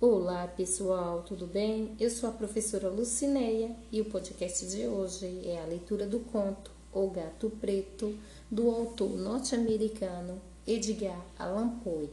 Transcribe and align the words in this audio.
Olá 0.00 0.48
pessoal, 0.48 1.22
tudo 1.22 1.46
bem? 1.46 1.96
Eu 2.00 2.10
sou 2.10 2.28
a 2.28 2.32
professora 2.32 2.88
Lucineia 2.88 3.74
e 3.92 4.00
o 4.00 4.04
podcast 4.06 4.66
de 4.66 4.88
hoje 4.88 5.40
é 5.44 5.62
a 5.62 5.66
leitura 5.66 6.04
do 6.04 6.18
conto 6.18 6.72
O 6.92 7.08
Gato 7.08 7.48
Preto, 7.60 8.18
do 8.50 8.68
autor 8.70 9.10
norte-americano 9.10 10.42
Edgar 10.66 11.24
Allan 11.38 11.78
Poe. 11.78 12.10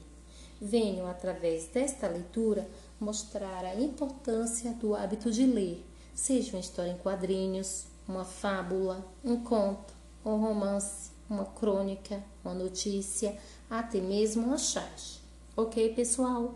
Venho, 0.61 1.07
através 1.07 1.65
desta 1.65 2.07
leitura, 2.07 2.69
mostrar 2.99 3.65
a 3.65 3.75
importância 3.75 4.71
do 4.73 4.95
hábito 4.95 5.31
de 5.31 5.45
ler, 5.47 5.83
seja 6.13 6.55
uma 6.55 6.61
história 6.61 6.91
em 6.91 6.97
quadrinhos, 6.97 7.87
uma 8.07 8.23
fábula, 8.23 9.03
um 9.25 9.43
conto, 9.43 9.91
um 10.23 10.35
romance, 10.37 11.09
uma 11.27 11.45
crônica, 11.45 12.23
uma 12.45 12.53
notícia, 12.53 13.35
até 13.67 13.99
mesmo 13.99 14.45
uma 14.45 14.59
charge. 14.59 15.19
Ok, 15.57 15.95
pessoal? 15.95 16.53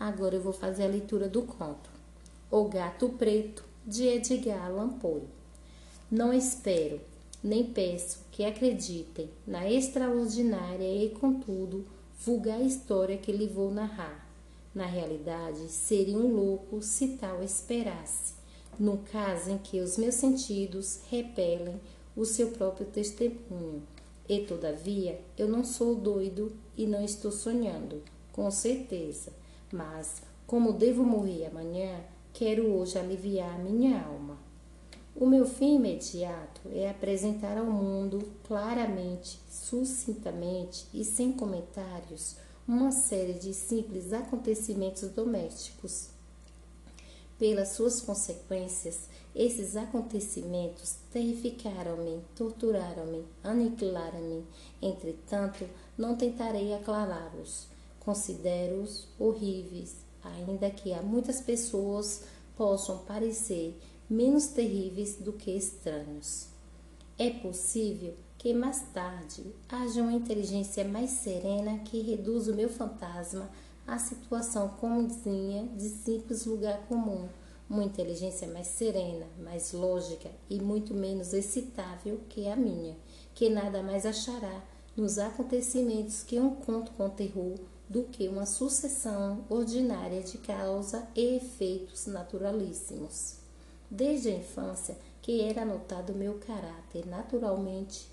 Agora 0.00 0.34
eu 0.34 0.40
vou 0.40 0.54
fazer 0.54 0.84
a 0.84 0.88
leitura 0.88 1.28
do 1.28 1.42
conto 1.42 1.90
O 2.50 2.64
Gato 2.64 3.10
Preto, 3.10 3.62
de 3.86 4.04
Edgar 4.04 4.64
Allan 4.64 4.88
Poe. 4.94 5.24
Não 6.10 6.32
espero, 6.32 6.98
nem 7.44 7.64
peço 7.64 8.20
que 8.32 8.42
acreditem 8.42 9.28
na 9.46 9.70
extraordinária 9.70 11.04
e, 11.04 11.10
contudo, 11.10 11.84
vulgar 12.18 12.62
história 12.62 13.18
que 13.18 13.30
lhe 13.30 13.46
vou 13.46 13.70
narrar. 13.70 14.26
Na 14.74 14.86
realidade, 14.86 15.68
seria 15.68 16.16
um 16.16 16.34
louco 16.34 16.80
se 16.80 17.18
tal 17.18 17.42
esperasse, 17.42 18.32
no 18.78 18.96
caso 19.12 19.50
em 19.50 19.58
que 19.58 19.80
os 19.80 19.98
meus 19.98 20.14
sentidos 20.14 21.00
repelem 21.10 21.78
o 22.16 22.24
seu 22.24 22.52
próprio 22.52 22.86
testemunho. 22.86 23.82
E, 24.26 24.38
todavia, 24.46 25.20
eu 25.36 25.46
não 25.46 25.62
sou 25.62 25.94
doido 25.94 26.50
e 26.74 26.86
não 26.86 27.04
estou 27.04 27.30
sonhando, 27.30 28.02
com 28.32 28.50
certeza 28.50 29.38
mas, 29.72 30.22
como 30.46 30.72
devo 30.72 31.04
morrer 31.04 31.46
amanhã, 31.46 32.00
quero 32.32 32.66
hoje 32.66 32.98
aliviar 32.98 33.58
minha 33.58 34.02
alma. 34.02 34.38
O 35.14 35.26
meu 35.26 35.46
fim 35.46 35.76
imediato 35.76 36.60
é 36.72 36.88
apresentar 36.88 37.58
ao 37.58 37.66
mundo 37.66 38.26
claramente, 38.44 39.40
sucintamente 39.50 40.86
e 40.94 41.04
sem 41.04 41.32
comentários 41.32 42.36
uma 42.66 42.92
série 42.92 43.34
de 43.34 43.52
simples 43.52 44.12
acontecimentos 44.12 45.08
domésticos. 45.10 46.08
Pelas 47.38 47.70
suas 47.70 48.00
consequências, 48.00 49.08
esses 49.34 49.76
acontecimentos 49.76 50.96
terrificaram-me, 51.12 52.20
torturaram-me, 52.36 53.24
aniquilaram-me. 53.42 54.44
Entretanto, 54.80 55.64
não 55.96 56.16
tentarei 56.16 56.74
aclará-los 56.74 57.69
Considero-os 58.00 59.06
horríveis, 59.18 59.96
ainda 60.22 60.70
que 60.70 60.92
a 60.92 61.02
muitas 61.02 61.40
pessoas 61.40 62.22
possam 62.56 62.98
parecer 62.98 63.78
menos 64.08 64.48
terríveis 64.48 65.16
do 65.16 65.32
que 65.32 65.50
estranhos. 65.50 66.48
É 67.18 67.30
possível 67.30 68.14
que 68.38 68.54
mais 68.54 68.82
tarde 68.94 69.44
haja 69.68 70.02
uma 70.02 70.14
inteligência 70.14 70.82
mais 70.82 71.10
serena 71.10 71.78
que 71.80 72.00
reduza 72.00 72.52
o 72.52 72.56
meu 72.56 72.70
fantasma 72.70 73.50
à 73.86 73.98
situação 73.98 74.68
comunzinha 74.80 75.68
de 75.76 75.90
simples 75.90 76.46
lugar 76.46 76.80
comum, 76.88 77.28
uma 77.68 77.84
inteligência 77.84 78.48
mais 78.48 78.66
serena, 78.66 79.26
mais 79.38 79.72
lógica 79.72 80.30
e 80.48 80.60
muito 80.60 80.94
menos 80.94 81.34
excitável 81.34 82.20
que 82.30 82.48
a 82.48 82.56
minha, 82.56 82.96
que 83.34 83.50
nada 83.50 83.82
mais 83.82 84.06
achará 84.06 84.62
nos 84.96 85.18
acontecimentos 85.18 86.22
que 86.22 86.40
um 86.40 86.54
conto 86.54 86.92
com 86.92 87.08
terror 87.10 87.58
do 87.90 88.04
que 88.04 88.28
uma 88.28 88.46
sucessão 88.46 89.44
ordinária 89.50 90.22
de 90.22 90.38
causa 90.38 91.08
e 91.16 91.38
efeitos 91.38 92.06
naturalíssimos. 92.06 93.38
Desde 93.90 94.28
a 94.28 94.36
infância 94.36 94.96
que 95.20 95.40
era 95.40 95.64
notado 95.64 96.14
meu 96.14 96.34
caráter 96.34 97.04
naturalmente 97.04 98.06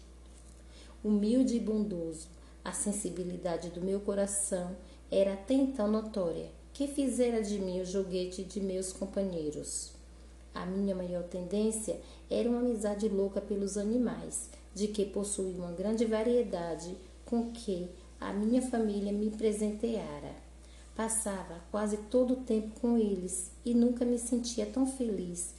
humilde 1.03 1.57
e 1.57 1.59
bondoso, 1.59 2.27
a 2.65 2.73
sensibilidade 2.73 3.69
do 3.69 3.79
meu 3.79 3.99
coração 3.99 4.75
era 5.11 5.33
até 5.33 5.53
então 5.53 5.87
notória, 5.87 6.49
que 6.73 6.87
fizera 6.87 7.41
de 7.41 7.59
mim 7.59 7.79
o 7.79 7.85
joguete 7.85 8.43
de 8.43 8.59
meus 8.59 8.91
companheiros. 8.91 9.91
A 10.55 10.65
minha 10.65 10.95
maior 10.95 11.23
tendência 11.23 12.01
era 12.31 12.49
uma 12.49 12.59
amizade 12.59 13.07
louca 13.07 13.39
pelos 13.39 13.77
animais, 13.77 14.49
de 14.73 14.87
que 14.87 15.05
possuía 15.05 15.55
uma 15.55 15.71
grande 15.71 16.03
variedade 16.03 16.97
com 17.25 17.51
que 17.51 17.87
a 18.19 18.33
minha 18.33 18.61
família 18.61 19.11
me 19.11 19.29
presenteara. 19.29 20.35
Passava 20.95 21.61
quase 21.71 21.97
todo 22.09 22.33
o 22.33 22.43
tempo 22.43 22.79
com 22.79 22.97
eles 22.97 23.51
e 23.63 23.73
nunca 23.73 24.03
me 24.03 24.17
sentia 24.17 24.65
tão 24.65 24.87
feliz 24.87 25.53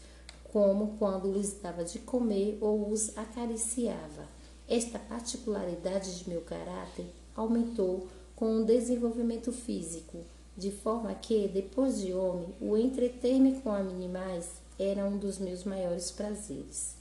como 0.52 0.96
quando 0.98 1.32
lhes 1.32 1.60
dava 1.62 1.84
de 1.84 1.98
comer 2.00 2.58
ou 2.60 2.90
os 2.90 3.16
acariciava. 3.16 4.26
Esta 4.68 4.98
particularidade 4.98 6.18
de 6.18 6.28
meu 6.28 6.40
caráter 6.40 7.06
aumentou 7.36 8.08
com 8.34 8.56
o 8.56 8.64
desenvolvimento 8.64 9.52
físico, 9.52 10.18
de 10.56 10.70
forma 10.70 11.14
que, 11.14 11.48
depois 11.48 12.00
de 12.00 12.12
homem, 12.12 12.48
o 12.60 12.76
entreter-me 12.76 13.60
com 13.60 13.70
animais 13.70 14.46
era 14.78 15.04
um 15.04 15.16
dos 15.16 15.38
meus 15.38 15.64
maiores 15.64 16.10
prazeres. 16.10 16.96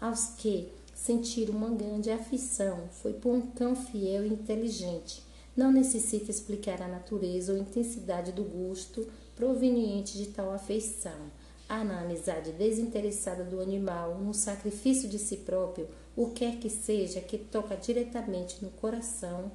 Aos 0.00 0.26
que, 0.36 0.68
sentir 0.94 1.50
uma 1.50 1.70
grande 1.70 2.10
aflição 2.10 2.88
foi 2.90 3.12
por 3.12 3.34
um 3.34 3.40
cão 3.40 3.74
fiel 3.74 4.24
e 4.24 4.28
inteligente. 4.28 5.22
Não 5.56 5.70
necessita 5.70 6.30
explicar 6.30 6.80
a 6.80 6.88
natureza 6.88 7.52
ou 7.52 7.58
intensidade 7.58 8.32
do 8.32 8.42
gosto 8.42 9.06
proveniente 9.34 10.16
de 10.16 10.26
tal 10.26 10.52
afeição. 10.52 11.30
Há 11.68 11.84
na 11.84 12.00
amizade 12.00 12.52
desinteressada 12.52 13.44
do 13.44 13.60
animal, 13.60 14.18
no 14.18 14.34
sacrifício 14.34 15.08
de 15.08 15.18
si 15.18 15.38
próprio, 15.38 15.88
o 16.16 16.30
quer 16.30 16.58
que 16.58 16.68
seja 16.68 17.20
que 17.20 17.38
toca 17.38 17.76
diretamente 17.76 18.62
no 18.62 18.70
coração, 18.70 19.50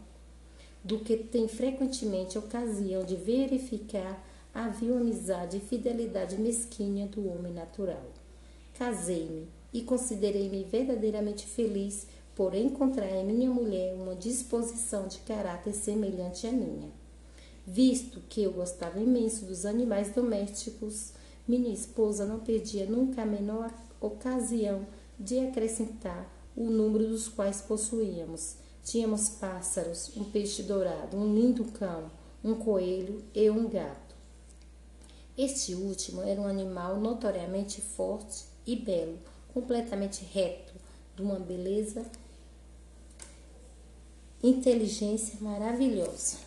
do 0.83 0.99
que 0.99 1.17
tem 1.17 1.47
frequentemente 1.47 2.37
ocasião 2.37 3.03
de 3.03 3.15
verificar 3.15 4.23
a 4.53 4.69
vil 4.69 4.97
amizade 4.97 5.57
e 5.57 5.59
fidelidade 5.59 6.37
mesquinha 6.37 7.07
do 7.07 7.27
homem 7.29 7.53
natural. 7.53 8.11
Casei-me, 8.73 9.47
e 9.77 9.83
considerei-me 9.83 10.63
verdadeiramente 10.63 11.45
feliz 11.45 12.07
por 12.35 12.55
encontrar 12.55 13.11
em 13.11 13.23
minha 13.23 13.47
mulher 13.47 13.93
uma 13.93 14.15
disposição 14.15 15.07
de 15.07 15.19
caráter 15.19 15.71
semelhante 15.71 16.47
à 16.47 16.51
minha. 16.51 16.89
Visto 17.63 18.19
que 18.27 18.41
eu 18.41 18.51
gostava 18.51 18.99
imenso 18.99 19.45
dos 19.45 19.67
animais 19.67 20.09
domésticos, 20.09 21.13
minha 21.47 21.71
esposa 21.71 22.25
não 22.25 22.39
perdia 22.39 22.87
nunca 22.87 23.21
a 23.21 23.25
menor 23.25 23.71
ocasião 24.01 24.83
de 25.19 25.37
acrescentar 25.37 26.27
o 26.55 26.71
número 26.71 27.07
dos 27.07 27.27
quais 27.27 27.61
possuíamos. 27.61 28.55
Tínhamos 28.83 29.29
pássaros, 29.29 30.11
um 30.17 30.23
peixe 30.23 30.63
dourado, 30.63 31.15
um 31.15 31.35
lindo 31.35 31.65
cão, 31.65 32.09
um 32.43 32.55
coelho 32.55 33.23
e 33.31 33.47
um 33.47 33.69
gato. 33.69 34.15
Este 35.37 35.75
último 35.75 36.23
era 36.23 36.41
um 36.41 36.47
animal 36.47 36.99
notoriamente 36.99 37.79
forte 37.79 38.45
e 38.65 38.75
belo, 38.75 39.19
completamente 39.57 40.23
reto, 40.23 40.71
de 41.15 41.23
uma 41.23 41.39
beleza, 41.39 42.05
inteligência 44.43 45.39
maravilhosa. 45.41 46.37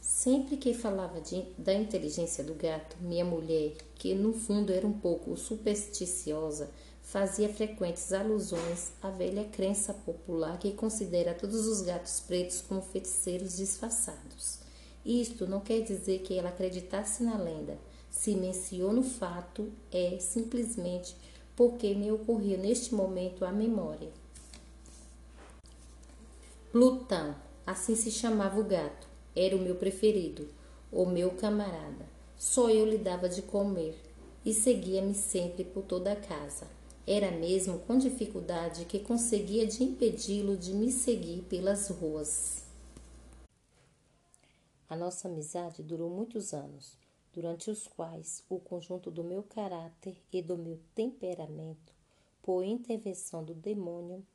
Sempre 0.00 0.56
que 0.56 0.72
falava 0.72 1.20
de, 1.20 1.42
da 1.58 1.74
inteligência 1.74 2.44
do 2.44 2.54
gato, 2.54 2.96
minha 3.00 3.24
mulher, 3.24 3.72
que 3.96 4.14
no 4.14 4.32
fundo 4.32 4.72
era 4.72 4.86
um 4.86 4.92
pouco 4.92 5.36
supersticiosa, 5.36 6.70
fazia 7.02 7.48
frequentes 7.48 8.12
alusões 8.12 8.92
à 9.02 9.10
velha 9.10 9.42
crença 9.46 9.92
popular 9.92 10.56
que 10.56 10.70
considera 10.74 11.34
todos 11.34 11.66
os 11.66 11.80
gatos 11.80 12.20
pretos 12.20 12.60
como 12.60 12.80
feiticeiros 12.80 13.56
disfarçados. 13.56 14.60
Isto 15.04 15.48
não 15.48 15.58
quer 15.58 15.80
dizer 15.80 16.20
que 16.20 16.38
ela 16.38 16.50
acreditasse 16.50 17.24
na 17.24 17.36
lenda. 17.36 17.76
Se 18.08 18.36
menciona 18.36 19.00
o 19.00 19.04
fato, 19.04 19.72
é 19.90 20.18
simplesmente 20.20 21.16
porque 21.58 21.92
me 21.92 22.08
ocorreu 22.12 22.56
neste 22.56 22.94
momento 22.94 23.44
a 23.44 23.50
memória. 23.50 24.12
Plutão, 26.70 27.34
assim 27.66 27.96
se 27.96 28.12
chamava 28.12 28.60
o 28.60 28.64
gato, 28.64 29.08
era 29.34 29.56
o 29.56 29.58
meu 29.58 29.74
preferido, 29.74 30.48
o 30.92 31.04
meu 31.04 31.32
camarada. 31.32 32.06
Só 32.36 32.70
eu 32.70 32.86
lhe 32.86 32.96
dava 32.96 33.28
de 33.28 33.42
comer 33.42 34.00
e 34.44 34.54
seguia-me 34.54 35.16
sempre 35.16 35.64
por 35.64 35.82
toda 35.82 36.12
a 36.12 36.16
casa. 36.16 36.68
Era 37.04 37.32
mesmo 37.32 37.80
com 37.80 37.98
dificuldade 37.98 38.84
que 38.84 39.00
conseguia 39.00 39.66
de 39.66 39.82
impedi-lo 39.82 40.56
de 40.56 40.72
me 40.72 40.92
seguir 40.92 41.42
pelas 41.42 41.88
ruas. 41.88 42.62
A 44.88 44.94
nossa 44.94 45.26
amizade 45.26 45.82
durou 45.82 46.08
muitos 46.08 46.54
anos 46.54 46.97
durante 47.38 47.70
os 47.70 47.86
quais 47.86 48.44
o 48.48 48.58
conjunto 48.58 49.12
do 49.12 49.22
meu 49.22 49.44
caráter 49.44 50.20
e 50.32 50.42
do 50.42 50.58
meu 50.58 50.80
temperamento, 50.92 51.94
por 52.42 52.64
intervenção 52.64 53.44
do 53.44 53.54
demônio, 53.54 54.26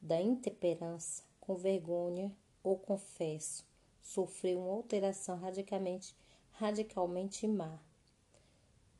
da 0.00 0.20
intemperança, 0.20 1.22
com 1.40 1.54
vergonha 1.54 2.36
ou 2.60 2.76
confesso, 2.76 3.64
sofreu 4.02 4.58
uma 4.58 4.72
alteração 4.72 5.36
radicalmente 5.36 6.16
radicalmente 6.50 7.46
má. 7.46 7.80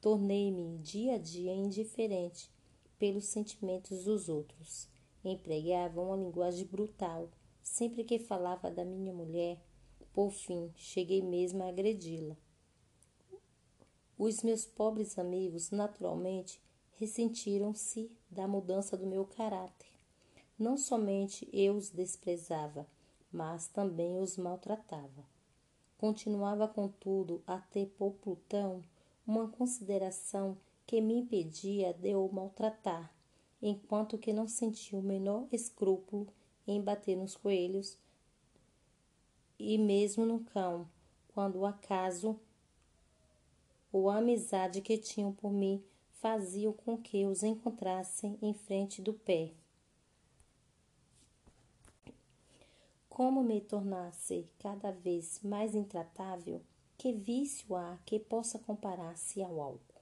Tornei-me 0.00 0.78
dia 0.78 1.16
a 1.16 1.18
dia 1.18 1.52
indiferente 1.52 2.48
pelos 2.96 3.24
sentimentos 3.24 4.04
dos 4.04 4.28
outros. 4.28 4.88
Empregava 5.24 6.00
uma 6.00 6.16
linguagem 6.16 6.64
brutal 6.64 7.28
sempre 7.60 8.04
que 8.04 8.20
falava 8.20 8.70
da 8.70 8.84
minha 8.84 9.12
mulher. 9.12 9.60
Por 10.12 10.30
fim, 10.30 10.70
cheguei 10.76 11.20
mesmo 11.20 11.64
a 11.64 11.68
agredi-la. 11.70 12.36
Os 14.24 14.40
meus 14.40 14.64
pobres 14.64 15.18
amigos, 15.18 15.72
naturalmente, 15.72 16.62
ressentiram-se 16.92 18.08
da 18.30 18.46
mudança 18.46 18.96
do 18.96 19.04
meu 19.04 19.24
caráter. 19.24 19.88
Não 20.56 20.76
somente 20.76 21.48
eu 21.52 21.74
os 21.74 21.90
desprezava, 21.90 22.86
mas 23.32 23.66
também 23.66 24.20
os 24.20 24.36
maltratava. 24.36 25.26
Continuava, 25.98 26.68
contudo, 26.68 27.42
a 27.48 27.58
ter 27.58 27.86
por 27.98 28.12
Plutão 28.12 28.84
uma 29.26 29.48
consideração 29.48 30.56
que 30.86 31.00
me 31.00 31.14
impedia 31.14 31.92
de 31.92 32.14
o 32.14 32.28
maltratar, 32.32 33.12
enquanto 33.60 34.16
que 34.16 34.32
não 34.32 34.46
sentia 34.46 34.96
o 34.96 35.02
menor 35.02 35.48
escrúpulo 35.50 36.28
em 36.64 36.80
bater 36.80 37.16
nos 37.16 37.36
coelhos 37.36 37.98
e 39.58 39.76
mesmo 39.76 40.24
no 40.24 40.44
cão, 40.44 40.88
quando 41.34 41.56
o 41.56 41.66
acaso 41.66 42.38
ou 43.92 44.08
a 44.08 44.16
amizade 44.16 44.80
que 44.80 44.96
tinham 44.96 45.32
por 45.32 45.52
mim 45.52 45.84
faziam 46.12 46.72
com 46.72 46.96
que 46.96 47.26
os 47.26 47.42
encontrassem 47.42 48.38
em 48.40 48.54
frente 48.54 49.02
do 49.02 49.12
pé. 49.12 49.52
Como 53.08 53.42
me 53.42 53.60
tornasse 53.60 54.46
cada 54.58 54.90
vez 54.90 55.40
mais 55.42 55.74
intratável, 55.74 56.62
que 56.96 57.12
vício 57.12 57.76
há 57.76 57.98
que 58.06 58.18
possa 58.18 58.58
comparar-se 58.58 59.42
ao 59.42 59.60
álcool? 59.60 60.00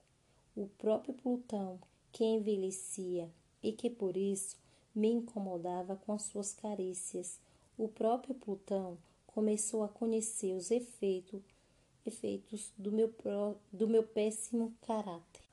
O 0.55 0.67
próprio 0.67 1.13
Plutão, 1.13 1.79
que 2.11 2.23
envelhecia 2.23 3.29
e 3.61 3.73
que 3.73 3.89
por 3.89 4.15
isso 4.15 4.57
me 4.93 5.09
incomodava 5.09 5.95
com 5.95 6.13
as 6.13 6.23
suas 6.23 6.53
carícias, 6.53 7.39
o 7.77 7.87
próprio 7.87 8.35
Plutão 8.35 8.97
começou 9.27 9.83
a 9.83 9.89
conhecer 9.89 10.53
os 10.53 10.69
efeitos, 10.71 11.41
efeitos 12.05 12.73
do, 12.77 12.91
meu, 12.91 13.13
do 13.71 13.87
meu 13.87 14.03
péssimo 14.03 14.73
caráter. 14.81 15.43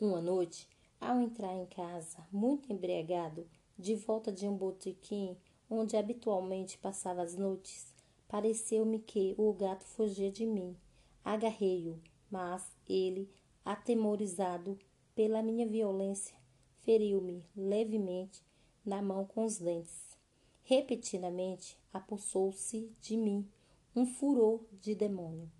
Uma 0.00 0.20
noite, 0.20 0.68
ao 1.00 1.20
entrar 1.20 1.54
em 1.54 1.66
casa, 1.66 2.26
muito 2.32 2.72
embriagado, 2.72 3.46
de 3.78 3.94
volta 3.94 4.30
de 4.30 4.46
um 4.46 4.56
botequim 4.56 5.36
onde 5.68 5.96
habitualmente 5.96 6.76
passava 6.78 7.22
as 7.22 7.36
noites, 7.36 7.94
pareceu-me 8.28 8.98
que 8.98 9.34
o 9.38 9.52
gato 9.52 9.84
fugia 9.84 10.30
de 10.30 10.44
mim. 10.44 10.76
Agarrei-o, 11.24 12.00
mas 12.30 12.76
ele, 12.88 13.30
atemorizado 13.64 14.78
pela 15.14 15.42
minha 15.42 15.66
violência, 15.66 16.36
feriu-me 16.80 17.44
levemente 17.56 18.42
na 18.84 19.00
mão 19.00 19.24
com 19.24 19.44
os 19.44 19.58
dentes. 19.58 20.18
Repetidamente 20.62 21.78
apossou-se 21.92 22.90
de 23.00 23.16
mim 23.16 23.48
um 23.94 24.06
furor 24.06 24.64
de 24.80 24.94
demônio. 24.94 25.50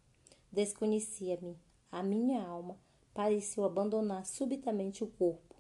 Desconhecia-me. 0.53 1.59
A 1.91 2.03
minha 2.03 2.43
alma 2.43 2.79
pareceu 3.13 3.65
abandonar 3.65 4.25
subitamente 4.25 5.03
o 5.03 5.09
corpo, 5.09 5.57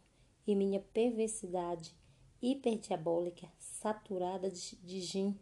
e 0.46 0.54
minha 0.54 0.80
perversidade 0.80 1.94
hiperdiabólica, 2.40 3.48
saturada 3.58 4.50
de, 4.50 4.76
de 4.76 5.00
gin, 5.00 5.38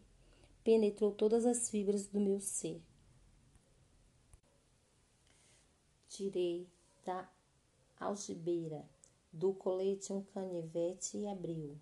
penetrou 0.63 1.11
todas 1.11 1.45
as 1.45 1.69
fibras 1.69 2.07
do 2.07 2.19
meu 2.19 2.39
ser. 2.39 2.81
Tirei 6.07 6.67
da 7.05 7.29
algibeira 7.99 8.85
do 9.31 9.53
colete 9.53 10.11
um 10.11 10.23
canivete 10.23 11.17
e 11.17 11.27
abriu. 11.27 11.77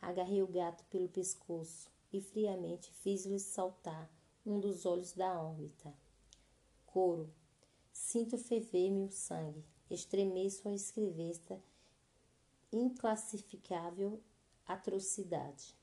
Agarrei 0.00 0.42
o 0.42 0.46
gato 0.46 0.84
pelo 0.86 1.08
pescoço 1.08 1.88
e 2.12 2.20
friamente 2.20 2.90
fiz-lhe 2.90 3.38
saltar 3.38 4.10
um 4.46 4.60
dos 4.60 4.86
olhos 4.86 5.12
da 5.12 5.42
órbita. 5.42 5.92
Coro. 6.86 7.28
Sinto 7.92 8.38
ferver-me 8.38 9.04
o 9.04 9.10
sangue. 9.10 9.64
Estremeço 9.90 10.68
a 10.68 10.72
escrever 10.72 11.30
esta 11.30 11.60
inclassificável 12.72 14.22
atrocidade. 14.64 15.74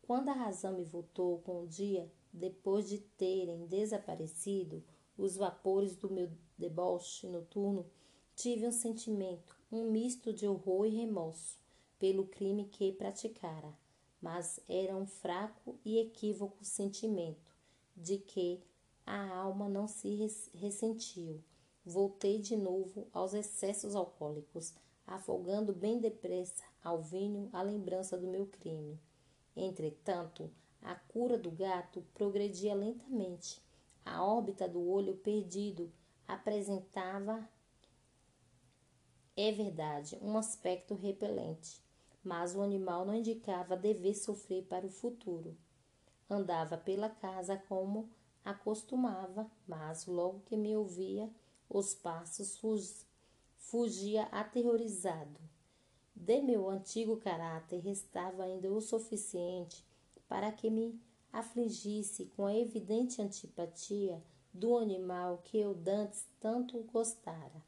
Quando 0.00 0.28
a 0.28 0.32
razão 0.32 0.76
me 0.76 0.84
voltou 0.84 1.40
com 1.40 1.62
o 1.62 1.66
dia, 1.66 2.10
depois 2.32 2.88
de 2.88 2.98
terem 2.98 3.66
desaparecido 3.66 4.84
os 5.18 5.36
vapores 5.36 5.96
do 5.96 6.10
meu 6.10 6.30
deboche 6.56 7.26
noturno, 7.26 7.86
tive 8.34 8.66
um 8.66 8.72
sentimento, 8.72 9.56
um 9.70 9.90
misto 9.90 10.32
de 10.32 10.46
horror 10.46 10.86
e 10.86 10.90
remorso 10.90 11.58
pelo 11.98 12.26
crime 12.26 12.64
que 12.64 12.92
praticara, 12.92 13.76
mas 14.20 14.60
era 14.68 14.96
um 14.96 15.06
fraco 15.06 15.78
e 15.84 15.98
equívoco 15.98 16.64
sentimento 16.64 17.51
de 17.96 18.18
que 18.18 18.62
a 19.04 19.36
alma 19.36 19.68
não 19.68 19.86
se 19.86 20.16
ressentiu. 20.54 21.42
Voltei 21.84 22.38
de 22.38 22.56
novo 22.56 23.08
aos 23.12 23.34
excessos 23.34 23.96
alcoólicos, 23.96 24.72
afogando 25.06 25.72
bem 25.72 25.98
depressa 25.98 26.62
ao 26.82 27.02
vinho 27.02 27.48
a 27.52 27.60
lembrança 27.62 28.16
do 28.16 28.28
meu 28.28 28.46
crime. 28.46 29.00
Entretanto, 29.56 30.50
a 30.80 30.94
cura 30.94 31.36
do 31.36 31.50
gato 31.50 32.04
progredia 32.14 32.74
lentamente. 32.74 33.60
A 34.04 34.24
órbita 34.24 34.68
do 34.68 34.88
olho 34.88 35.16
perdido 35.16 35.92
apresentava, 36.26 37.48
é 39.36 39.52
verdade, 39.52 40.18
um 40.20 40.36
aspecto 40.36 40.94
repelente, 40.94 41.80
mas 42.22 42.54
o 42.54 42.62
animal 42.62 43.04
não 43.04 43.14
indicava 43.14 43.76
dever 43.76 44.14
sofrer 44.14 44.64
para 44.64 44.86
o 44.86 44.90
futuro. 44.90 45.56
Andava 46.28 46.76
pela 46.76 47.08
casa 47.08 47.56
como 47.68 48.08
acostumava, 48.44 49.50
mas 49.66 50.06
logo 50.06 50.40
que 50.40 50.56
me 50.56 50.76
ouvia 50.76 51.30
os 51.68 51.94
passos 51.94 52.60
fugia 53.56 54.24
aterrorizado. 54.24 55.40
De 56.14 56.40
meu 56.40 56.68
antigo 56.68 57.16
caráter 57.16 57.80
restava 57.80 58.44
ainda 58.44 58.70
o 58.70 58.80
suficiente 58.80 59.84
para 60.28 60.52
que 60.52 60.70
me 60.70 61.00
afligisse 61.32 62.26
com 62.36 62.46
a 62.46 62.54
evidente 62.54 63.22
antipatia 63.22 64.22
do 64.52 64.76
animal 64.76 65.38
que 65.44 65.58
eu 65.58 65.74
dantes 65.74 66.26
tanto 66.38 66.82
gostara. 66.92 67.62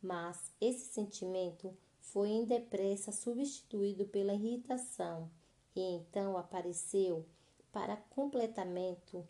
Mas 0.00 0.52
esse 0.60 0.92
sentimento 0.92 1.76
foi 2.00 2.28
em 2.28 2.44
depressa 2.44 3.10
substituído 3.10 4.06
pela 4.06 4.34
irritação 4.34 5.28
e 5.74 5.80
então 5.80 6.36
apareceu 6.36 7.26
para 7.74 7.96
completamento 7.96 9.26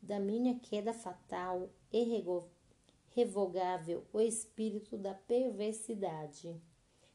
da 0.00 0.20
minha 0.20 0.60
queda 0.60 0.94
fatal 0.94 1.68
e 1.92 2.22
revogável 3.08 4.06
o 4.12 4.20
espírito 4.20 4.96
da 4.96 5.12
perversidade. 5.12 6.56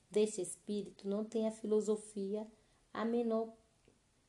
Deste 0.09 0.41
espírito 0.41 1.07
não 1.07 1.23
tem 1.23 1.47
a 1.47 1.51
filosofia 1.51 2.45
a 2.93 3.05
menor 3.05 3.53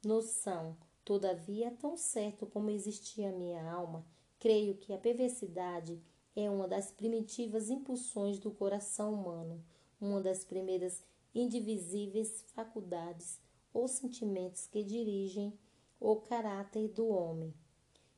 noção. 0.04 0.76
Todavia, 1.04 1.72
tão 1.72 1.96
certo 1.96 2.46
como 2.46 2.70
existia 2.70 3.30
a 3.30 3.36
minha 3.36 3.68
alma, 3.68 4.06
creio 4.38 4.76
que 4.76 4.92
a 4.92 4.98
perversidade 4.98 6.00
é 6.36 6.48
uma 6.48 6.68
das 6.68 6.92
primitivas 6.92 7.68
impulsões 7.68 8.38
do 8.38 8.52
coração 8.52 9.12
humano, 9.12 9.60
uma 10.00 10.20
das 10.20 10.44
primeiras 10.44 11.02
indivisíveis 11.34 12.44
faculdades 12.54 13.40
ou 13.74 13.88
sentimentos 13.88 14.68
que 14.68 14.84
dirigem 14.84 15.58
o 16.04 16.16
caráter 16.16 16.88
do 16.88 17.06
homem, 17.06 17.54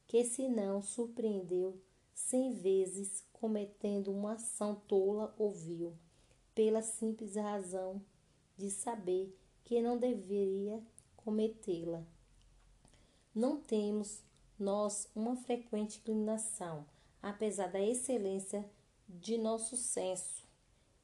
que 0.07 0.25
se 0.25 0.49
não 0.49 0.81
surpreendeu 0.81 1.79
cem 2.15 2.53
vezes 2.53 3.23
cometendo 3.33 4.11
uma 4.11 4.35
ação 4.35 4.75
tola 4.89 5.35
ou 5.39 5.53
vil, 5.53 5.93
pela 6.55 6.81
simples 6.81 7.37
razão 7.37 8.01
de 8.57 8.71
saber 8.71 9.37
que 9.65 9.83
não 9.83 9.99
deveria 9.99 10.83
cometê-la. 11.17 12.03
Não 13.35 13.61
temos 13.61 14.23
nós 14.59 15.11
uma 15.15 15.37
frequente 15.37 15.99
inclinação, 15.99 16.87
apesar 17.21 17.67
da 17.71 17.81
excelência 17.81 18.65
de 19.07 19.37
nosso 19.37 19.77
senso, 19.77 20.49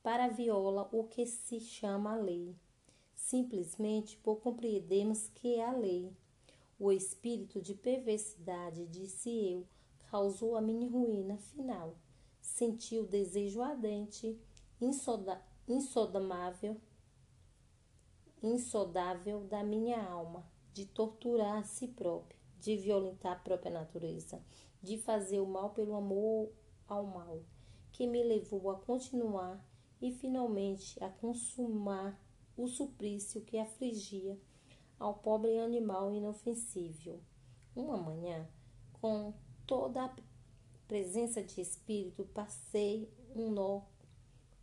para 0.02 0.28
viola 0.28 0.88
o 0.92 1.04
que 1.04 1.26
se 1.26 1.60
chama 1.60 2.16
lei, 2.16 2.56
simplesmente 3.14 4.16
por 4.16 4.36
compreendermos 4.36 5.28
que 5.28 5.56
é 5.56 5.66
a 5.66 5.72
lei. 5.72 6.10
O 6.82 6.90
espírito 6.90 7.60
de 7.60 7.74
perversidade, 7.74 8.86
disse 8.86 9.28
eu, 9.52 9.68
causou 10.10 10.56
a 10.56 10.62
minha 10.62 10.88
ruína 10.88 11.36
final. 11.36 11.94
Senti 12.40 12.98
o 12.98 13.06
desejo 13.06 13.60
ardente, 13.60 14.40
insoda, 14.80 15.44
insodável 18.42 19.44
da 19.44 19.62
minha 19.62 20.02
alma 20.02 20.50
de 20.72 20.86
torturar 20.86 21.58
a 21.58 21.64
si 21.64 21.86
própria, 21.86 22.40
de 22.58 22.78
violentar 22.78 23.32
a 23.32 23.40
própria 23.40 23.70
natureza, 23.70 24.42
de 24.82 24.96
fazer 24.96 25.38
o 25.38 25.46
mal 25.46 25.74
pelo 25.74 25.94
amor 25.94 26.50
ao 26.88 27.04
mal, 27.04 27.44
que 27.92 28.06
me 28.06 28.24
levou 28.24 28.70
a 28.70 28.80
continuar 28.80 29.62
e 30.00 30.10
finalmente 30.12 30.98
a 31.04 31.10
consumar 31.10 32.18
o 32.56 32.66
suplício 32.66 33.42
que 33.42 33.58
afligia 33.58 34.40
ao 35.00 35.14
pobre 35.14 35.58
animal 35.58 36.12
inofensível. 36.12 37.18
Uma 37.74 37.96
manhã, 37.96 38.46
com 39.00 39.32
toda 39.66 40.04
a 40.04 40.16
presença 40.86 41.42
de 41.42 41.58
espírito, 41.62 42.24
passei 42.34 43.10
um 43.34 43.50
nó 43.50 43.80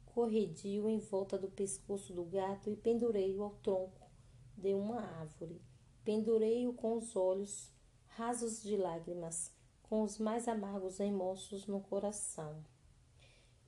corredio 0.06 0.88
em 0.88 1.00
volta 1.00 1.38
do 1.38 1.48
pescoço 1.48 2.14
do 2.14 2.24
gato 2.24 2.70
e 2.70 2.76
pendurei-o 2.76 3.42
ao 3.42 3.56
tronco 3.56 4.08
de 4.56 4.76
uma 4.76 5.02
árvore. 5.02 5.60
Pendurei-o 6.06 6.72
com 6.74 6.98
os 6.98 7.16
olhos 7.16 7.72
rasos 8.06 8.62
de 8.62 8.78
lágrimas, 8.78 9.52
com 9.82 10.04
os 10.04 10.20
mais 10.20 10.48
amargos 10.48 11.00
remorsos 11.00 11.66
no 11.66 11.82
coração. 11.82 12.64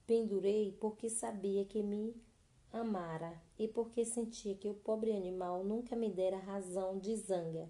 Pendurei 0.05 0.71
porque 0.79 1.09
sabia 1.09 1.65
que 1.65 1.81
me 1.81 2.15
amara 2.71 3.41
e 3.57 3.67
porque 3.67 4.05
sentia 4.05 4.55
que 4.55 4.67
o 4.67 4.73
pobre 4.73 5.11
animal 5.11 5.63
nunca 5.63 5.95
me 5.95 6.09
dera 6.09 6.37
razão 6.37 6.97
de 6.97 7.15
zanga. 7.15 7.69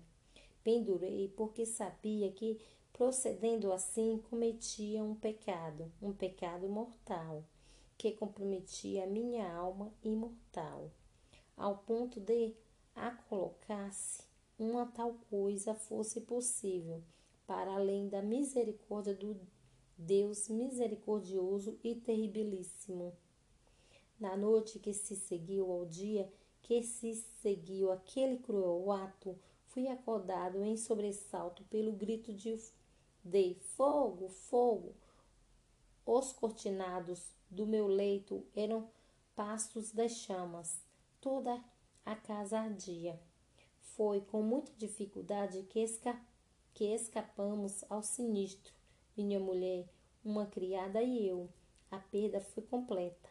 Pendurei 0.63 1.29
porque 1.29 1.65
sabia 1.65 2.31
que, 2.31 2.59
procedendo 2.91 3.71
assim, 3.71 4.21
cometia 4.29 5.03
um 5.03 5.15
pecado, 5.15 5.91
um 6.01 6.11
pecado 6.11 6.67
mortal 6.67 7.43
que 7.97 8.11
comprometia 8.13 9.03
a 9.03 9.07
minha 9.07 9.51
alma 9.53 9.93
imortal, 10.01 10.89
ao 11.57 11.79
ponto 11.79 12.19
de 12.19 12.53
a 12.95 13.11
colocar-se 13.11 14.23
uma 14.57 14.85
tal 14.85 15.13
coisa 15.29 15.73
fosse 15.73 16.21
possível, 16.21 17.03
para 17.45 17.73
além 17.73 18.07
da 18.07 18.21
misericórdia 18.21 19.13
do 19.13 19.37
Deus 19.97 20.47
misericordioso 20.47 21.77
e 21.83 21.95
terribilíssimo. 21.95 23.13
Na 24.19 24.35
noite 24.35 24.79
que 24.79 24.93
se 24.93 25.15
seguiu 25.15 25.71
ao 25.71 25.85
dia 25.85 26.29
que 26.69 26.83
se 26.83 27.15
seguiu 27.41 27.91
aquele 27.91 28.37
cruel 28.37 28.91
ato, 28.91 29.35
fui 29.69 29.87
acordado 29.87 30.63
em 30.63 30.77
sobressalto 30.77 31.63
pelo 31.63 31.91
grito 31.91 32.31
de, 32.31 32.59
de 33.23 33.55
fogo, 33.75 34.29
fogo. 34.29 34.93
Os 36.05 36.31
cortinados 36.31 37.33
do 37.49 37.65
meu 37.65 37.87
leito 37.87 38.45
eram 38.55 38.87
pastos 39.35 39.91
das 39.91 40.11
chamas. 40.11 40.83
Toda 41.19 41.63
a 42.05 42.15
casa 42.15 42.59
ardia. 42.59 43.19
Foi 43.81 44.21
com 44.21 44.43
muita 44.43 44.71
dificuldade 44.77 45.63
que, 45.63 45.79
esca 45.79 46.19
que 46.73 46.85
escapamos 46.85 47.83
ao 47.89 48.03
sinistro. 48.03 48.73
Minha 49.17 49.39
mulher, 49.39 49.87
uma 50.23 50.45
criada 50.45 51.01
e 51.01 51.27
eu. 51.27 51.49
A 51.89 51.97
perda 51.97 52.39
foi 52.39 52.63
completa. 52.63 53.28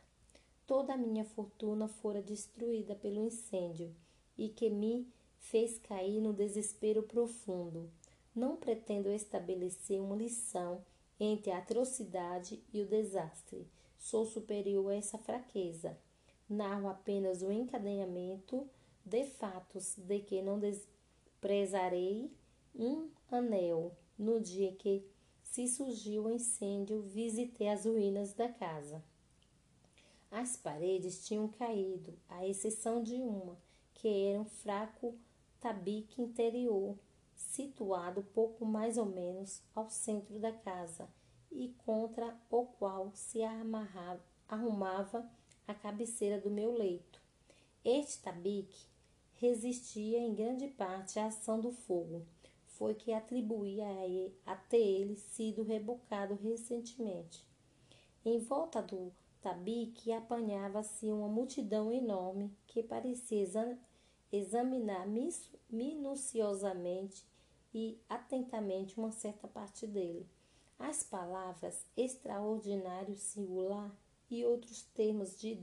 Toda 0.68 0.92
a 0.92 0.98
minha 0.98 1.24
fortuna 1.24 1.88
fora 1.88 2.20
destruída 2.20 2.94
pelo 2.94 3.24
incêndio 3.24 3.90
e 4.36 4.50
que 4.50 4.68
me 4.68 5.08
fez 5.38 5.78
cair 5.78 6.20
no 6.20 6.34
desespero 6.34 7.02
profundo. 7.04 7.90
Não 8.36 8.54
pretendo 8.54 9.08
estabelecer 9.08 9.98
uma 9.98 10.14
lição 10.14 10.84
entre 11.18 11.52
a 11.52 11.56
atrocidade 11.56 12.62
e 12.70 12.82
o 12.82 12.86
desastre 12.86 13.66
sou 13.98 14.26
superior 14.26 14.90
a 14.90 14.96
essa 14.96 15.16
fraqueza. 15.16 15.98
Narro 16.46 16.88
apenas 16.88 17.40
o 17.40 17.50
encadeamento 17.50 18.68
de 19.02 19.24
fatos 19.24 19.96
de 19.96 20.20
que 20.20 20.42
não 20.42 20.60
desprezarei 20.60 22.30
um 22.78 23.08
anel. 23.30 23.96
No 24.18 24.38
dia 24.38 24.72
que 24.72 25.02
se 25.42 25.66
surgiu 25.66 26.24
o 26.24 26.30
incêndio, 26.30 27.00
visitei 27.00 27.68
as 27.68 27.86
ruínas 27.86 28.34
da 28.34 28.50
casa. 28.50 29.02
As 30.30 30.56
paredes 30.56 31.26
tinham 31.26 31.48
caído, 31.48 32.18
à 32.28 32.46
exceção 32.46 33.02
de 33.02 33.14
uma, 33.14 33.56
que 33.94 34.26
era 34.26 34.40
um 34.40 34.44
fraco 34.44 35.16
tabique 35.58 36.20
interior, 36.20 36.96
situado 37.34 38.22
pouco 38.34 38.66
mais 38.66 38.98
ou 38.98 39.06
menos 39.06 39.62
ao 39.74 39.88
centro 39.88 40.38
da 40.38 40.52
casa 40.52 41.08
e 41.50 41.74
contra 41.84 42.36
o 42.50 42.66
qual 42.66 43.10
se 43.14 43.42
amarrava, 43.42 44.22
arrumava 44.46 45.28
a 45.66 45.74
cabeceira 45.74 46.40
do 46.40 46.50
meu 46.50 46.72
leito. 46.76 47.20
Este 47.84 48.22
tabique 48.22 48.86
resistia 49.36 50.18
em 50.18 50.34
grande 50.34 50.68
parte 50.68 51.18
à 51.18 51.26
ação 51.26 51.60
do 51.60 51.72
fogo. 51.72 52.26
Foi 52.66 52.94
que 52.94 53.12
atribuía 53.12 53.86
a 54.46 54.54
ter 54.54 54.76
ele 54.76 55.16
sido 55.16 55.62
rebocado 55.62 56.34
recentemente. 56.34 57.44
Em 58.24 58.38
volta 58.38 58.82
do 58.82 59.12
tabique 59.40 60.12
apanhava-se 60.12 61.10
uma 61.10 61.28
multidão 61.28 61.92
enorme 61.92 62.52
que 62.66 62.82
parecia 62.82 63.78
examinar 64.32 65.06
minuciosamente 65.70 67.26
e 67.74 67.98
atentamente 68.08 68.98
uma 68.98 69.10
certa 69.10 69.46
parte 69.46 69.86
dele. 69.86 70.26
As 70.78 71.02
palavras 71.02 71.86
extraordinário 71.96 73.16
singular 73.16 73.94
e 74.30 74.44
outros 74.44 74.82
termos 74.94 75.38
de 75.38 75.58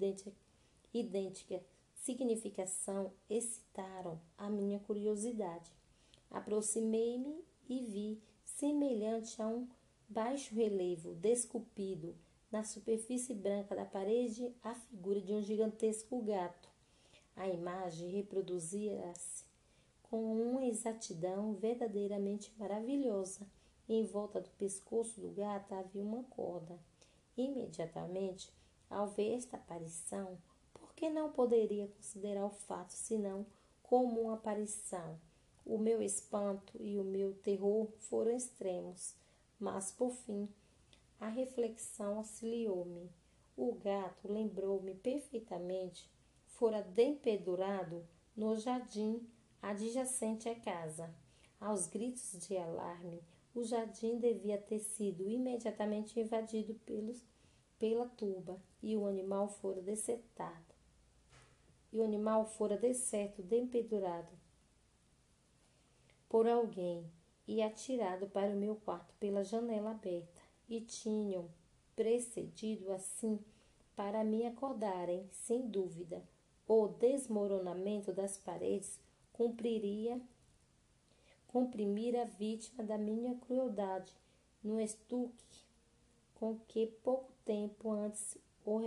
idêntica, 0.94 1.64
significação 1.94 3.12
excitaram 3.30 4.20
a 4.38 4.50
minha 4.50 4.80
curiosidade. 4.80 5.72
Aproximei-me 6.30 7.44
e 7.70 7.80
vi, 7.82 8.22
semelhante 8.44 9.42
a 9.42 9.48
um 9.48 9.68
baixo 10.08 10.54
relevo 10.54 11.14
desculpido 11.16 12.16
na 12.56 12.64
superfície 12.64 13.34
branca 13.34 13.76
da 13.76 13.84
parede, 13.84 14.56
a 14.64 14.74
figura 14.74 15.20
de 15.20 15.34
um 15.34 15.42
gigantesco 15.42 16.22
gato. 16.22 16.70
A 17.36 17.50
imagem 17.50 18.10
reproduzia-se 18.10 19.44
com 20.04 20.34
uma 20.42 20.64
exatidão 20.64 21.54
verdadeiramente 21.56 22.54
maravilhosa 22.58 23.46
em 23.90 24.06
volta 24.06 24.40
do 24.40 24.50
pescoço 24.52 25.20
do 25.20 25.32
gato 25.32 25.76
havia 25.76 26.02
uma 26.02 26.24
corda. 26.24 26.80
Imediatamente, 27.36 28.50
ao 28.90 29.06
ver 29.10 29.36
esta 29.36 29.58
aparição, 29.58 30.38
por 30.74 30.94
que 30.94 31.10
não 31.10 31.34
poderia 31.34 31.90
considerar 31.90 32.46
o 32.46 32.52
fato 32.52 32.92
senão 32.92 33.46
como 33.84 34.22
uma 34.22 34.36
aparição? 34.36 35.20
O 35.66 35.78
meu 35.78 36.02
espanto 36.02 36.82
e 36.82 36.98
o 36.98 37.04
meu 37.04 37.34
terror 37.34 37.90
foram 38.00 38.32
extremos, 38.32 39.14
mas 39.60 39.92
por 39.92 40.12
fim 40.12 40.48
a 41.20 41.28
reflexão 41.28 42.18
auxiliou-me. 42.18 43.10
O 43.58 43.74
gato 43.74 44.32
lembrou-me 44.32 44.96
perfeitamente, 44.96 46.10
fora 46.46 46.82
dempedurado 46.82 48.06
no 48.36 48.58
jardim 48.58 49.28
adjacente 49.62 50.50
à 50.50 50.56
casa. 50.56 51.14
Aos 51.60 51.88
gritos 51.88 52.48
de 52.48 52.58
alarme, 52.58 53.24
o 53.54 53.64
jardim 53.64 54.20
devia 54.20 54.58
ter 54.58 54.80
sido 54.80 55.28
imediatamente 55.30 56.20
invadido 56.20 56.74
pelos, 56.86 57.24
pela 57.80 58.08
tuba 58.08 58.62
e 58.84 58.96
o 58.98 59.08
animal 59.08 59.48
fora 59.48 59.82
desertado. 59.82 60.76
E 61.94 62.00
o 62.00 62.04
animal 62.04 62.46
fora 62.46 62.78
deserto, 62.78 63.42
dempedurado 63.42 64.36
por 66.28 66.50
alguém 66.50 67.10
e 67.48 67.62
atirado 67.62 68.28
para 68.28 68.54
o 68.54 68.58
meu 68.58 68.76
quarto 68.76 69.14
pela 69.20 69.42
janela 69.44 69.92
aberta. 69.92 70.35
E 70.68 70.82
tinham 70.82 71.50
precedido 71.96 72.92
assim 72.92 73.40
para 73.96 74.24
me 74.24 74.46
acordarem, 74.46 75.28
sem 75.32 75.68
dúvida. 75.68 76.24
O 76.68 76.88
desmoronamento 76.88 78.12
das 78.12 78.38
paredes 78.38 79.00
cumpriria 79.32 80.20
comprimir 81.48 82.20
a 82.20 82.26
vítima 82.26 82.84
da 82.84 82.98
minha 82.98 83.36
crueldade 83.36 84.12
no 84.62 84.82
estuque 84.82 85.66
com 86.36 86.60
que 86.68 86.88
pouco 87.02 87.32
tempo 87.46 87.92
antes 87.92 88.38
o, 88.66 88.82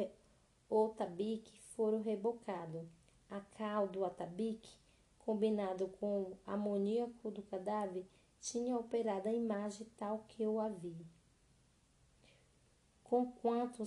o 0.68 0.88
tabique 0.90 1.58
fora 1.74 1.98
rebocado. 1.98 2.86
A 3.30 3.40
cal 3.40 3.88
do 3.88 4.04
atabique, 4.04 4.70
combinado 5.18 5.88
com 5.98 6.22
o 6.22 6.38
amoníaco 6.46 7.30
do 7.30 7.42
cadáver, 7.42 8.06
tinha 8.40 8.76
operado 8.76 9.28
a 9.28 9.32
imagem 9.32 9.86
tal 9.96 10.24
que 10.28 10.42
eu 10.42 10.60
a 10.60 10.68
vi. 10.68 10.96
Conquanto 13.08 13.84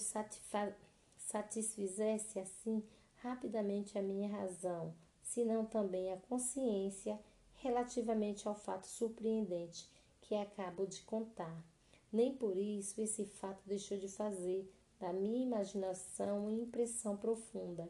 satisfizesse 1.17 2.39
assim 2.39 2.83
rapidamente 3.17 3.95
a 3.95 4.01
minha 4.01 4.27
razão, 4.27 4.95
senão 5.21 5.63
também 5.63 6.11
a 6.11 6.17
consciência 6.17 7.19
relativamente 7.53 8.47
ao 8.47 8.55
fato 8.55 8.87
surpreendente 8.87 9.87
que 10.21 10.33
acabo 10.33 10.87
de 10.87 11.03
contar. 11.03 11.63
Nem 12.11 12.35
por 12.35 12.57
isso 12.57 12.99
esse 12.99 13.23
fato 13.25 13.61
deixou 13.67 13.99
de 13.99 14.07
fazer 14.07 14.67
da 14.99 15.13
minha 15.13 15.43
imaginação 15.43 16.47
uma 16.47 16.51
impressão 16.51 17.15
profunda. 17.15 17.87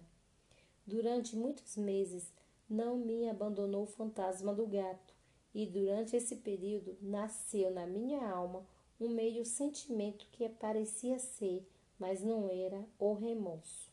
Durante 0.86 1.38
muitos 1.38 1.78
meses 1.78 2.30
não 2.70 2.98
me 2.98 3.30
abandonou 3.30 3.84
o 3.84 3.88
fantasma 3.88 4.54
do 4.54 4.68
gato, 4.68 5.14
e 5.54 5.66
durante 5.66 6.16
esse 6.16 6.36
período 6.36 6.98
nasceu 7.02 7.72
na 7.72 7.88
minha 7.88 8.30
alma 8.30 8.66
um 9.02 9.10
meio 9.10 9.44
sentimento 9.44 10.28
que 10.32 10.48
parecia 10.48 11.18
ser, 11.18 11.68
mas 11.98 12.22
não 12.22 12.48
era, 12.48 12.86
o 13.00 13.14
remorso. 13.14 13.92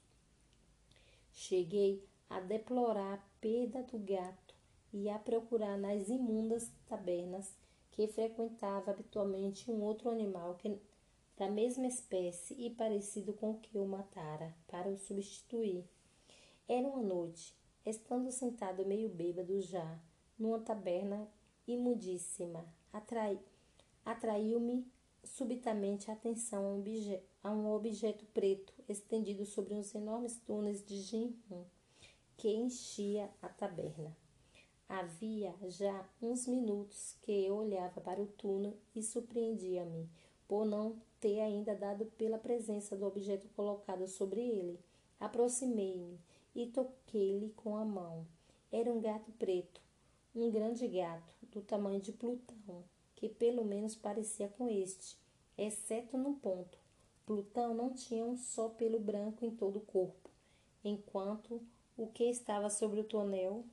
Cheguei 1.33 2.05
a 2.29 2.41
deplorar 2.41 3.15
a 3.15 3.23
perda 3.41 3.83
do 3.85 3.99
gato 3.99 4.55
e 4.93 5.09
a 5.09 5.19
procurar 5.19 5.79
nas 5.79 6.11
imundas 6.11 6.71
tabernas 6.87 7.57
que 7.91 8.07
frequentava 8.07 8.91
habitualmente 8.91 9.71
um 9.71 9.81
outro 9.83 10.11
animal 10.11 10.57
que, 10.57 10.79
da 11.39 11.49
mesma 11.51 11.87
espécie 11.87 12.55
e 12.59 12.69
parecido 12.69 13.33
com 13.33 13.53
o 13.53 13.61
que 13.61 13.79
o 13.79 13.87
matara, 13.87 14.55
para 14.67 14.91
o 14.91 14.99
substituir. 14.99 15.87
Era 16.69 16.87
uma 16.87 17.03
noite, 17.03 17.57
estando 17.87 18.31
sentado 18.31 18.85
meio 18.85 19.09
bêbado 19.09 19.59
já, 19.63 19.99
numa 20.39 20.61
taberna 20.61 21.27
imundíssima, 21.67 22.67
atrai, 22.93 23.39
atraiu-me 24.05 24.87
subitamente 25.25 26.11
a 26.11 26.15
atenção 26.15 26.65
a 26.65 26.69
um, 26.69 26.79
obje, 26.81 27.21
a 27.43 27.51
um 27.51 27.73
objeto 27.73 28.25
preto 28.27 28.73
estendido 28.89 29.45
sobre 29.45 29.75
uns 29.75 29.95
enormes 29.95 30.37
túneis 30.47 30.85
de 30.85 31.01
ginrum 31.01 31.65
que 32.37 32.49
enchia 32.49 33.29
a 33.43 33.49
taberna. 33.49 34.17
Havia 34.89 35.55
já 35.69 36.09
uns 36.23 36.47
minutos 36.47 37.17
que 37.23 37.33
eu 37.45 37.57
olhava 37.57 38.01
para 38.01 38.23
o 38.23 38.27
túnel 38.27 38.75
e 38.95 39.03
surpreendia-me 39.03 40.09
por 40.47 40.65
não 40.65 40.97
ter 41.21 41.41
ainda 41.41 41.75
dado 41.75 42.07
pela 42.17 42.39
presença 42.39 42.97
do 42.97 43.07
objeto 43.07 43.49
colocado 43.49 44.07
sobre 44.07 44.41
ele. 44.41 44.81
Aproximei-me 45.21 46.19
e 46.55 46.67
toquei-lhe 46.67 47.51
com 47.51 47.77
a 47.77 47.85
mão. 47.85 48.27
Era 48.73 48.91
um 48.91 49.01
gato 49.01 49.31
preto, 49.33 49.81
um 50.35 50.51
grande 50.51 50.87
gato, 50.87 51.35
do 51.51 51.61
tamanho 51.61 52.01
de 52.01 52.13
Plutão, 52.13 52.85
que 53.19 53.29
pelo 53.29 53.65
menos 53.65 53.97
parecia 53.97 54.49
com 54.49 54.69
este, 54.69 55.19
exceto 55.57 56.17
num 56.17 56.35
ponto. 56.35 56.79
Plutão 57.27 57.75
não 57.75 57.93
tinha 57.93 58.25
um 58.25 58.37
só 58.37 58.69
pelo 58.69 59.01
branco 59.01 59.45
em 59.45 59.51
todo 59.51 59.81
o 59.81 59.87
corpo, 59.87 60.31
enquanto 60.85 61.61
o 61.97 62.07
que 62.07 62.23
estava 62.31 62.71
sobre 62.71 63.01
o 63.01 63.05
tonel 63.05 63.65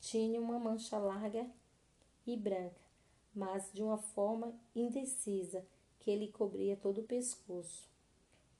tinha 0.00 0.40
uma 0.40 0.58
mancha 0.58 0.98
larga 0.98 1.48
e 2.26 2.36
branca, 2.36 2.80
mas 3.32 3.70
de 3.72 3.80
uma 3.80 3.96
forma 3.96 4.52
indecisa 4.74 5.64
que 6.00 6.16
lhe 6.16 6.26
cobria 6.32 6.76
todo 6.76 7.02
o 7.02 7.06
pescoço. 7.06 7.88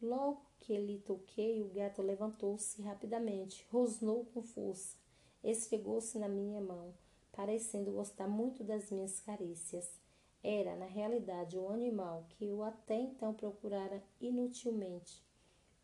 Logo 0.01 0.47
que 0.61 0.79
lhe 0.79 1.01
toquei, 1.01 1.61
o 1.61 1.71
gato 1.71 2.03
levantou-se 2.03 2.81
rapidamente, 2.83 3.67
rosnou 3.73 4.27
com 4.27 4.45
força, 4.45 4.97
esfregou-se 5.43 6.17
na 6.21 6.29
minha 6.29 6.61
mão, 6.61 6.95
parecendo 7.37 7.93
gostar 7.93 8.27
muito 8.27 8.65
das 8.65 8.91
minhas 8.91 9.21
carícias. 9.21 10.01
Era, 10.43 10.75
na 10.75 10.87
realidade, 10.87 11.59
o 11.59 11.69
animal 11.69 12.25
que 12.31 12.47
eu 12.47 12.63
até 12.65 12.97
então 12.97 13.35
procurara 13.35 14.03
inutilmente. 14.21 15.23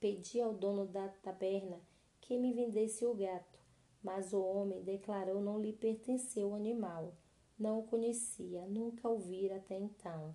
Pedi 0.01 0.41
ao 0.41 0.55
dono 0.55 0.87
da 0.87 1.09
taberna 1.09 1.79
que 2.21 2.39
me 2.39 2.55
vendesse 2.55 3.05
o 3.05 3.15
gato, 3.15 3.59
mas 4.03 4.33
o 4.33 4.43
homem 4.43 4.83
declarou 4.83 5.41
não 5.41 5.61
lhe 5.61 5.73
pertencer 5.73 6.45
o 6.45 6.55
animal. 6.55 7.15
Não 7.59 7.81
o 7.81 7.87
conhecia, 7.87 8.67
nunca 8.67 9.09
o 9.09 9.19
vira 9.19 9.57
até 9.57 9.79
então. 9.79 10.35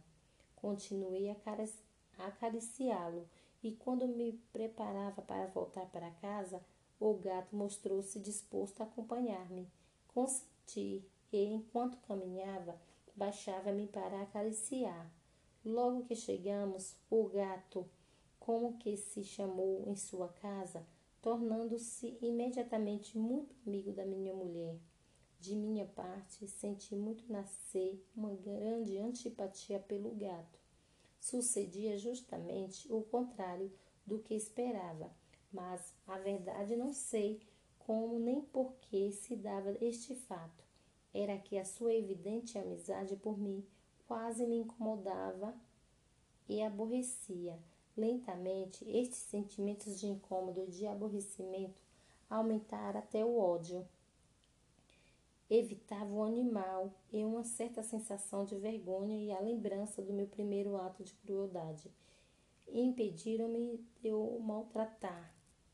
Continuei 0.56 1.30
a 1.30 1.36
acariciá-lo 2.20 3.28
e 3.64 3.72
quando 3.74 4.08
me 4.08 4.34
preparava 4.54 5.22
para 5.22 5.48
voltar 5.48 5.86
para 5.88 6.12
casa, 6.12 6.64
o 7.00 7.14
gato 7.16 7.56
mostrou-se 7.56 8.20
disposto 8.20 8.82
a 8.82 8.86
acompanhar-me. 8.86 9.68
Consenti 10.68 11.02
e, 11.32 11.46
enquanto 11.46 11.98
caminhava, 12.00 12.80
baixava-me 13.16 13.88
para 13.88 14.22
acariciar. 14.22 15.10
Logo 15.64 16.04
que 16.04 16.16
chegamos, 16.16 16.98
o 17.10 17.24
gato, 17.30 17.90
como 18.38 18.78
que 18.78 18.98
se 18.98 19.24
chamou 19.24 19.84
em 19.88 19.96
sua 19.96 20.28
casa, 20.28 20.86
tornando-se 21.22 22.18
imediatamente 22.22 23.18
muito 23.18 23.56
amigo 23.66 23.94
da 23.94 24.06
minha 24.06 24.34
mulher. 24.34 24.78
De 25.40 25.56
minha 25.56 25.86
parte, 25.86 26.48
senti 26.48 26.96
muito 26.96 27.32
nascer 27.32 28.06
uma 28.16 28.34
grande 28.34 28.98
antipatia 28.98 29.80
pelo 29.80 30.12
gato. 30.16 30.60
Sucedia 31.20 31.98
justamente 31.98 32.92
o 32.92 33.02
contrário 33.04 33.72
do 34.06 34.20
que 34.20 34.34
esperava, 34.34 35.12
mas 35.52 35.94
a 36.06 36.18
verdade 36.18 36.76
não 36.76 36.94
sei 36.94 37.42
como 37.80 38.20
nem 38.20 38.42
por 38.42 38.74
que 38.82 39.12
se 39.14 39.36
dava 39.36 39.72
este 39.80 40.14
fato. 40.14 40.67
Era 41.14 41.38
que 41.38 41.58
a 41.58 41.66
sua 41.66 41.94
evidente 41.94 42.58
amizade 42.58 43.16
por 43.16 43.38
mim 43.38 43.66
quase 44.08 44.46
me 44.46 44.58
incomodava 44.58 45.54
e 46.48 46.62
aborrecia 46.62 47.60
Lentamente, 47.98 48.88
estes 48.88 49.18
sentimentos 49.18 50.00
de 50.00 50.06
incômodo 50.06 50.62
e 50.62 50.68
de 50.68 50.86
aborrecimento 50.86 51.82
aumentaram 52.30 53.00
até 53.00 53.26
o 53.26 53.40
ódio. 53.40 53.88
Evitava 55.50 56.14
o 56.14 56.24
animal 56.24 56.94
e 57.12 57.26
uma 57.26 57.44
certa 57.44 57.82
sensação 57.82 58.46
de 58.46 58.56
vergonha 58.56 59.18
e 59.18 59.32
a 59.32 59.40
lembrança 59.40 60.00
do 60.00 60.14
meu 60.14 60.28
primeiro 60.28 60.78
ato 60.78 61.04
de 61.04 61.16
crueldade 61.16 61.92
impediram-me 62.68 63.84
de 64.00 64.12
o 64.12 64.40
maltratar. 64.40 65.34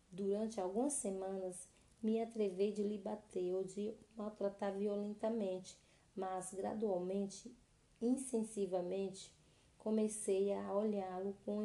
Durante 0.10 0.62
algumas 0.62 0.94
semanas 0.94 1.68
me 2.04 2.22
atrevei 2.22 2.74
de 2.74 2.84
lhe 2.84 2.98
bater 2.98 3.56
ou 3.56 3.64
de 3.64 3.96
maltratar 4.16 4.78
violentamente, 4.78 5.78
mas 6.14 6.54
gradualmente, 6.54 7.56
insensivamente, 8.02 9.34
comecei 9.78 10.54
a 10.54 10.74
olhá-lo 10.74 11.36
com 11.46 11.64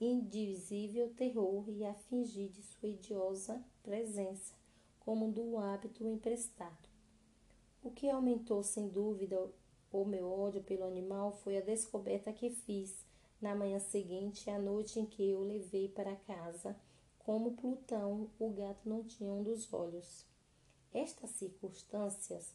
indizível 0.00 1.08
terror 1.14 1.64
e 1.68 1.84
a 1.84 1.94
fingir 1.94 2.50
de 2.50 2.62
sua 2.62 2.88
idiosa 2.88 3.64
presença, 3.82 4.52
como 4.98 5.30
do 5.30 5.56
hábito 5.56 6.06
emprestado. 6.06 6.88
O 7.82 7.90
que 7.90 8.10
aumentou 8.10 8.62
sem 8.62 8.88
dúvida 8.88 9.50
o 9.92 10.04
meu 10.04 10.30
ódio 10.30 10.62
pelo 10.62 10.84
animal 10.84 11.32
foi 11.32 11.56
a 11.56 11.62
descoberta 11.62 12.32
que 12.32 12.50
fiz 12.50 13.04
na 13.40 13.54
manhã 13.54 13.78
seguinte, 13.78 14.50
à 14.50 14.58
noite 14.58 15.00
em 15.00 15.06
que 15.06 15.30
eu 15.30 15.42
levei 15.42 15.88
para 15.88 16.14
casa, 16.14 16.76
como 17.20 17.52
Plutão, 17.52 18.30
o 18.38 18.50
gato 18.50 18.88
não 18.88 19.04
tinha 19.04 19.32
um 19.32 19.42
dos 19.42 19.72
olhos. 19.72 20.26
Estas 20.92 21.30
circunstâncias, 21.30 22.54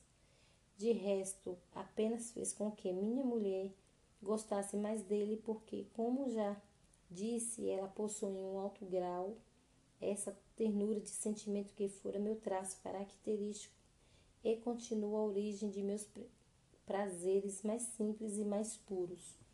de 0.78 0.92
resto, 0.92 1.58
apenas 1.74 2.32
fez 2.32 2.52
com 2.52 2.72
que 2.72 2.92
minha 2.92 3.24
mulher 3.24 3.72
gostasse 4.22 4.76
mais 4.76 5.04
dele, 5.04 5.42
porque, 5.46 5.86
como 5.94 6.30
já 6.30 6.60
disse, 7.10 7.70
ela 7.70 7.88
possui 7.88 8.30
um 8.30 8.60
alto 8.60 8.86
grau, 8.86 9.38
essa 10.02 10.38
ternura 10.56 11.00
de 11.00 11.10
sentimento 11.10 11.74
que 11.74 11.88
fora 11.88 12.20
meu 12.20 12.36
traço 12.36 12.82
característico 12.82 13.74
e 14.44 14.58
continua 14.58 15.20
a 15.20 15.26
origem 15.26 15.70
de 15.70 15.82
meus 15.82 16.08
prazeres 16.86 17.64
mais 17.64 17.82
simples 17.84 18.38
e 18.38 18.44
mais 18.44 18.78
puros. 18.78 19.45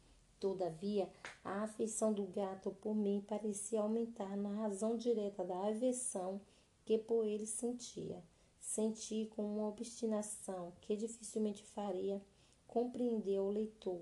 Todavia, 0.42 1.08
a 1.44 1.62
afeição 1.62 2.12
do 2.12 2.26
gato 2.26 2.72
por 2.82 2.94
mim 2.94 3.24
parecia 3.26 3.80
aumentar 3.80 4.36
na 4.36 4.50
razão 4.50 4.98
direta 4.98 5.46
da 5.46 5.68
aversão 5.68 6.42
que 6.84 6.98
por 6.98 7.24
ele 7.24 7.46
sentia. 7.46 8.22
Senti 8.60 9.28
com 9.36 9.44
uma 9.44 9.70
obstinação 9.70 10.74
que 10.82 10.98
dificilmente 10.98 11.64
faria 11.64 12.22
compreender 12.68 13.38
ao 13.38 13.50
leitor 13.50 14.02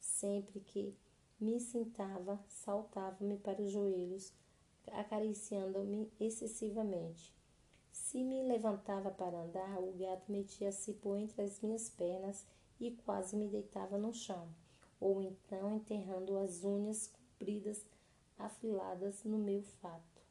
Sempre 0.00 0.60
que 0.60 0.94
me 1.38 1.58
sentava, 1.60 2.38
saltava-me 2.46 3.38
para 3.38 3.62
os 3.62 3.70
joelhos, 3.70 4.32
acariciando-me 4.92 6.10
excessivamente. 6.20 7.34
Se 7.90 8.22
me 8.22 8.42
levantava 8.42 9.10
para 9.10 9.42
andar, 9.42 9.78
o 9.78 9.92
gato 9.92 10.30
metia-se 10.30 10.94
por 10.94 11.16
entre 11.16 11.42
as 11.42 11.60
minhas 11.60 11.88
pernas 11.88 12.46
e 12.78 12.90
quase 12.90 13.36
me 13.36 13.48
deitava 13.48 13.96
no 13.96 14.12
chão, 14.12 14.48
ou 15.00 15.22
então 15.22 15.76
enterrando 15.76 16.36
as 16.38 16.62
unhas 16.62 17.06
compridas 17.08 17.84
afiladas 18.38 19.24
no 19.24 19.38
meu 19.38 19.62
fato. 19.62 20.22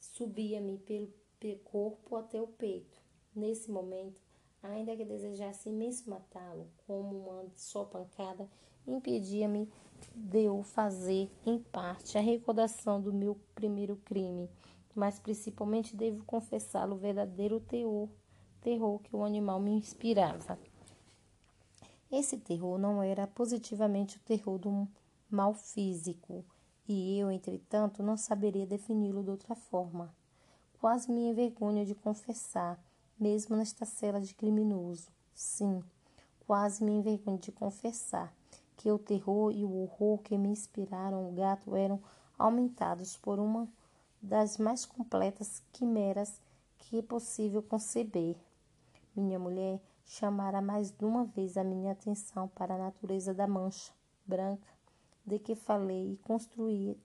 Subia-me 0.00 0.78
pelo 0.78 1.58
corpo 1.58 2.16
até 2.16 2.40
o 2.40 2.46
peito. 2.46 2.98
Nesse 3.34 3.70
momento, 3.70 4.20
ainda 4.62 4.96
que 4.96 5.04
desejasse 5.04 5.68
imenso 5.68 6.08
matá-lo, 6.08 6.68
como 6.86 7.28
uma 7.28 7.44
só 7.54 7.84
pancada, 7.84 8.48
impedia-me 8.86 9.68
de 10.14 10.48
o 10.48 10.62
fazer, 10.62 11.30
em 11.44 11.58
parte, 11.58 12.16
a 12.16 12.20
recordação 12.20 13.00
do 13.00 13.12
meu 13.12 13.38
primeiro 13.54 13.96
crime, 13.96 14.48
mas 14.94 15.18
principalmente 15.18 15.94
devo 15.94 16.24
confessá-lo 16.24 16.94
o 16.94 16.98
verdadeiro 16.98 17.60
terror, 17.60 18.08
terror 18.60 18.98
que 19.00 19.14
o 19.14 19.22
animal 19.22 19.60
me 19.60 19.72
inspirava. 19.72 20.58
Esse 22.10 22.36
terror 22.36 22.78
não 22.78 23.02
era 23.02 23.26
positivamente 23.26 24.16
o 24.16 24.20
terror 24.20 24.58
do 24.58 24.88
mal 25.28 25.52
físico, 25.52 26.44
e 26.88 27.18
eu, 27.18 27.30
entretanto, 27.30 28.02
não 28.02 28.16
saberia 28.16 28.66
defini-lo 28.66 29.24
de 29.24 29.30
outra 29.30 29.56
forma. 29.56 30.14
Quase 30.78 31.10
me 31.10 31.28
envergonho 31.28 31.84
de 31.84 31.94
confessar 31.94 32.78
mesmo 33.18 33.56
nesta 33.56 33.84
cela 33.84 34.20
de 34.20 34.34
criminoso. 34.34 35.10
Sim, 35.34 35.82
quase 36.46 36.84
me 36.84 36.92
envergonho 36.92 37.38
de 37.38 37.50
confessar 37.50 38.32
que 38.76 38.90
o 38.90 38.98
terror 38.98 39.50
e 39.52 39.64
o 39.64 39.82
horror 39.82 40.18
que 40.18 40.38
me 40.38 40.48
inspiraram 40.48 41.28
o 41.28 41.32
gato 41.32 41.74
eram 41.74 42.00
aumentados 42.38 43.16
por 43.16 43.38
uma 43.38 43.68
das 44.22 44.58
mais 44.58 44.84
completas 44.84 45.62
quimeras 45.72 46.40
que 46.78 46.98
é 46.98 47.02
possível 47.02 47.62
conceber. 47.62 48.36
Minha 49.14 49.38
mulher 49.38 49.80
chamara 50.06 50.62
mais 50.62 50.90
de 50.90 51.04
uma 51.04 51.24
vez 51.24 51.56
a 51.56 51.64
minha 51.64 51.92
atenção 51.92 52.48
para 52.48 52.76
a 52.76 52.78
natureza 52.78 53.34
da 53.34 53.46
mancha 53.46 53.92
branca 54.24 54.68
de 55.26 55.38
que 55.38 55.54
falei 55.56 56.12
e 56.12 56.16
construí 56.18 56.96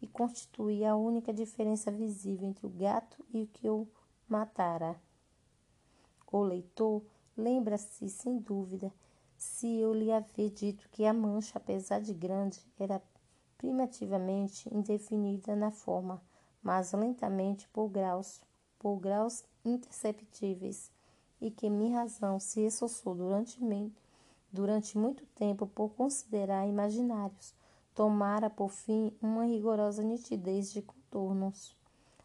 e 0.00 0.84
a 0.84 0.96
única 0.96 1.32
diferença 1.32 1.90
visível 1.90 2.48
entre 2.48 2.66
o 2.66 2.70
gato 2.70 3.24
e 3.32 3.42
o 3.42 3.46
que 3.46 3.66
eu 3.66 3.88
matara. 4.28 5.00
O 6.30 6.40
leitor 6.40 7.02
lembra-se, 7.36 8.08
sem 8.10 8.38
dúvida, 8.38 8.92
se 9.36 9.78
eu 9.78 9.94
lhe 9.94 10.12
haver 10.12 10.50
dito 10.50 10.88
que 10.90 11.06
a 11.06 11.12
mancha, 11.12 11.58
apesar 11.58 12.00
de 12.00 12.12
grande, 12.12 12.60
era 12.78 13.00
primitivamente 13.56 14.72
indefinida 14.72 15.54
na 15.54 15.70
forma, 15.70 16.22
mas 16.62 16.92
lentamente 16.92 17.68
por 17.68 17.88
graus, 17.88 18.40
por 18.78 18.98
graus 18.98 19.44
imperceptíveis, 19.64 20.92
e 21.40 21.50
que 21.50 21.70
minha 21.70 22.00
razão 22.00 22.40
se 22.40 22.60
esforçou 22.60 23.14
durante, 23.14 23.58
durante 24.52 24.98
muito 24.98 25.24
tempo 25.34 25.66
por 25.66 25.90
considerar 25.90 26.66
imaginários, 26.66 27.54
tomara 27.94 28.48
por 28.48 28.70
fim 28.70 29.12
uma 29.20 29.44
rigorosa 29.44 30.02
nitidez 30.02 30.72
de 30.72 30.82
contornos. 30.82 31.76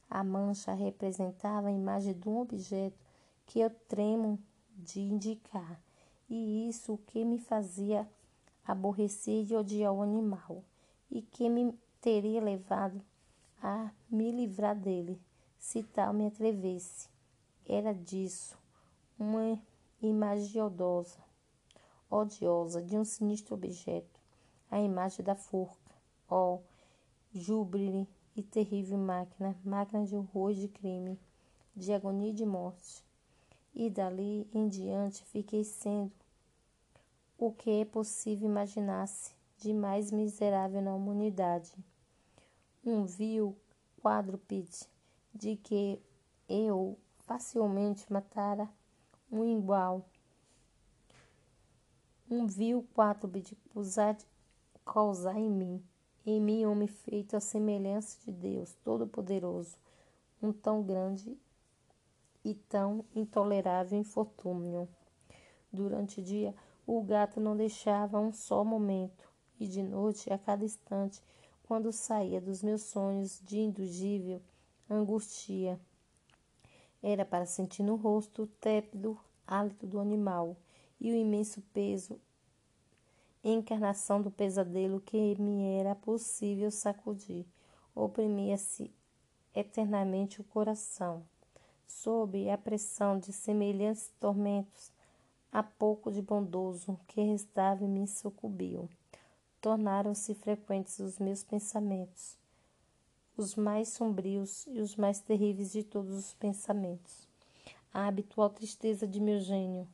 A 0.10 0.24
mancha 0.24 0.74
representava 0.74 1.68
a 1.68 1.72
imagem 1.72 2.14
de 2.14 2.30
um 2.30 2.40
objeto 2.40 2.98
que 3.46 3.60
eu 3.60 3.70
tremo 3.88 4.40
de 4.76 5.00
indicar, 5.00 5.80
e 6.30 6.68
isso 6.68 6.94
o 6.94 6.98
que 6.98 7.24
me 7.24 7.38
fazia 7.38 8.08
aborrecer 8.66 9.46
e 9.50 9.56
odiar 9.56 9.94
o 9.94 10.02
animal, 10.02 10.64
e 11.12 11.22
que 11.22 11.50
me 11.50 11.78
teria 12.02 12.42
levado 12.42 13.02
a 13.62 13.92
me 14.10 14.32
livrar 14.32 14.76
dele, 14.76 15.20
se 15.58 15.84
tal 15.84 16.14
me 16.14 16.28
atrevesse. 16.28 17.08
Era 17.66 17.94
disso, 17.94 18.58
uma 19.24 19.58
imagem 20.02 20.62
odiosa, 20.62 21.18
odiosa 22.10 22.82
de 22.82 22.98
um 22.98 23.06
sinistro 23.06 23.56
objeto, 23.56 24.20
a 24.70 24.82
imagem 24.82 25.24
da 25.24 25.34
forca. 25.34 25.96
Ó, 26.30 26.60
júbile 27.32 28.08
e 28.36 28.44
terrível 28.44 28.98
máquina, 28.98 29.56
máquina 29.64 30.06
de 30.06 30.16
horror 30.16 30.54
de 30.54 30.68
crime, 30.68 31.18
de 31.74 31.94
agonia 31.94 32.32
e 32.32 32.34
de 32.34 32.46
morte. 32.46 33.04
E 33.74 33.90
dali 33.90 34.48
em 34.54 34.68
diante 34.68 35.24
fiquei 35.24 35.64
sendo 35.64 36.12
o 37.38 37.52
que 37.52 37.82
é 37.82 37.86
possível 37.86 38.50
imaginar-se 38.50 39.34
de 39.58 39.74
mais 39.74 40.12
miserável 40.12 40.82
na 40.82 40.94
humanidade. 40.94 41.74
Um 42.86 43.06
vil 43.06 43.58
quadrúpede 44.02 44.88
de 45.34 45.56
que 45.56 46.02
eu 46.48 46.98
facilmente 47.20 48.12
matara 48.12 48.70
um 49.34 49.44
igual. 49.44 50.06
Um 52.30 52.46
vil 52.46 52.88
quadrúpede 52.94 53.58
usar 53.74 54.16
causar 54.86 55.38
em 55.38 55.50
mim, 55.50 55.84
em 56.26 56.40
mim 56.40 56.66
homem 56.66 56.88
feito 56.88 57.36
à 57.36 57.40
semelhança 57.40 58.18
de 58.26 58.32
Deus 58.32 58.76
Todo-Poderoso, 58.84 59.78
um 60.42 60.52
tão 60.52 60.84
grande 60.84 61.38
e 62.46 62.54
tão 62.54 63.04
intolerável 63.16 63.98
infortúnio. 63.98 64.88
Durante 65.72 66.20
o 66.20 66.24
dia, 66.24 66.54
o 66.86 67.02
gato 67.02 67.40
não 67.40 67.56
deixava 67.56 68.20
um 68.20 68.32
só 68.32 68.64
momento, 68.64 69.28
e 69.60 69.68
de 69.68 69.82
noite, 69.82 70.32
a 70.32 70.38
cada 70.38 70.66
instante, 70.66 71.22
quando 71.64 71.92
saía 71.92 72.42
dos 72.42 72.62
meus 72.62 72.84
sonhos 72.84 73.42
de 73.44 73.60
induzível 73.60 74.42
angústia, 74.90 75.80
era 77.04 77.24
para 77.24 77.46
sentir 77.46 77.84
no 77.84 77.96
rosto 77.96 78.44
o 78.44 78.48
tépido 78.48 79.20
hálito 79.46 79.86
do 79.86 80.00
animal 80.00 80.58
e 81.00 81.12
o 81.12 81.16
imenso 81.16 81.62
peso 81.74 82.20
encarnação 83.44 84.22
do 84.22 84.32
pesadelo 84.32 85.02
que 85.02 85.36
me 85.40 85.66
era 85.76 85.94
possível 85.94 86.72
sacudir. 86.72 87.46
Oprimia-se 87.94 88.90
eternamente 89.54 90.40
o 90.40 90.44
coração. 90.46 91.24
Sob 91.86 92.50
a 92.50 92.58
pressão 92.58 93.20
de 93.20 93.34
semelhantes 93.34 94.12
tormentos, 94.20 94.92
a 95.52 95.62
pouco 95.62 96.12
de 96.12 96.22
bondoso 96.22 96.98
que 97.08 97.22
restava 97.22 97.86
me 97.86 98.08
sucumbiu. 98.08 98.90
Tornaram-se 99.62 100.34
frequentes 100.34 101.00
os 101.00 101.20
meus 101.20 101.44
pensamentos, 101.44 102.38
os 103.36 103.56
mais 103.56 103.90
sombrios 103.90 104.68
e 104.68 104.80
os 104.80 104.96
mais 104.96 105.20
terríveis 105.20 105.72
de 105.72 105.84
todos 105.84 106.14
os 106.14 106.34
pensamentos. 106.36 107.28
A 107.94 108.08
habitual 108.08 108.50
tristeza 108.50 109.08
de 109.08 109.20
meu 109.20 109.40
gênio 109.40 109.88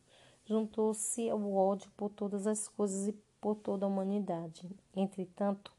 juntou-se 0.45 1.29
ao 1.29 1.53
ódio 1.53 1.91
por 1.95 2.09
todas 2.09 2.47
as 2.47 2.67
coisas 2.67 3.07
e 3.07 3.13
por 3.39 3.55
toda 3.55 3.85
a 3.85 3.89
humanidade. 3.89 4.69
Entretanto, 4.95 5.71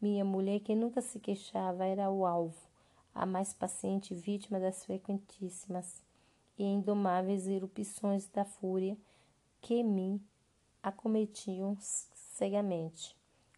minha 0.00 0.24
mulher, 0.24 0.60
que 0.60 0.74
nunca 0.76 1.00
se 1.00 1.18
queixava, 1.18 1.84
era 1.84 2.10
o 2.10 2.24
alvo, 2.24 2.56
a 3.14 3.26
mais 3.26 3.52
paciente 3.52 4.14
vítima 4.14 4.60
das 4.60 4.84
frequentíssimas 4.84 6.04
e 6.56 6.64
indomáveis 6.64 7.48
erupções 7.48 8.28
da 8.28 8.44
fúria 8.44 8.96
que 9.60 9.82
me 9.82 10.22
acometiam 10.82 11.76
cegamente. 11.80 13.16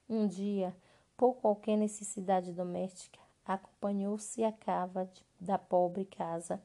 Um 0.08 0.26
dia, 0.26 0.74
por 1.16 1.34
qualquer 1.34 1.76
necessidade 1.76 2.52
doméstica, 2.52 3.19
acompanhou-se 3.44 4.44
a 4.44 4.52
cava 4.52 5.06
de, 5.06 5.24
da 5.40 5.58
pobre 5.58 6.04
casa 6.04 6.60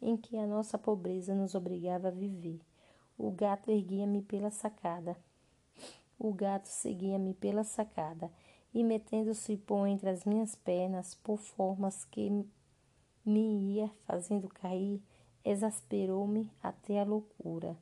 em 0.00 0.16
que 0.16 0.36
a 0.36 0.46
nossa 0.46 0.78
pobreza 0.78 1.34
nos 1.34 1.54
obrigava 1.54 2.08
a 2.08 2.12
viver. 2.12 2.60
O 3.18 3.30
gato 3.30 3.70
erguia-me 3.70 4.22
pela 4.22 4.50
sacada 4.50 5.16
o 6.20 6.34
gato 6.34 6.66
seguia-me 6.66 7.32
pela 7.32 7.64
sacada 7.64 8.30
e, 8.74 8.84
metendo-se 8.84 9.56
por 9.56 9.86
entre 9.86 10.10
as 10.10 10.26
minhas 10.26 10.54
pernas, 10.54 11.14
por 11.14 11.38
formas 11.38 12.04
que 12.04 12.44
me 13.24 13.74
ia 13.74 13.90
fazendo 14.04 14.46
cair, 14.46 15.00
exasperou-me 15.42 16.50
até 16.62 17.00
a 17.00 17.04
loucura. 17.04 17.74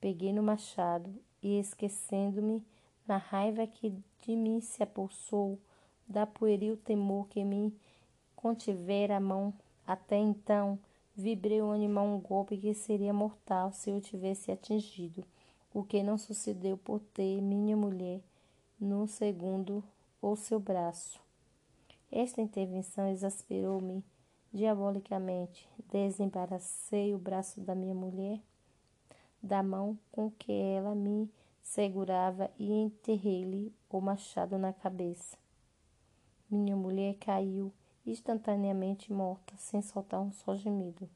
Peguei 0.00 0.32
no 0.32 0.42
machado 0.42 1.14
e, 1.42 1.58
esquecendo-me 1.58 2.64
na 3.06 3.18
raiva 3.18 3.66
que 3.66 3.94
de 4.20 4.34
mim 4.34 4.62
se 4.62 4.82
apossou, 4.82 5.60
da 6.06 6.26
pueril 6.26 6.76
temor 6.76 7.28
que 7.28 7.44
me 7.44 7.74
contivera 8.34 9.16
a 9.16 9.20
mão 9.20 9.54
até 9.86 10.16
então, 10.16 10.78
vibrei 11.14 11.60
o 11.60 11.70
animal 11.70 12.06
um 12.06 12.20
golpe 12.20 12.56
que 12.56 12.72
seria 12.74 13.12
mortal 13.12 13.72
se 13.72 13.90
eu 13.90 14.00
tivesse 14.00 14.50
atingido 14.50 15.24
o 15.74 15.82
que 15.82 16.02
não 16.02 16.18
sucedeu 16.18 16.76
por 16.76 17.00
ter 17.00 17.40
minha 17.40 17.76
mulher 17.76 18.20
no 18.78 19.06
segundo 19.06 19.82
ou 20.20 20.36
seu 20.36 20.60
braço. 20.60 21.20
Esta 22.10 22.42
intervenção 22.42 23.08
exasperou-me 23.08 24.04
diabolicamente. 24.52 25.68
Desembaracei 25.90 27.14
o 27.14 27.18
braço 27.18 27.60
da 27.60 27.74
minha 27.74 27.94
mulher 27.94 28.38
da 29.42 29.62
mão 29.62 29.98
com 30.12 30.30
que 30.30 30.52
ela 30.52 30.94
me 30.94 31.28
segurava 31.62 32.50
e 32.58 32.70
enterrei-lhe 32.70 33.72
o 33.90 34.00
machado 34.00 34.56
na 34.58 34.72
cabeça. 34.72 35.41
Minha 36.54 36.76
mulher 36.76 37.14
caiu 37.14 37.72
instantaneamente 38.06 39.10
morta, 39.10 39.54
sem 39.56 39.80
soltar 39.80 40.20
um 40.20 40.30
só 40.30 40.54
gemido. 40.54 41.08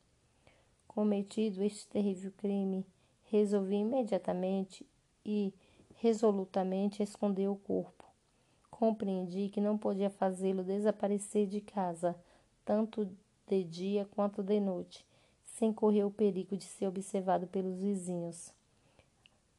Cometido 0.88 1.62
este 1.62 1.87
terrível 1.88 2.33
crime, 2.38 2.87
Resolvi 3.29 3.77
imediatamente 3.77 4.87
e 5.25 5.53
resolutamente 5.96 7.03
esconder 7.03 7.49
o 7.49 7.57
corpo. 7.57 8.05
Compreendi 8.70 9.49
que 9.49 9.61
não 9.61 9.77
podia 9.77 10.09
fazê-lo 10.09 10.62
desaparecer 10.62 11.46
de 11.46 11.61
casa, 11.61 12.16
tanto 12.64 13.07
de 13.46 13.64
dia 13.64 14.07
quanto 14.12 14.42
de 14.42 14.61
noite, 14.61 15.05
sem 15.44 15.72
correr 15.72 16.05
o 16.05 16.11
perigo 16.11 16.57
de 16.57 16.64
ser 16.64 16.87
observado 16.87 17.46
pelos 17.49 17.77
vizinhos. 17.79 18.55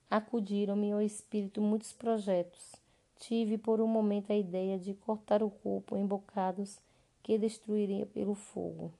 Acudiram-me 0.09 0.91
ao 0.93 1.01
espírito 1.01 1.61
muitos 1.61 1.91
projetos. 1.91 2.86
Tive 3.19 3.57
por 3.57 3.81
um 3.81 3.87
momento 3.87 4.31
a 4.31 4.35
ideia 4.35 4.77
de 4.77 4.93
cortar 4.93 5.43
o 5.43 5.49
corpo 5.49 5.97
em 5.97 6.05
bocados 6.05 6.79
que 7.23 7.37
destruiria 7.37 8.05
pelo 8.05 8.35
fogo. 8.35 8.93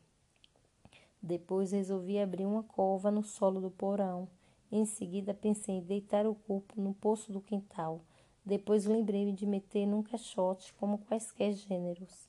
Depois 1.21 1.71
resolvi 1.71 2.19
abrir 2.19 2.45
uma 2.45 2.63
cova 2.63 3.09
no 3.09 3.23
solo 3.23 3.59
do 3.61 3.71
porão 3.71 4.27
em 4.71 4.85
seguida 4.85 5.33
pensei 5.33 5.75
em 5.75 5.81
deitar 5.81 6.27
o 6.27 6.35
corpo 6.35 6.79
no 6.81 6.93
poço 6.93 7.31
do 7.31 7.39
quintal. 7.39 8.01
Depois 8.45 8.85
lembrei-me 8.85 9.31
de 9.31 9.45
meter 9.45 9.85
num 9.85 10.03
caixote 10.03 10.73
como 10.73 10.99
quaisquer 10.99 11.53
gêneros 11.53 12.27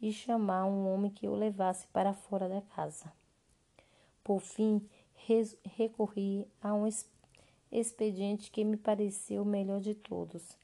e 0.00 0.12
chamar 0.12 0.64
um 0.66 0.92
homem 0.92 1.10
que 1.10 1.28
o 1.28 1.34
levasse 1.34 1.86
para 1.88 2.14
fora 2.14 2.48
da 2.48 2.62
casa. 2.62 3.12
Por 4.24 4.40
fim, 4.40 4.86
recorri 5.64 6.46
a 6.62 6.74
um 6.74 6.88
expediente 7.70 8.50
que 8.50 8.64
me 8.64 8.76
pareceu 8.76 9.42
o 9.42 9.46
melhor 9.46 9.80
de 9.80 9.94
todos. 9.94 10.56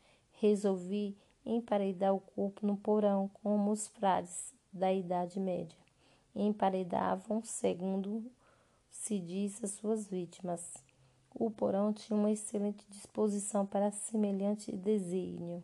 Resolvi 0.43 1.17
emparedar 1.47 2.13
o 2.13 2.19
corpo 2.19 2.67
no 2.67 2.77
porão, 2.77 3.31
como 3.45 3.71
os 3.71 3.87
frades 3.87 4.53
da 4.73 4.93
Idade 4.93 5.39
Média 5.39 5.79
emparedavam, 6.35 7.45
segundo 7.45 8.29
se 8.91 9.21
diz, 9.21 9.63
as 9.63 9.71
suas 9.71 10.09
vítimas. 10.09 10.79
O 11.33 11.49
porão 11.49 11.93
tinha 11.93 12.19
uma 12.19 12.33
excelente 12.33 12.85
disposição 12.89 13.65
para 13.65 13.93
semelhante 13.93 14.73
desígnio. 14.73 15.63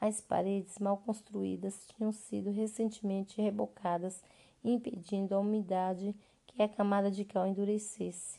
As 0.00 0.20
paredes 0.20 0.78
mal 0.78 0.98
construídas 0.98 1.84
tinham 1.88 2.12
sido 2.12 2.52
recentemente 2.52 3.42
rebocadas, 3.42 4.22
impedindo 4.62 5.34
a 5.34 5.40
umidade 5.40 6.14
que 6.46 6.62
a 6.62 6.68
camada 6.68 7.10
de 7.10 7.24
cal 7.24 7.48
endurecesse. 7.48 8.38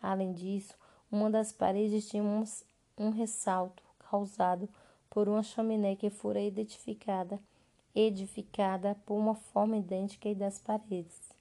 Além 0.00 0.32
disso, 0.32 0.74
uma 1.12 1.30
das 1.30 1.52
paredes 1.52 2.08
tinha 2.08 2.22
um, 2.22 2.42
um 2.96 3.10
ressalto 3.10 3.82
causado 3.98 4.66
por 5.10 5.28
uma 5.28 5.42
chaminé 5.42 5.96
que 5.96 6.10
fora 6.10 6.40
edificada, 6.40 7.40
edificada 7.94 8.94
por 9.06 9.14
uma 9.14 9.34
forma 9.34 9.76
idêntica 9.76 10.34
das 10.34 10.58
paredes. 10.58 11.32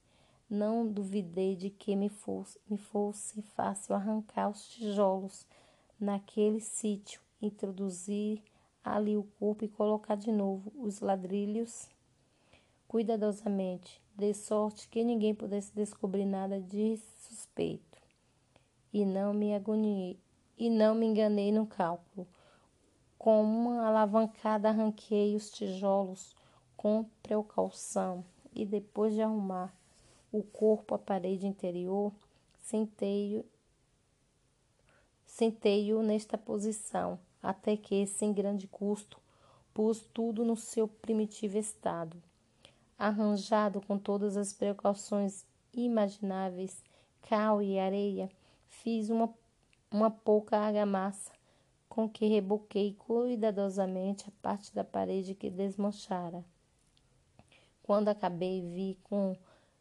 Não 0.50 0.88
duvidei 0.88 1.56
de 1.56 1.70
que 1.70 1.96
me 1.96 2.10
fosse, 2.10 2.60
me 2.70 2.78
fosse 2.78 3.42
fácil 3.42 3.96
arrancar 3.96 4.50
os 4.50 4.68
tijolos 4.70 5.46
naquele 6.00 6.60
sítio, 6.60 7.20
introduzir 7.42 8.42
ali 8.84 9.18
o 9.18 9.24
corpo 9.40 9.66
e 9.66 9.68
colocar 9.68 10.16
de 10.16 10.32
novo 10.32 10.72
os 10.78 11.00
ladrilhos 11.00 11.90
cuidadosamente, 12.88 14.02
de 14.16 14.34
sorte 14.34 14.88
que 14.88 15.04
ninguém 15.04 15.34
pudesse 15.34 15.74
descobrir 15.76 16.26
nada 16.26 16.62
de 16.62 16.98
suspeito. 17.18 18.00
E 18.94 19.04
não 19.04 19.34
me 19.34 19.54
agoniei, 19.54 20.18
e 20.58 20.70
não 20.70 20.96
me 20.96 21.06
enganei 21.06 21.52
no 21.52 21.66
cálculo. 21.66 22.28
Com 23.26 23.42
uma 23.42 23.88
alavancada 23.88 24.70
arranquei 24.70 25.36
os 25.36 25.50
tijolos 25.50 26.36
com 26.78 27.10
precaução 27.24 28.24
e 28.54 28.64
depois 28.64 29.16
de 29.16 29.22
arrumar 29.24 29.74
o 30.32 30.44
corpo 30.44 30.94
à 30.94 31.00
parede 31.00 31.48
interior, 31.48 32.14
sentei-o 32.62 33.44
sentei-o 35.26 36.04
nesta 36.04 36.38
posição, 36.38 37.18
até 37.42 37.76
que, 37.76 38.06
sem 38.06 38.32
grande 38.32 38.68
custo, 38.68 39.20
pus 39.74 40.02
tudo 40.14 40.46
no 40.46 40.56
seu 40.56 40.88
primitivo 40.88 41.58
estado. 41.58 42.22
Arranjado 42.96 43.82
com 43.82 43.98
todas 43.98 44.38
as 44.38 44.54
precauções 44.54 45.44
imagináveis, 45.74 46.84
cal 47.24 47.60
e 47.60 47.80
areia, 47.80 48.30
fiz 48.68 49.10
uma, 49.10 49.34
uma 49.90 50.12
pouca 50.12 50.60
argamassa 50.60 51.35
com 51.96 52.10
que 52.10 52.26
reboquei 52.26 52.94
cuidadosamente 52.94 54.28
a 54.28 54.42
parte 54.42 54.76
da 54.76 54.84
parede 54.84 55.34
que 55.34 55.50
desmanchara. 55.50 56.44
Quando 57.82 58.10
acabei, 58.10 58.60
vi 58.60 59.00
com 59.02 59.34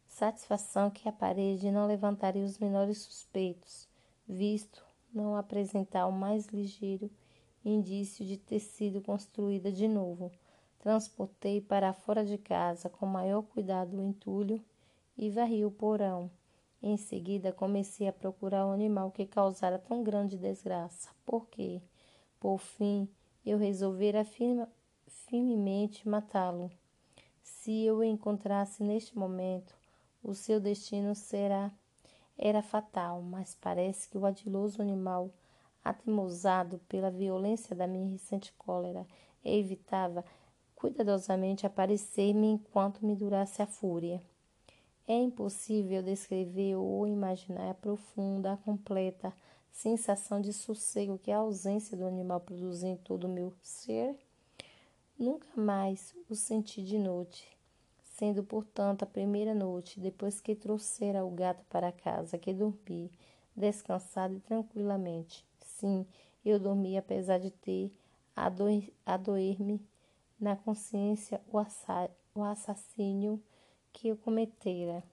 satisfação 0.07 0.89
que 0.89 1.09
a 1.09 1.11
parede 1.11 1.69
não 1.69 1.85
levantaria 1.85 2.45
os 2.45 2.57
menores 2.57 2.99
suspeitos, 2.99 3.85
visto 4.25 4.81
não 5.13 5.35
apresentar 5.35 6.07
o 6.07 6.11
mais 6.13 6.47
ligeiro 6.47 7.11
indício 7.65 8.25
de 8.25 8.37
ter 8.37 8.61
sido 8.61 9.01
construída 9.01 9.69
de 9.69 9.85
novo. 9.85 10.31
Transportei 10.79 11.59
para 11.59 11.91
fora 11.91 12.23
de 12.23 12.37
casa 12.37 12.87
com 12.87 13.05
maior 13.05 13.41
cuidado 13.41 13.97
o 13.97 14.01
entulho 14.01 14.63
e 15.17 15.29
varri 15.29 15.65
o 15.65 15.71
porão. 15.71 16.31
Em 16.81 16.95
seguida, 16.95 17.51
comecei 17.51 18.07
a 18.07 18.13
procurar 18.13 18.65
o 18.65 18.71
animal 18.71 19.11
que 19.11 19.25
causara 19.25 19.77
tão 19.77 20.01
grande 20.01 20.37
desgraça, 20.37 21.09
porque, 21.25 21.81
por 22.39 22.57
fim, 22.59 23.07
eu 23.45 23.57
resolvera 23.57 24.23
firme, 24.23 24.65
firmemente 25.07 26.07
matá-lo. 26.07 26.71
Se 27.41 27.83
eu 27.83 27.97
o 27.97 28.03
encontrasse 28.03 28.83
neste 28.83 29.17
momento, 29.17 29.75
o 30.23 30.33
seu 30.33 30.59
destino 30.59 31.13
será 31.15 31.71
era 32.37 32.61
fatal, 32.61 33.21
mas 33.21 33.55
parece 33.55 34.09
que 34.09 34.17
o 34.17 34.25
adiloso 34.25 34.81
animal, 34.81 35.31
atemorizado 35.83 36.79
pela 36.89 37.09
violência 37.09 37.75
da 37.75 37.87
minha 37.87 38.09
recente 38.09 38.51
cólera, 38.57 39.07
evitava 39.43 40.25
cuidadosamente 40.75 41.65
aparecer-me 41.65 42.47
enquanto 42.47 43.05
me 43.05 43.15
durasse 43.15 43.61
a 43.61 43.67
fúria. 43.67 44.21
É 45.07 45.13
impossível 45.13 46.01
descrever 46.01 46.75
ou 46.75 47.07
imaginar 47.07 47.69
a 47.69 47.75
profunda, 47.75 48.57
completa 48.65 49.31
sensação 49.75 50.41
de 50.41 50.51
sossego 50.51 51.19
que 51.19 51.31
a 51.31 51.37
ausência 51.37 51.95
do 51.97 52.05
animal 52.05 52.39
produziu 52.39 52.89
em 52.89 52.97
todo 52.97 53.25
o 53.25 53.33
meu 53.33 53.53
ser. 53.61 54.17
Nunca 55.17 55.47
mais 55.55 56.13
o 56.29 56.35
senti 56.35 56.83
de 56.83 56.97
noite 56.97 57.55
sendo, 58.15 58.43
portanto, 58.43 59.03
a 59.03 59.05
primeira 59.05 59.53
noite 59.53 59.99
depois 59.99 60.39
que 60.39 60.55
trouxera 60.55 61.25
o 61.25 61.29
gato 61.29 61.65
para 61.69 61.91
casa 61.91 62.37
que 62.37 62.53
dormi, 62.53 63.11
descansado 63.55 64.35
e 64.35 64.39
tranquilamente. 64.39 65.45
Sim, 65.59 66.05
eu 66.43 66.57
dormi 66.57 66.97
apesar 66.97 67.39
de 67.39 67.51
ter 67.51 67.91
a 68.35 68.49
doer-me 69.17 69.81
na 70.39 70.55
consciência 70.55 71.41
o, 71.51 71.57
o 72.39 72.43
assassínio 72.43 73.41
que 73.91 74.07
eu 74.07 74.17
cometera. 74.17 75.03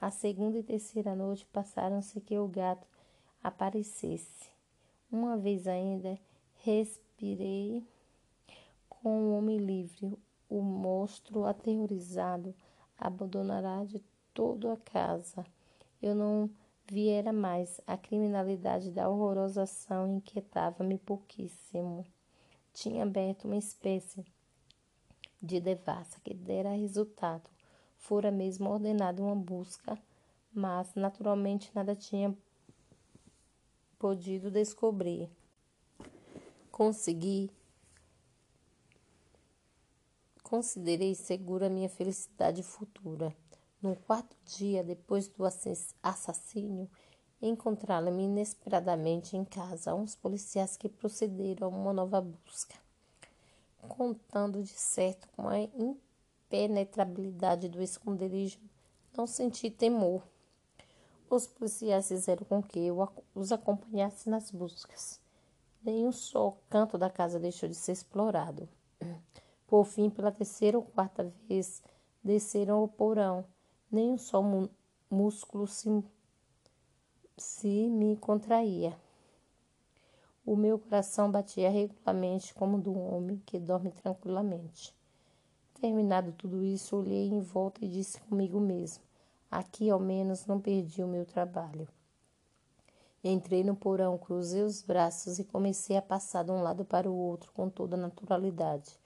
A 0.00 0.10
segunda 0.10 0.58
e 0.58 0.62
terceira 0.62 1.14
noite 1.14 1.46
passaram-se 1.46 2.20
que 2.20 2.36
o 2.36 2.48
gato 2.48 2.86
aparecesse. 3.46 4.50
Uma 5.10 5.36
vez 5.36 5.68
ainda 5.68 6.18
respirei 6.64 7.86
com 8.88 9.08
o 9.08 9.38
homem 9.38 9.56
livre, 9.58 10.18
o 10.50 10.60
monstro 10.60 11.44
aterrorizado 11.44 12.52
abandonará 12.98 13.84
de 13.84 14.02
todo 14.34 14.68
a 14.68 14.76
casa. 14.76 15.46
Eu 16.02 16.14
não 16.14 16.50
viera 16.90 17.32
mais. 17.32 17.80
A 17.86 17.96
criminalidade 17.96 18.90
da 18.90 19.08
horrorosa 19.08 19.62
ação 19.62 20.16
inquietava-me 20.16 20.98
pouquíssimo. 20.98 22.04
Tinha 22.72 23.04
aberto 23.04 23.44
uma 23.44 23.56
espécie 23.56 24.24
de 25.40 25.60
devassa 25.60 26.20
que 26.20 26.34
dera 26.34 26.70
resultado. 26.70 27.48
Fora 27.96 28.32
mesmo 28.32 28.68
ordenada 28.70 29.22
uma 29.22 29.36
busca, 29.36 29.96
mas 30.52 30.94
naturalmente 30.96 31.70
nada 31.74 31.94
tinha 31.94 32.36
podido 33.98 34.50
descobrir. 34.50 35.28
Consegui 36.70 37.50
Considerei 40.48 41.16
segura 41.16 41.68
minha 41.68 41.88
felicidade 41.88 42.62
futura. 42.62 43.34
No 43.82 43.96
quarto 43.96 44.36
dia 44.44 44.84
depois 44.84 45.26
do 45.26 45.44
assassínio, 45.44 46.88
encontrá-la-me 47.42 48.22
inesperadamente 48.22 49.36
em 49.36 49.44
casa 49.44 49.92
uns 49.92 50.14
policiais 50.14 50.76
que 50.76 50.88
procederam 50.88 51.66
a 51.66 51.76
uma 51.76 51.92
nova 51.92 52.20
busca. 52.20 52.76
Contando 53.88 54.62
de 54.62 54.68
certo 54.68 55.28
com 55.30 55.48
a 55.48 55.58
impenetrabilidade 55.58 57.68
do 57.68 57.82
esconderijo, 57.82 58.60
não 59.16 59.26
senti 59.26 59.68
temor. 59.68 60.22
Os 61.28 61.46
policiais 61.46 62.06
fizeram 62.06 62.44
com 62.44 62.62
que 62.62 62.78
eu 62.78 63.08
os 63.34 63.50
acompanhasse 63.50 64.30
nas 64.30 64.52
buscas. 64.52 65.20
Nenhum 65.82 66.12
só 66.12 66.56
canto 66.70 66.96
da 66.96 67.10
casa 67.10 67.40
deixou 67.40 67.68
de 67.68 67.74
ser 67.74 67.92
explorado. 67.92 68.68
Por 69.66 69.84
fim, 69.84 70.08
pela 70.08 70.30
terceira 70.30 70.78
ou 70.78 70.84
quarta 70.84 71.32
vez, 71.48 71.82
desceram 72.22 72.76
ao 72.78 72.88
porão. 72.88 73.44
Nem 73.90 74.12
um 74.12 74.18
só 74.18 74.40
músculo 75.10 75.66
se, 75.66 76.04
se 77.36 77.88
me 77.88 78.16
contraía. 78.16 78.96
O 80.44 80.54
meu 80.54 80.78
coração 80.78 81.28
batia 81.28 81.68
regularmente 81.68 82.54
como 82.54 82.78
do 82.78 82.96
homem 82.96 83.42
que 83.44 83.58
dorme 83.58 83.90
tranquilamente. 83.90 84.94
Terminado 85.80 86.32
tudo 86.32 86.64
isso, 86.64 86.96
olhei 86.96 87.28
em 87.28 87.40
volta 87.40 87.84
e 87.84 87.88
disse 87.88 88.20
comigo 88.20 88.60
mesmo: 88.60 89.05
aqui 89.56 89.88
ao 89.88 89.98
menos 89.98 90.44
não 90.44 90.60
perdi 90.60 91.02
o 91.02 91.08
meu 91.08 91.24
trabalho. 91.24 91.88
Entrei 93.24 93.64
no 93.64 93.74
porão, 93.74 94.18
cruzei 94.18 94.62
os 94.62 94.82
braços 94.82 95.38
e 95.38 95.44
comecei 95.44 95.96
a 95.96 96.02
passar 96.02 96.44
de 96.44 96.50
um 96.50 96.60
lado 96.62 96.84
para 96.84 97.10
o 97.10 97.16
outro 97.16 97.50
com 97.52 97.70
toda 97.70 97.96
naturalidade. 97.96 99.00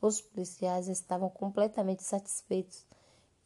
Os 0.00 0.22
policiais 0.22 0.88
estavam 0.88 1.28
completamente 1.28 2.02
satisfeitos 2.02 2.86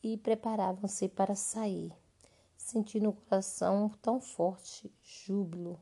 e 0.00 0.16
preparavam-se 0.16 1.08
para 1.08 1.34
sair. 1.34 1.92
Senti 2.56 3.00
no 3.00 3.12
coração 3.12 3.90
tão 4.00 4.20
forte 4.20 4.94
júbilo 5.02 5.76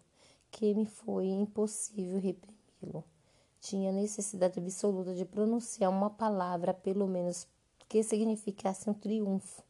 que 0.50 0.74
me 0.74 0.86
foi 0.86 1.26
impossível 1.26 2.18
reprimi-lo. 2.18 3.04
Tinha 3.60 3.92
necessidade 3.92 4.58
absoluta 4.58 5.14
de 5.14 5.26
pronunciar 5.26 5.90
uma 5.90 6.08
palavra, 6.08 6.72
pelo 6.72 7.06
menos 7.06 7.46
que 7.90 8.02
significasse 8.02 8.88
um 8.88 8.94
triunfo, 8.94 9.62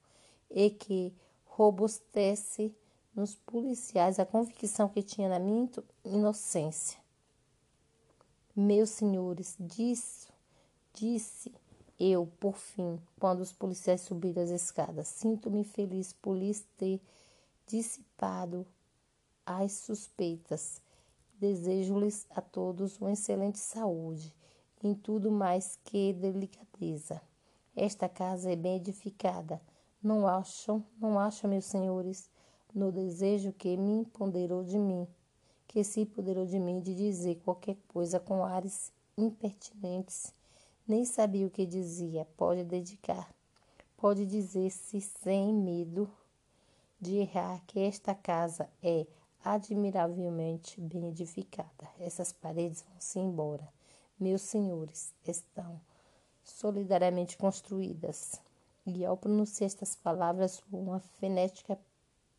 e 0.53 0.71
que 0.71 1.13
robustece 1.45 2.75
nos 3.15 3.35
policiais 3.35 4.19
a 4.19 4.27
convicção 4.27 4.89
que 4.89 5.03
tinha 5.03 5.29
na 5.29 5.39
minha 5.39 5.69
inocência. 6.05 6.99
Meus 8.55 8.91
senhores, 8.91 9.57
disso, 9.59 10.33
disse 10.93 11.53
eu, 11.99 12.27
por 12.41 12.57
fim, 12.57 12.99
quando 13.19 13.41
os 13.41 13.53
policiais 13.53 14.01
subiram 14.01 14.43
as 14.43 14.51
escadas, 14.51 15.09
sinto-me 15.09 15.65
feliz 15.65 16.13
por 16.13 16.37
lhes 16.37 16.67
ter 16.77 17.01
dissipado 17.67 18.67
as 19.47 19.73
suspeitas. 19.73 20.83
Desejo-lhes 21.35 22.27
a 22.31 22.41
todos 22.41 22.99
uma 23.01 23.13
excelente 23.13 23.59
saúde, 23.59 24.35
em 24.83 24.95
tudo 24.95 25.31
mais 25.31 25.79
que 25.85 26.13
delicadeza. 26.13 27.21
Esta 27.75 28.09
casa 28.09 28.51
é 28.51 28.57
bem 28.57 28.77
edificada. 28.77 29.61
Não 30.03 30.27
acham, 30.27 30.85
não 31.01 31.19
acham, 31.19 31.49
meus 31.49 31.67
senhores, 31.67 32.29
no 32.75 32.91
desejo 32.91 33.53
que 33.53 33.77
me 33.77 34.05
ponderou 34.07 34.65
de 34.65 34.79
mim, 34.79 35.07
que 35.69 35.85
se 35.85 36.05
ponderou 36.05 36.45
de 36.45 36.59
mim 36.59 36.81
de 36.81 36.95
dizer 36.95 37.41
qualquer 37.45 37.77
coisa 37.89 38.19
com 38.19 38.45
ares 38.45 38.93
impertinentes 39.17 40.35
nem 40.87 41.05
sabia 41.05 41.47
o 41.47 41.51
que 41.51 41.65
dizia. 41.65 42.27
Pode 42.37 42.65
dedicar. 42.65 43.33
Pode 43.97 44.27
dizer-se 44.27 45.01
sem 45.01 45.55
medo 45.55 46.11
de 47.01 47.17
errar 47.17 47.63
que 47.67 47.81
esta 47.81 48.15
casa 48.15 48.69
é 48.83 49.07
admiravelmente 49.45 50.81
bem 50.81 51.09
edificada. 51.09 51.89
Essas 52.01 52.33
paredes 52.33 52.83
vão-se 52.83 53.19
embora. 53.19 53.67
Meus 54.19 54.43
senhores 54.43 55.15
estão 55.27 55.81
solidariamente 56.43 57.37
construídas. 57.37 58.41
E 58.85 59.05
ao 59.05 59.17
pronunciar 59.17 59.67
estas 59.67 59.95
palavras 59.95 60.61
com 60.61 60.83
uma 60.83 60.99
frenética 60.99 61.79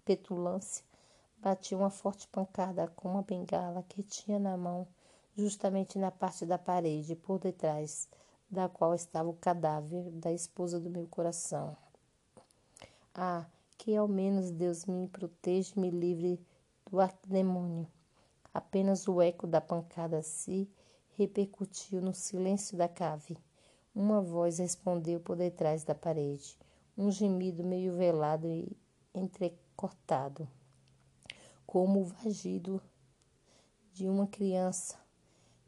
petulância, 0.03 0.83
bati 1.37 1.73
uma 1.73 1.89
forte 1.89 2.27
pancada 2.27 2.87
com 2.95 3.11
uma 3.11 3.21
bengala 3.21 3.83
que 3.83 4.03
tinha 4.03 4.37
na 4.37 4.57
mão, 4.57 4.85
justamente 5.37 5.97
na 5.97 6.11
parte 6.11 6.45
da 6.45 6.57
parede, 6.57 7.15
por 7.15 7.39
detrás 7.39 8.09
da 8.49 8.67
qual 8.67 8.93
estava 8.93 9.29
o 9.29 9.33
cadáver 9.33 10.11
da 10.11 10.33
esposa 10.33 10.79
do 10.79 10.89
meu 10.89 11.07
coração. 11.07 11.77
Ah, 13.15 13.45
que 13.77 13.95
ao 13.95 14.07
menos 14.07 14.51
Deus 14.51 14.85
me 14.85 15.07
proteja 15.07 15.73
e 15.75 15.79
me 15.79 15.89
livre 15.89 16.39
do 16.89 16.99
arquidemônio. 16.99 17.87
Apenas 18.53 19.07
o 19.07 19.21
eco 19.21 19.47
da 19.47 19.61
pancada 19.61 20.21
se 20.21 20.69
repercutiu 21.17 22.01
no 22.01 22.13
silêncio 22.13 22.77
da 22.77 22.87
cave. 22.87 23.37
Uma 23.95 24.21
voz 24.21 24.57
respondeu 24.57 25.19
por 25.19 25.37
detrás 25.37 25.83
da 25.83 25.93
parede, 25.93 26.57
um 26.97 27.11
gemido 27.11 27.63
meio 27.63 27.93
velado 27.93 28.47
e 28.47 28.75
entrecortado, 29.13 30.47
como 31.67 32.01
o 32.01 32.05
vagido 32.05 32.81
de 33.91 34.09
uma 34.09 34.25
criança 34.25 34.97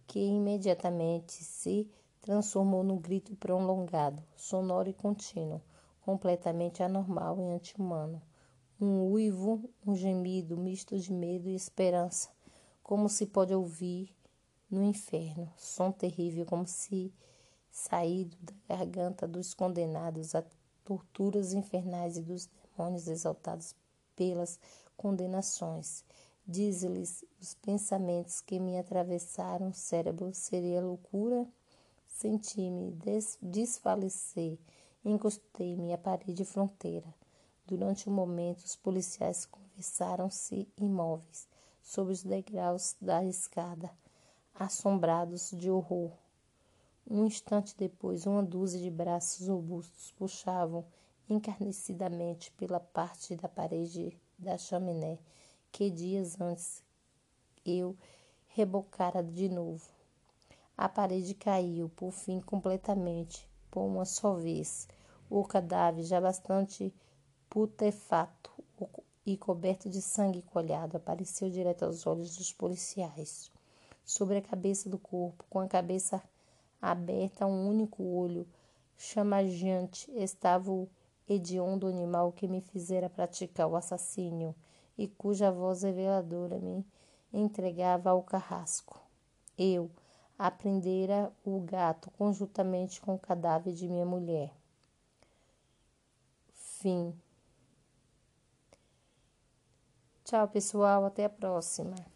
que 0.07 0.19
imediatamente 0.19 1.33
se 1.33 1.87
transformou 2.19 2.83
num 2.83 2.97
grito 2.97 3.35
prolongado, 3.35 4.23
sonoro 4.35 4.89
e 4.89 4.93
contínuo, 4.93 5.61
completamente 6.01 6.81
anormal 6.81 7.39
e 7.39 7.53
anti-humano. 7.53 8.19
Um 8.81 9.03
uivo, 9.11 9.69
um 9.85 9.95
gemido 9.95 10.57
misto 10.57 10.97
de 10.97 11.13
medo 11.13 11.47
e 11.47 11.53
esperança, 11.53 12.31
como 12.81 13.07
se 13.07 13.27
pode 13.27 13.53
ouvir 13.53 14.09
no 14.67 14.83
inferno, 14.83 15.53
som 15.55 15.91
terrível 15.91 16.43
como 16.47 16.65
se 16.65 17.13
saído 17.75 18.37
da 18.41 18.77
garganta 18.77 19.27
dos 19.27 19.53
condenados 19.53 20.33
a 20.33 20.43
torturas 20.85 21.51
infernais 21.51 22.15
e 22.15 22.21
dos 22.21 22.47
demônios 22.47 23.07
exaltados 23.09 23.75
pelas 24.15 24.57
condenações. 24.95 26.05
Diz-lhes 26.47 27.25
os 27.41 27.53
pensamentos 27.55 28.39
que 28.39 28.59
me 28.59 28.77
atravessaram 28.77 29.69
o 29.69 29.73
cérebro 29.73 30.33
seria 30.33 30.79
loucura 30.79 31.45
Senti-me 32.07 32.91
des 32.91 33.37
desfalecer. 33.41 34.57
Encostei-me 35.03 35.91
à 35.91 35.97
parede 35.97 36.45
fronteira. 36.45 37.13
Durante 37.65 38.09
um 38.09 38.13
momento, 38.13 38.63
os 38.63 38.77
policiais 38.77 39.45
conversaram-se 39.45 40.65
imóveis 40.77 41.45
sobre 41.83 42.13
os 42.13 42.23
degraus 42.23 42.95
da 43.01 43.21
escada, 43.25 43.91
assombrados 44.53 45.51
de 45.51 45.69
horror. 45.69 46.24
Um 47.07 47.25
instante 47.25 47.75
depois, 47.77 48.25
uma 48.25 48.41
dúzia 48.41 48.79
de 48.79 48.89
braços 48.89 49.47
robustos 49.47 50.11
puxavam 50.13 50.85
encarnecidamente 51.29 52.51
pela 52.51 52.79
parte 52.79 53.35
da 53.35 53.47
parede 53.47 54.17
da 54.37 54.57
chaminé 54.57 55.19
que 55.71 55.89
dias 55.89 56.39
antes 56.39 56.83
eu 57.65 57.95
rebocara 58.47 59.21
de 59.21 59.49
novo. 59.49 59.85
A 60.77 60.87
parede 60.87 61.33
caiu, 61.33 61.89
por 61.89 62.11
fim, 62.11 62.39
completamente, 62.39 63.47
por 63.69 63.81
uma 63.81 64.05
só 64.05 64.33
vez. 64.33 64.87
O 65.29 65.43
cadáver, 65.43 66.03
já 66.03 66.21
bastante 66.21 66.93
putefato 67.49 68.51
e 69.25 69.35
coberto 69.35 69.89
de 69.89 70.01
sangue 70.01 70.41
colhado, 70.41 70.95
apareceu 70.95 71.49
direto 71.49 71.83
aos 71.83 72.07
olhos 72.07 72.37
dos 72.37 72.53
policiais. 72.53 73.51
Sobre 74.03 74.37
a 74.37 74.41
cabeça 74.41 74.89
do 74.89 74.97
corpo, 74.97 75.43
com 75.49 75.59
a 75.59 75.67
cabeça 75.67 76.23
aberta, 76.91 77.45
um 77.45 77.67
único 77.67 78.03
olho 78.03 78.47
chamageante, 78.97 80.11
estava 80.11 80.71
o 80.71 80.89
hediondo 81.27 81.87
animal 81.87 82.31
que 82.31 82.47
me 82.47 82.61
fizera 82.61 83.09
praticar 83.09 83.67
o 83.67 83.75
assassínio 83.75 84.55
e 84.97 85.07
cuja 85.07 85.51
voz 85.51 85.83
reveladora 85.83 86.59
me 86.59 86.85
entregava 87.33 88.09
ao 88.09 88.23
carrasco. 88.23 89.01
Eu, 89.57 89.89
aprendera 90.37 91.31
o 91.43 91.59
gato 91.61 92.11
conjuntamente 92.11 93.01
com 93.01 93.15
o 93.15 93.19
cadáver 93.19 93.73
de 93.73 93.87
minha 93.87 94.05
mulher. 94.05 94.53
Fim. 96.53 97.13
Tchau, 100.23 100.47
pessoal. 100.47 101.05
Até 101.05 101.25
a 101.25 101.29
próxima. 101.29 102.14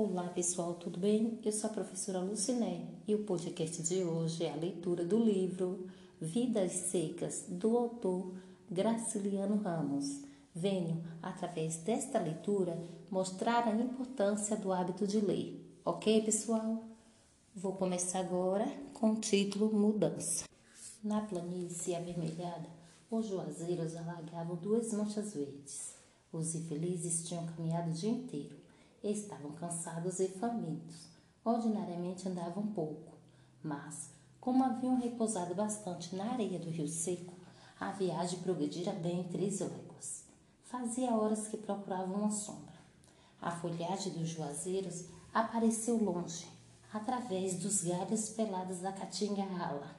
Olá, 0.00 0.28
pessoal, 0.28 0.74
tudo 0.74 0.96
bem? 1.00 1.40
Eu 1.44 1.50
sou 1.50 1.68
a 1.68 1.72
professora 1.72 2.20
Luciné 2.20 2.86
e 3.04 3.16
o 3.16 3.24
podcast 3.24 3.82
de 3.82 4.04
hoje 4.04 4.44
é 4.44 4.52
a 4.52 4.54
leitura 4.54 5.04
do 5.04 5.18
livro 5.18 5.88
Vidas 6.20 6.70
Secas, 6.70 7.46
do 7.48 7.76
autor 7.76 8.32
Graciliano 8.70 9.56
Ramos. 9.56 10.22
Venho, 10.54 11.02
através 11.20 11.78
desta 11.78 12.20
leitura, 12.20 12.80
mostrar 13.10 13.66
a 13.66 13.74
importância 13.74 14.56
do 14.56 14.72
hábito 14.72 15.04
de 15.04 15.18
ler. 15.18 15.60
Ok, 15.84 16.22
pessoal? 16.22 16.84
Vou 17.52 17.72
começar 17.72 18.20
agora 18.20 18.68
com 18.94 19.14
o 19.14 19.20
título 19.20 19.76
Mudança. 19.76 20.44
Na 21.02 21.22
planície 21.22 21.96
avermelhada, 21.96 22.68
os 23.10 23.26
juazeiros 23.26 23.96
alagavam 23.96 24.54
duas 24.54 24.92
manchas 24.92 25.34
verdes. 25.34 25.92
Os 26.32 26.54
infelizes 26.54 27.26
tinham 27.26 27.44
caminhado 27.46 27.90
o 27.90 27.94
dia 27.94 28.10
inteiro. 28.10 28.57
Estavam 29.10 29.52
cansados 29.52 30.20
e 30.20 30.28
famintos. 30.28 31.08
Ordinariamente 31.42 32.28
andavam 32.28 32.66
pouco, 32.66 33.16
mas, 33.62 34.10
como 34.38 34.62
haviam 34.62 35.00
repousado 35.00 35.54
bastante 35.54 36.14
na 36.14 36.32
areia 36.32 36.58
do 36.58 36.68
rio 36.68 36.86
seco, 36.86 37.32
a 37.80 37.90
viagem 37.92 38.40
progredira 38.40 38.92
bem 38.92 39.20
em 39.20 39.28
três 39.28 39.60
léguas. 39.60 40.24
Fazia 40.64 41.10
horas 41.12 41.48
que 41.48 41.56
procuravam 41.56 42.16
uma 42.16 42.30
sombra. 42.30 42.74
A 43.40 43.50
folhagem 43.50 44.12
dos 44.12 44.28
juazeiros 44.28 45.06
apareceu 45.32 45.96
longe, 45.96 46.46
através 46.92 47.54
dos 47.54 47.84
galhos 47.84 48.28
pelados 48.28 48.80
da 48.80 48.92
caatinga 48.92 49.44
rala. 49.44 49.96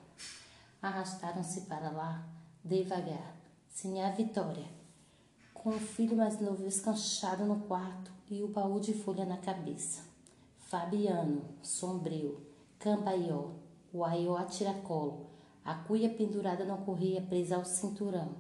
Arrastaram-se 0.80 1.62
para 1.62 1.90
lá, 1.90 2.24
devagar, 2.64 3.36
sem 3.70 4.04
a 4.04 4.12
Vitória, 4.12 4.79
com 5.60 5.72
o 5.72 5.80
filho 5.80 6.16
mais 6.16 6.40
novo 6.40 6.66
escanchado 6.66 7.44
no 7.44 7.60
quarto 7.62 8.12
e 8.32 8.42
o 8.42 8.48
baú 8.48 8.80
de 8.80 8.94
folha 8.94 9.26
na 9.26 9.38
cabeça. 9.38 10.02
Fabiano, 10.58 11.42
sombrio, 11.62 12.40
cambaió, 12.80 13.52
o 13.92 14.06
aió 14.06 14.38
a 14.38 14.46
tiracolo, 14.46 15.28
a 15.66 15.76
cuia 15.76 16.10
pendurada 16.10 16.64
na 16.64 16.78
correia 16.78 17.22
presa 17.22 17.58
ao 17.58 17.66
cinturão 17.66 18.36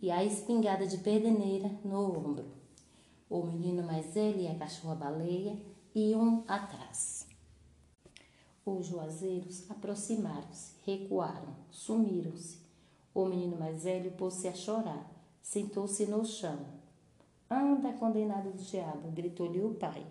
e 0.00 0.10
a 0.10 0.24
espingarda 0.24 0.86
de 0.86 0.96
perdeneira 0.98 1.70
no 1.84 2.16
ombro. 2.16 2.46
O 3.28 3.42
menino 3.42 3.82
mais 3.82 4.14
velho 4.14 4.40
e 4.40 4.48
a 4.48 4.54
cachorra-baleia 4.54 5.60
iam 5.94 6.44
atrás. 6.48 7.26
Os 8.64 8.86
juazeiros 8.86 9.70
aproximaram-se, 9.70 10.76
recuaram, 10.86 11.54
sumiram-se. 11.70 12.58
O 13.14 13.26
menino 13.26 13.58
mais 13.58 13.84
velho 13.84 14.12
pôs-se 14.12 14.48
a 14.48 14.54
chorar, 14.54 15.17
sentou-se 15.42 16.06
no 16.06 16.24
chão. 16.24 16.58
Anda, 17.50 17.92
condenado 17.94 18.50
do 18.50 18.62
diabo! 18.62 19.10
gritou-lhe 19.10 19.60
o 19.60 19.74
pai. 19.74 20.04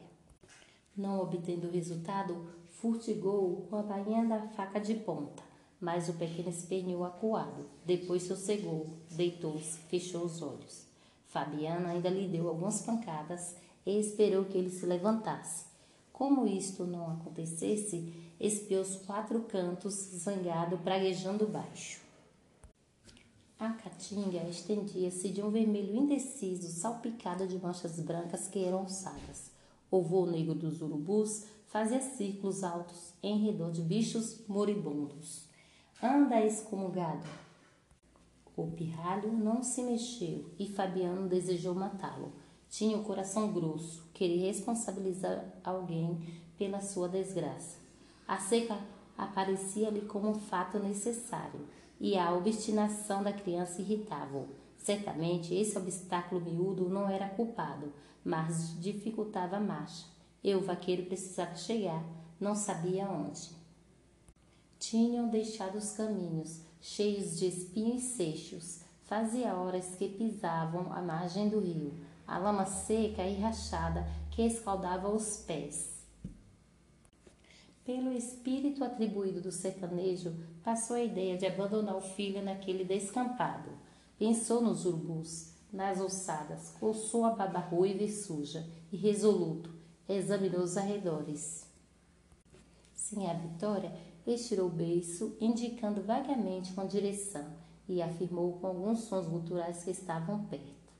Não 0.95 1.21
obtendo 1.21 1.69
resultado, 1.69 2.47
furtigou 2.69 3.67
com 3.69 3.75
a 3.75 3.83
bainha 3.83 4.25
da 4.25 4.47
faca 4.49 4.79
de 4.79 4.95
ponta, 4.95 5.43
mas 5.79 6.09
o 6.09 6.13
pequeno 6.13 6.49
esperneou 6.49 7.05
acuado. 7.05 7.65
Depois 7.85 8.23
sossegou, 8.23 8.87
deitou-se, 9.11 9.77
fechou 9.89 10.25
os 10.25 10.41
olhos. 10.41 10.87
Fabiana 11.27 11.89
ainda 11.89 12.09
lhe 12.09 12.27
deu 12.27 12.47
algumas 12.47 12.81
pancadas 12.81 13.55
e 13.85 13.99
esperou 13.99 14.45
que 14.45 14.57
ele 14.57 14.71
se 14.71 14.85
levantasse. 14.85 15.65
Como 16.11 16.47
isto 16.47 16.83
não 16.83 17.11
acontecesse, 17.11 18.11
espiou 18.39 18.81
os 18.81 18.95
quatro 18.95 19.41
cantos, 19.41 19.93
zangado, 19.93 20.79
praguejando 20.79 21.45
baixo. 21.45 22.06
A 23.59 23.69
caatinga 23.69 24.47
estendia-se 24.47 25.29
de 25.29 25.41
um 25.41 25.49
vermelho 25.49 25.95
indeciso, 25.95 26.69
salpicado 26.69 27.47
de 27.47 27.57
manchas 27.57 27.99
brancas 27.99 28.47
que 28.47 28.63
eram 28.63 28.79
alçadas. 28.79 29.49
O 29.89 29.99
voo 29.99 30.27
negro 30.27 30.53
dos 30.53 30.79
urubus 30.79 31.47
fazia 31.65 31.99
círculos 31.99 32.63
altos 32.63 33.15
em 33.23 33.43
redor 33.45 33.71
de 33.71 33.81
bichos 33.81 34.45
moribundos. 34.47 35.47
Anda, 36.01 36.39
excomungado! 36.45 37.27
O 38.55 38.67
pirralho 38.67 39.33
não 39.33 39.63
se 39.63 39.81
mexeu 39.81 40.51
e 40.59 40.67
Fabiano 40.67 41.27
desejou 41.27 41.73
matá-lo. 41.73 42.33
Tinha 42.69 42.95
o 42.95 43.03
coração 43.03 43.51
grosso, 43.51 44.07
queria 44.13 44.45
responsabilizar 44.47 45.43
alguém 45.63 46.19
pela 46.59 46.79
sua 46.79 47.09
desgraça. 47.09 47.79
A 48.27 48.37
seca 48.37 48.79
aparecia-lhe 49.17 50.01
como 50.01 50.29
um 50.29 50.35
fato 50.35 50.77
necessário 50.77 51.61
e 51.99 52.17
a 52.17 52.33
obstinação 52.33 53.23
da 53.23 53.33
criança 53.33 53.81
irritava-o. 53.81 54.47
Certamente 54.77 55.53
esse 55.53 55.77
obstáculo 55.77 56.41
miúdo 56.41 56.87
não 56.89 57.09
era 57.09 57.27
culpado, 57.29 57.91
mas 58.23 58.79
dificultava 58.79 59.57
a 59.57 59.59
marcha. 59.59 60.05
E 60.43 60.53
o 60.53 60.61
vaqueiro 60.61 61.05
precisava 61.05 61.55
chegar, 61.55 62.03
não 62.39 62.55
sabia 62.55 63.09
onde. 63.09 63.49
Tinham 64.79 65.27
deixado 65.27 65.77
os 65.77 65.91
caminhos, 65.91 66.61
cheios 66.79 67.37
de 67.37 67.47
espinhos 67.47 68.03
seixos. 68.03 68.81
Fazia 69.03 69.55
horas 69.55 69.95
que 69.95 70.07
pisavam 70.09 70.91
a 70.93 71.01
margem 71.01 71.49
do 71.49 71.59
rio, 71.59 71.93
a 72.27 72.37
lama 72.37 72.65
seca 72.65 73.23
e 73.23 73.39
rachada 73.39 74.05
que 74.31 74.41
escaldava 74.41 75.09
os 75.09 75.37
pés. 75.37 75.97
Pelo 77.83 78.11
espírito 78.11 78.83
atribuído 78.83 79.39
do 79.39 79.51
sertanejo, 79.51 80.35
passou 80.67 80.97
a 80.97 81.01
ideia 81.01 81.37
de 81.37 81.45
abandonar 81.45 81.95
o 81.95 82.01
filho 82.01 82.43
naquele 82.43 82.83
descampado. 82.83 83.69
Pensou 84.19 84.59
nos 84.59 84.85
urubus, 84.85 85.53
nas 85.71 85.97
ossadas, 86.01 86.75
coçou 86.77 87.23
a 87.23 87.29
baba 87.29 87.59
ruiva 87.59 88.03
e 88.03 88.11
suja, 88.11 88.67
e 88.91 88.97
resoluto, 88.97 89.73
examinou 90.09 90.59
os 90.59 90.75
arredores. 90.75 91.65
Sim, 92.93 93.27
a 93.27 93.33
Vitória 93.33 93.95
estirou 94.25 94.67
o 94.67 94.69
beiço, 94.69 95.37
indicando 95.39 96.01
vagamente 96.01 96.73
uma 96.73 96.85
direção, 96.85 97.47
e 97.87 98.01
afirmou 98.01 98.59
com 98.59 98.67
alguns 98.67 99.05
sons 99.05 99.25
guturais 99.25 99.85
que 99.85 99.91
estavam 99.91 100.43
perto. 100.47 100.91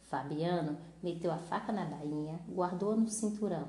Fabiano 0.00 0.76
meteu 1.00 1.30
a 1.30 1.38
faca 1.38 1.70
na 1.70 1.84
bainha, 1.84 2.40
guardou-a 2.50 2.96
no 2.96 3.08
cinturão 3.08 3.68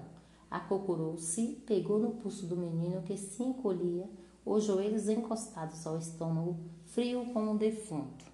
Acocorou-se, 0.53 1.63
pegou 1.65 1.97
no 1.97 2.11
pulso 2.11 2.45
do 2.45 2.55
menino 2.55 3.01
que 3.01 3.17
se 3.17 3.41
encolhia, 3.41 4.07
os 4.45 4.65
joelhos 4.65 5.07
encostados 5.07 5.85
ao 5.87 5.97
estômago, 5.97 6.59
frio 6.85 7.25
como 7.33 7.51
um 7.51 7.57
defunto. 7.57 8.25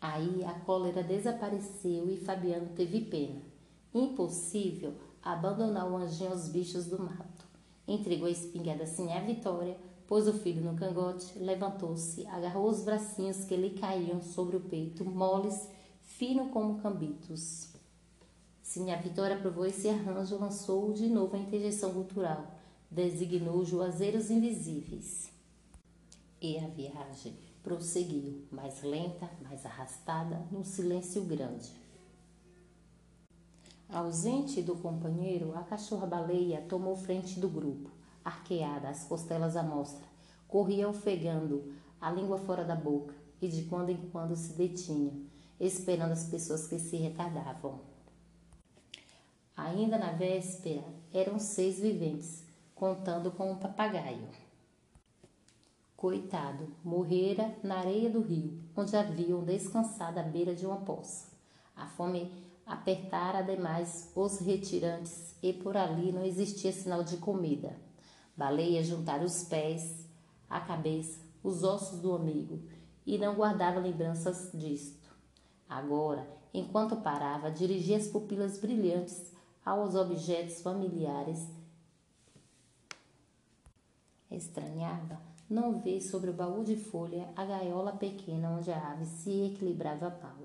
Aí 0.00 0.44
a 0.44 0.52
cólera 0.60 1.02
desapareceu 1.02 2.10
e 2.10 2.16
Fabiano 2.16 2.68
teve 2.74 3.00
pena. 3.02 3.40
Impossível 3.94 4.94
abandonar 5.22 5.90
o 5.90 5.96
anjinho 5.96 6.30
aos 6.30 6.48
bichos 6.48 6.86
do 6.86 6.98
mato. 6.98 7.44
Entregou 7.88 8.26
a 8.28 8.30
espingarda 8.30 8.84
assim 8.84 9.12
à 9.12 9.20
Vitória, 9.20 9.76
pôs 10.06 10.28
o 10.28 10.32
filho 10.32 10.62
no 10.62 10.76
cangote, 10.76 11.38
levantou-se, 11.38 12.26
agarrou 12.26 12.68
os 12.68 12.82
bracinhos 12.82 13.44
que 13.44 13.56
lhe 13.56 13.70
caíam 13.70 14.20
sobre 14.20 14.56
o 14.56 14.60
peito, 14.60 15.04
moles, 15.04 15.68
fino 16.00 16.50
como 16.50 16.80
cambitos. 16.80 17.72
Sim, 18.62 18.90
a 18.90 18.96
Vitória 18.96 19.36
aprovou 19.36 19.64
esse 19.64 19.88
arranjo, 19.88 20.38
lançou 20.38 20.92
de 20.92 21.08
novo 21.08 21.36
a 21.36 21.38
interjeição 21.38 21.92
cultural, 21.92 22.52
designou 22.96 23.62
Juazeiros 23.62 24.30
Invisíveis. 24.30 25.30
E 26.40 26.56
a 26.56 26.66
viagem 26.66 27.36
prosseguiu, 27.62 28.46
mais 28.50 28.82
lenta, 28.82 29.28
mais 29.42 29.66
arrastada, 29.66 30.42
num 30.50 30.64
silêncio 30.64 31.22
grande. 31.24 31.70
Ausente 33.86 34.62
do 34.62 34.76
companheiro, 34.76 35.54
a 35.54 35.62
cachorra-baleia 35.62 36.62
tomou 36.62 36.96
frente 36.96 37.38
do 37.38 37.50
grupo, 37.50 37.90
arqueada, 38.24 38.88
as 38.88 39.04
costelas 39.04 39.56
à 39.56 39.62
mostra, 39.62 40.06
corria 40.48 40.88
ofegando, 40.88 41.74
a 42.00 42.10
língua 42.10 42.38
fora 42.38 42.64
da 42.64 42.74
boca, 42.74 43.14
e 43.42 43.48
de 43.48 43.64
quando 43.64 43.90
em 43.90 44.08
quando 44.10 44.34
se 44.34 44.54
detinha, 44.54 45.12
esperando 45.60 46.12
as 46.12 46.24
pessoas 46.24 46.66
que 46.66 46.78
se 46.78 46.96
retardavam. 46.96 47.78
Ainda 49.54 49.98
na 49.98 50.12
véspera, 50.12 50.82
eram 51.12 51.38
seis 51.38 51.78
viventes, 51.78 52.45
contando 52.76 53.30
com 53.32 53.50
um 53.50 53.56
papagaio. 53.56 54.28
Coitado, 55.96 56.68
morrera 56.84 57.56
na 57.62 57.78
areia 57.78 58.10
do 58.10 58.20
rio, 58.20 58.62
onde 58.76 58.94
haviam 58.94 59.42
descansado 59.42 60.20
à 60.20 60.22
beira 60.22 60.54
de 60.54 60.66
uma 60.66 60.76
poça. 60.76 61.32
A 61.74 61.86
fome 61.86 62.30
apertara 62.66 63.42
demais 63.42 64.12
os 64.14 64.40
retirantes 64.40 65.34
e 65.42 65.54
por 65.54 65.74
ali 65.74 66.12
não 66.12 66.22
existia 66.22 66.70
sinal 66.70 67.02
de 67.02 67.16
comida. 67.16 67.74
Baleia 68.36 68.84
juntara 68.84 69.24
os 69.24 69.44
pés, 69.44 70.06
a 70.48 70.60
cabeça, 70.60 71.18
os 71.42 71.64
ossos 71.64 72.00
do 72.00 72.14
amigo 72.14 72.60
e 73.06 73.16
não 73.16 73.34
guardava 73.34 73.80
lembranças 73.80 74.50
disto. 74.52 75.10
Agora, 75.66 76.28
enquanto 76.52 76.96
parava, 76.96 77.50
dirigia 77.50 77.96
as 77.96 78.08
pupilas 78.08 78.58
brilhantes 78.58 79.32
aos 79.64 79.94
objetos 79.94 80.60
familiares. 80.60 81.55
Estranhava 84.30 85.20
não 85.48 85.78
ver 85.78 86.00
sobre 86.00 86.30
o 86.30 86.34
baú 86.34 86.64
de 86.64 86.76
folha 86.76 87.28
a 87.36 87.44
gaiola 87.44 87.92
pequena 87.92 88.50
onde 88.50 88.70
a 88.72 88.92
ave 88.92 89.06
se 89.06 89.46
equilibrava 89.46 90.10
mal. 90.22 90.38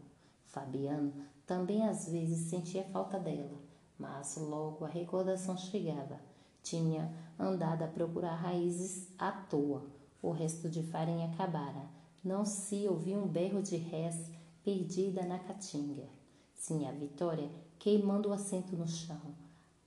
Fabiano 0.45 1.11
também 1.47 1.87
às 1.87 2.07
vezes 2.07 2.49
sentia 2.49 2.83
falta 2.83 3.19
dela, 3.19 3.57
mas 3.97 4.37
logo 4.37 4.85
a 4.85 4.87
recordação 4.87 5.57
chegava. 5.57 6.19
Tinha 6.61 7.11
andado 7.39 7.83
a 7.83 7.87
procurar 7.87 8.35
raízes 8.35 9.07
à 9.17 9.31
toa. 9.31 9.83
O 10.21 10.31
resto 10.31 10.69
de 10.69 10.83
farinha 10.83 11.31
acabara. 11.31 11.89
Não 12.23 12.45
se 12.45 12.87
ouvia 12.87 13.17
um 13.17 13.27
berro 13.27 13.63
de 13.63 13.77
res 13.77 14.15
perdida 14.63 15.25
na 15.25 15.39
caatinga. 15.39 16.07
Sim, 16.53 16.87
a 16.87 16.91
Vitória 16.91 17.49
queimando 17.79 18.29
o 18.29 18.33
assento 18.33 18.75
no 18.77 18.87
chão, 18.87 19.19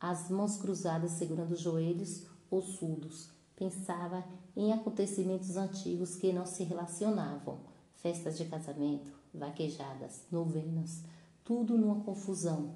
as 0.01 0.29
mãos 0.29 0.57
cruzadas 0.57 1.13
segurando 1.13 1.53
os 1.53 1.61
joelhos 1.61 2.27
ossudos. 2.51 3.34
Pensava 3.57 4.25
em 4.57 4.73
acontecimentos 4.73 5.57
antigos 5.57 6.17
que 6.17 6.33
não 6.33 6.47
se 6.47 6.65
relacionavam, 6.65 7.59
festas 7.97 8.37
de 8.37 8.45
casamento, 8.47 9.13
vaquejadas, 9.33 10.23
novenas, 10.31 11.03
tudo 11.45 11.77
numa 11.77 12.03
confusão. 12.03 12.75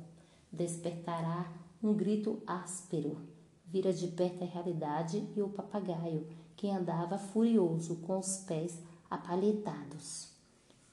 Despertará 0.52 1.52
um 1.82 1.94
grito 1.94 2.42
áspero. 2.46 3.18
Vira 3.66 3.92
de 3.92 4.08
perto 4.08 4.44
a 4.44 4.46
realidade 4.46 5.28
e 5.36 5.42
o 5.42 5.48
papagaio, 5.48 6.26
que 6.56 6.70
andava 6.70 7.18
furioso 7.18 7.96
com 7.96 8.18
os 8.18 8.38
pés 8.38 8.80
apalhetados, 9.10 10.32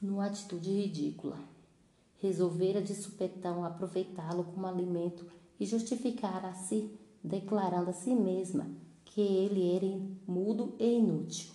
numa 0.00 0.26
atitude 0.26 0.70
ridícula 0.70 1.38
resolvera 2.18 2.80
de 2.80 2.94
supetão 2.94 3.64
aproveitá-lo 3.64 4.44
como 4.44 4.66
alimento 4.66 5.26
e 5.60 5.66
justificar 5.66 6.44
a 6.44 6.54
si, 6.54 6.98
declarando 7.22 7.90
a 7.90 7.92
si 7.92 8.14
mesma 8.14 8.66
que 9.16 9.22
ele 9.22 9.74
era 9.74 9.98
mudo 10.30 10.76
e 10.78 10.98
inútil. 10.98 11.50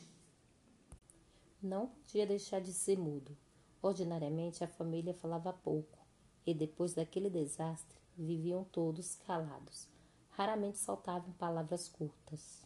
Não 1.62 1.86
podia 1.86 2.26
deixar 2.26 2.60
de 2.60 2.74
ser 2.74 2.98
mudo. 2.98 3.38
Ordinariamente 3.84 4.64
a 4.64 4.68
família 4.68 5.14
falava 5.14 5.54
pouco, 5.54 6.00
e 6.44 6.56
depois 6.56 6.96
daquele 6.96 7.30
desastre 7.30 8.00
viviam 8.18 8.64
todos 8.64 9.14
calados. 9.28 9.88
Raramente 10.32 10.80
saltavam 10.80 11.34
palavras 11.34 11.88
curtas. 11.88 12.64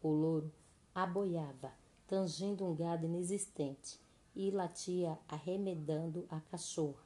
O 0.00 0.10
louro 0.10 0.52
aboiava, 0.94 1.72
tangindo 2.06 2.64
um 2.64 2.76
gado 2.76 3.06
inexistente, 3.06 3.98
e 4.32 4.52
latia 4.52 5.18
arremedando 5.26 6.24
a 6.28 6.38
cachorra. 6.38 7.02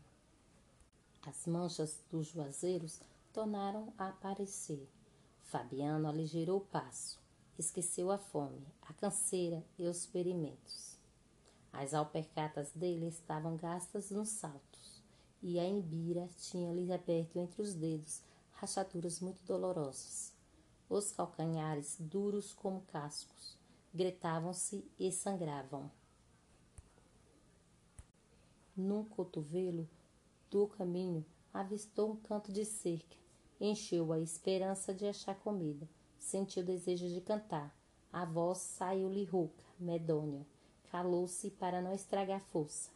As 1.26 1.46
manchas 1.46 2.04
dos 2.10 2.26
juazeiros 2.26 3.00
tornaram 3.32 3.94
a 3.96 4.08
aparecer. 4.08 4.86
Fabiano 5.46 6.08
aligerou 6.08 6.58
o 6.58 6.64
passo, 6.64 7.20
esqueceu 7.56 8.10
a 8.10 8.18
fome, 8.18 8.66
a 8.82 8.92
canseira 8.92 9.64
e 9.78 9.86
os 9.86 10.04
ferimentos. 10.04 10.98
As 11.72 11.94
alpercatas 11.94 12.72
dele 12.72 13.06
estavam 13.06 13.56
gastas 13.56 14.10
nos 14.10 14.28
saltos, 14.28 15.00
e 15.40 15.60
a 15.60 15.64
embira 15.64 16.28
tinha-lhe 16.36 16.92
aberto 16.92 17.38
entre 17.38 17.62
os 17.62 17.74
dedos 17.74 18.22
rachaduras 18.50 19.20
muito 19.20 19.40
dolorosas. 19.44 20.34
os 20.88 21.12
calcanhares 21.12 21.96
duros 22.00 22.52
como 22.52 22.80
cascos, 22.82 23.56
gretavam-se 23.94 24.84
e 24.98 25.12
sangravam. 25.12 25.90
Num 28.76 29.04
cotovelo 29.04 29.88
do 30.50 30.66
caminho 30.66 31.24
avistou 31.54 32.12
um 32.12 32.16
canto 32.16 32.52
de 32.52 32.64
cerca, 32.64 33.16
encheu 33.60 34.12
a 34.12 34.18
esperança 34.18 34.92
de 34.92 35.06
achar 35.06 35.34
comida, 35.34 35.88
sentiu 36.18 36.64
desejo 36.64 37.08
de 37.08 37.20
cantar. 37.20 37.74
A 38.12 38.24
voz 38.24 38.58
saiu-lhe 38.58 39.24
rouca, 39.24 39.64
medonha, 39.78 40.46
calou-se 40.90 41.50
para 41.50 41.80
não 41.80 41.92
estragar 41.92 42.40
força. 42.40 42.90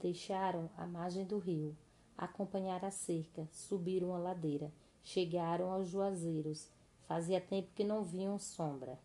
Deixaram 0.00 0.68
a 0.76 0.86
margem 0.86 1.24
do 1.24 1.38
rio, 1.38 1.76
acompanharam 2.16 2.88
a 2.88 2.90
cerca, 2.90 3.48
subiram 3.50 4.14
a 4.14 4.18
ladeira, 4.18 4.72
chegaram 5.02 5.70
aos 5.70 5.88
juazeiros. 5.88 6.68
Fazia 7.06 7.40
tempo 7.40 7.70
que 7.74 7.84
não 7.84 8.04
viam 8.04 8.38
sombra. 8.38 8.98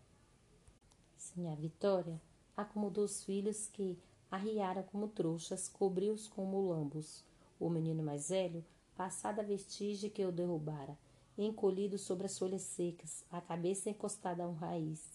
Sim, 1.16 1.48
a 1.48 1.54
Vitória 1.54 2.20
acomodou 2.56 3.04
os 3.04 3.22
filhos 3.22 3.68
que 3.68 3.96
arriaram 4.30 4.82
como 4.82 5.06
trouxas, 5.06 5.68
cobriu-os 5.68 6.26
com 6.26 6.44
mulambos. 6.44 7.24
O 7.60 7.70
menino 7.70 8.02
mais 8.02 8.30
velho, 8.30 8.64
passada 8.96 9.42
a 9.42 9.44
vestígio 9.44 10.10
que 10.10 10.24
o 10.24 10.32
derrubara, 10.32 10.96
encolhido 11.36 11.98
sobre 11.98 12.26
as 12.26 12.38
folhas 12.38 12.62
secas, 12.62 13.24
a 13.30 13.40
cabeça 13.40 13.90
encostada 13.90 14.44
a 14.44 14.48
um 14.48 14.54
raiz, 14.54 15.10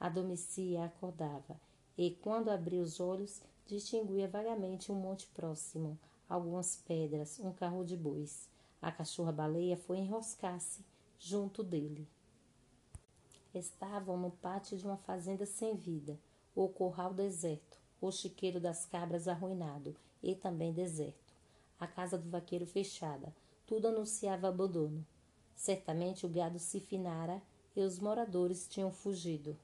adormecia 0.00 0.84
acordava, 0.84 1.60
e 1.96 2.12
quando 2.12 2.48
abria 2.48 2.80
os 2.80 3.00
olhos, 3.00 3.42
distinguia 3.66 4.28
vagamente 4.28 4.90
um 4.90 4.94
monte 4.94 5.26
próximo, 5.28 5.98
algumas 6.28 6.76
pedras, 6.76 7.38
um 7.40 7.52
carro 7.52 7.84
de 7.84 7.96
bois. 7.96 8.48
A 8.80 8.92
cachorra-baleia 8.92 9.76
foi 9.76 9.98
enroscar-se 9.98 10.84
junto 11.18 11.62
dele. 11.62 12.06
Estavam 13.52 14.16
no 14.16 14.30
pátio 14.30 14.78
de 14.78 14.86
uma 14.86 14.96
fazenda 14.96 15.44
sem 15.44 15.74
vida, 15.74 16.18
o 16.54 16.68
corral 16.68 17.12
deserto, 17.12 17.78
o 18.00 18.12
chiqueiro 18.12 18.60
das 18.60 18.86
cabras 18.86 19.26
arruinado 19.26 19.96
e 20.22 20.34
também 20.34 20.72
deserto, 20.72 21.27
a 21.78 21.86
casa 21.86 22.18
do 22.18 22.28
vaqueiro 22.28 22.66
fechada, 22.66 23.34
tudo 23.66 23.88
anunciava 23.88 24.48
abandono. 24.48 25.06
Certamente 25.54 26.24
o 26.24 26.28
gado 26.28 26.58
se 26.58 26.80
finara 26.80 27.42
e 27.76 27.80
os 27.80 27.98
moradores 27.98 28.66
tinham 28.68 28.90
fugido. 28.90 29.56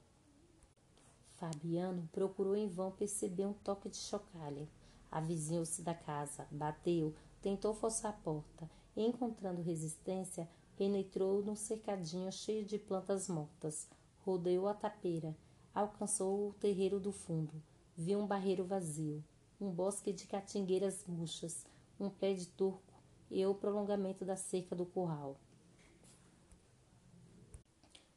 Fabiano 1.37 2.09
procurou 2.13 2.57
em 2.57 2.69
vão 2.69 2.91
perceber 2.91 3.47
um 3.47 3.53
toque 3.53 3.89
de 3.89 3.97
chocalho. 3.97 4.69
Avizinhou-se 5.11 5.83
da 5.83 5.95
casa, 5.95 6.47
bateu, 6.51 7.15
tentou 7.41 7.75
forçar 7.75 8.11
a 8.11 8.17
porta. 8.17 8.71
E, 8.97 9.03
encontrando 9.03 9.61
resistência, 9.61 10.49
penetrou 10.77 11.43
num 11.43 11.57
cercadinho 11.57 12.31
cheio 12.33 12.65
de 12.65 12.79
plantas 12.79 13.29
mortas, 13.29 13.89
rodeou 14.25 14.69
a 14.69 14.75
tapeira, 14.75 15.37
alcançou 15.75 16.49
o 16.49 16.55
terreiro 16.55 16.99
do 16.99 17.13
fundo, 17.13 17.53
viu 17.97 18.19
um 18.19 18.27
barreiro 18.27 18.65
vazio, 18.65 19.23
um 19.61 19.71
bosque 19.71 20.13
de 20.13 20.27
catingueiras 20.27 21.05
murchas, 21.07 21.65
um 21.99 22.11
pé 22.11 22.35
de 22.35 22.47
turco 22.47 22.95
e 23.31 23.45
o 23.47 23.55
prolongamento 23.55 24.25
da 24.25 24.37
cerca 24.37 24.75
do 24.75 24.87
curral. 24.87 25.39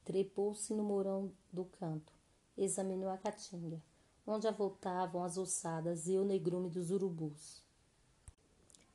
Trepou-se 0.04 0.74
no 0.74 0.84
morão 0.84 1.32
do 1.52 1.66
canto, 1.66 2.14
examinou 2.58 3.10
a 3.10 3.18
caatinga, 3.18 3.82
onde 4.26 4.48
avultavam 4.48 5.24
as 5.24 5.38
ossadas 5.38 6.08
e 6.08 6.18
o 6.18 6.24
negrume 6.24 6.70
dos 6.70 6.92
urubus. 6.92 7.64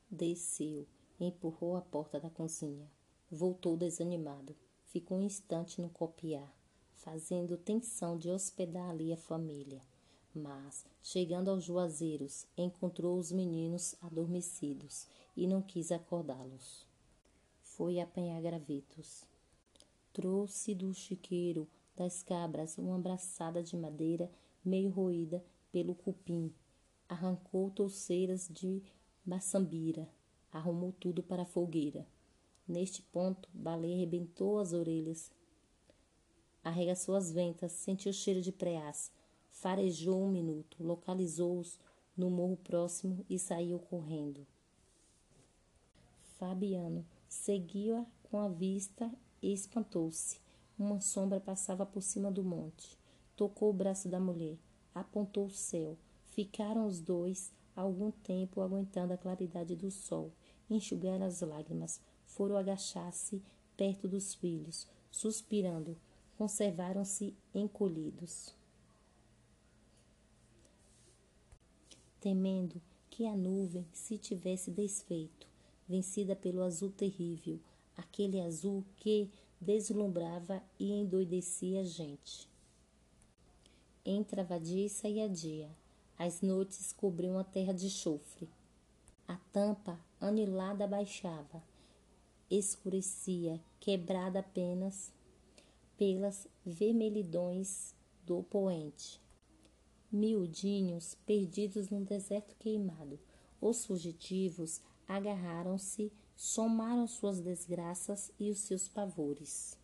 Desceu, 0.09 0.87
empurrou 1.19 1.75
a 1.75 1.81
porta 1.81 2.19
da 2.19 2.29
cozinha, 2.29 2.89
voltou 3.29 3.77
desanimado, 3.77 4.55
ficou 4.85 5.17
um 5.17 5.23
instante 5.23 5.81
no 5.81 5.89
copiar, 5.89 6.51
fazendo 6.93 7.57
tensão 7.57 8.17
de 8.17 8.29
hospedar 8.29 8.89
ali 8.89 9.11
a 9.11 9.17
família. 9.17 9.81
Mas, 10.33 10.85
chegando 11.01 11.49
aos 11.49 11.63
juazeiros, 11.63 12.47
encontrou 12.57 13.19
os 13.19 13.31
meninos 13.31 13.95
adormecidos 14.01 15.07
e 15.37 15.45
não 15.45 15.61
quis 15.61 15.91
acordá-los. 15.91 16.87
Foi 17.61 17.99
apanhar 17.99 18.41
gravetos. 18.41 19.23
Trouxe 20.11 20.73
do 20.73 20.93
chiqueiro 20.93 21.67
das 21.95 22.23
cabras 22.23 22.77
uma 22.77 22.97
braçada 22.97 23.61
de 23.61 23.77
madeira 23.77 24.31
meio 24.65 24.89
roída 24.89 25.43
pelo 25.71 25.93
cupim. 25.93 26.51
Arrancou 27.07 27.69
touceiras 27.69 28.47
de 28.49 28.81
maçambira. 29.25 30.09
Arrumou 30.51 30.91
tudo 30.93 31.21
para 31.21 31.43
a 31.43 31.45
fogueira. 31.47 32.07
Neste 32.67 33.01
ponto, 33.01 33.49
Baleia 33.53 33.95
arrebentou 33.95 34.57
as 34.57 34.71
orelhas, 34.71 35.29
arregaçou 36.63 37.13
as 37.13 37.29
ventas, 37.29 37.73
sentiu 37.73 38.09
o 38.09 38.13
cheiro 38.13 38.41
de 38.41 38.53
preás, 38.53 39.11
farejou 39.63 40.21
um 40.21 40.29
minuto, 40.29 40.83
localizou-os 40.83 41.79
no 42.17 42.29
morro 42.29 42.57
próximo 42.57 43.25
e 43.29 43.39
saiu 43.39 43.79
correndo. 43.79 44.45
Fabiano 46.37 47.05
seguiu-a 47.29 48.05
com 48.23 48.39
a 48.39 48.49
vista 48.49 49.09
e 49.41 49.53
espantou-se. 49.53 50.41
Uma 50.77 50.99
sombra 50.99 51.39
passava 51.39 51.85
por 51.85 52.01
cima 52.01 52.29
do 52.29 52.43
monte. 52.43 52.97
Tocou 53.37 53.69
o 53.69 53.73
braço 53.73 54.09
da 54.09 54.19
mulher, 54.19 54.57
apontou 54.93 55.45
o 55.45 55.49
céu. 55.49 55.97
Ficaram 56.25 56.85
os 56.85 56.99
dois 56.99 57.49
algum 57.73 58.11
tempo 58.11 58.59
aguentando 58.59 59.13
a 59.13 59.17
claridade 59.17 59.77
do 59.77 59.89
sol. 59.89 60.33
Enxugaram 60.69 61.25
as 61.25 61.39
lágrimas. 61.39 62.01
Foram 62.25 62.57
agachar-se 62.57 63.41
perto 63.77 64.09
dos 64.09 64.35
filhos, 64.35 64.85
suspirando. 65.09 65.95
Conservaram-se 66.37 67.33
encolhidos. 67.55 68.53
Temendo 72.23 72.81
que 73.09 73.27
a 73.27 73.35
nuvem 73.35 73.85
se 73.91 74.17
tivesse 74.17 74.71
desfeito, 74.71 75.45
vencida 75.85 76.33
pelo 76.33 76.63
azul 76.63 76.89
terrível, 76.89 77.59
aquele 77.97 78.39
azul 78.39 78.85
que 78.95 79.29
deslumbrava 79.59 80.63
e 80.79 80.93
endoidecia 80.93 81.81
a 81.81 81.83
gente. 81.83 82.47
Entre 84.05 84.39
a 84.39 84.43
vadiça 84.45 85.09
e 85.09 85.19
a 85.19 85.27
dia, 85.27 85.69
as 86.17 86.41
noites 86.41 86.93
cobriam 86.93 87.37
a 87.37 87.43
terra 87.43 87.73
de 87.73 87.89
chofre. 87.89 88.47
A 89.27 89.35
tampa 89.51 89.99
anilada 90.21 90.87
baixava, 90.87 91.61
escurecia, 92.49 93.59
quebrada 93.81 94.39
apenas 94.39 95.11
pelas 95.97 96.47
vermelhidões 96.65 97.93
do 98.25 98.43
poente 98.43 99.22
miudinhos 100.13 101.15
perdidos 101.25 101.89
num 101.89 102.03
deserto 102.03 102.55
queimado. 102.59 103.19
Os 103.59 103.83
fugitivos 103.83 104.79
agarraram-se, 105.07 106.13
somaram 106.35 107.07
suas 107.07 107.39
desgraças 107.39 108.31
e 108.39 108.51
os 108.51 108.59
seus 108.59 108.87
pavores. 108.87 109.75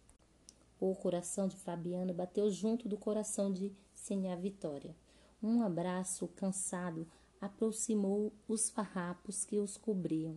O 0.80 0.94
coração 0.94 1.48
de 1.48 1.56
Fabiano 1.58 2.14
bateu 2.14 2.52
junto 2.52 2.88
do 2.88 2.96
coração 2.96 3.52
de 3.52 3.74
Senhor 3.96 4.38
Vitória. 4.38 4.96
Um 5.42 5.64
abraço 5.64 6.28
cansado 6.28 7.08
aproximou 7.42 8.32
os 8.48 8.70
farrapos 8.70 9.46
que 9.46 9.58
os 9.58 9.78
cobriam. 9.78 10.36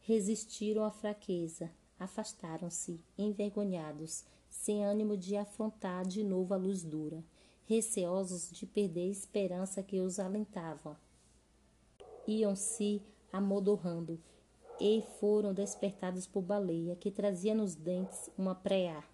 Resistiram 0.00 0.84
à 0.84 0.90
fraqueza, 0.90 1.70
afastaram-se, 1.98 3.00
envergonhados, 3.16 4.24
sem 4.50 4.84
ânimo 4.84 5.16
de 5.16 5.36
afrontar 5.36 6.06
de 6.06 6.22
novo 6.22 6.52
a 6.52 6.56
luz 6.56 6.82
dura 6.82 7.24
receosos 7.66 8.50
de 8.50 8.64
perder 8.64 9.08
a 9.08 9.12
esperança 9.12 9.82
que 9.82 10.00
os 10.00 10.18
alentava. 10.18 10.98
Iam-se 12.26 13.02
amodorrando 13.32 14.18
e 14.80 15.02
foram 15.18 15.52
despertados 15.52 16.26
por 16.26 16.42
Baleia, 16.42 16.96
que 16.96 17.10
trazia 17.10 17.54
nos 17.54 17.74
dentes 17.74 18.30
uma 18.36 18.54
preá. 18.54 19.04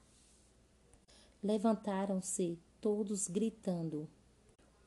Levantaram-se 1.43 2.59
todos 2.81 3.29
gritando. 3.29 4.09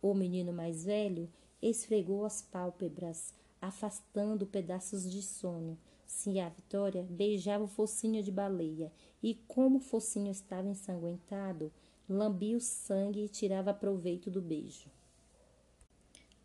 O 0.02 0.14
menino 0.14 0.54
mais 0.54 0.86
velho 0.86 1.30
esfregou 1.62 2.26
as 2.26 2.42
pálpebras, 2.42 3.34
afastando 3.62 4.46
pedaços 4.46 5.10
de 5.10 5.22
sono. 5.22 5.78
Sim, 6.06 6.36
Vitória 6.56 7.04
beijava 7.10 7.64
o 7.64 7.68
focinho 7.68 8.22
de 8.22 8.32
baleia, 8.32 8.92
e 9.24 9.34
como 9.48 9.78
o 9.78 9.82
focinho 9.82 10.32
estava 10.32 10.68
ensanguentado, 10.68 11.72
lambia 12.08 12.58
o 12.58 12.62
sangue 12.62 13.26
e 13.26 13.30
tirava 13.30 13.74
proveito 13.74 14.30
do 14.30 14.42
beijo. 14.42 14.90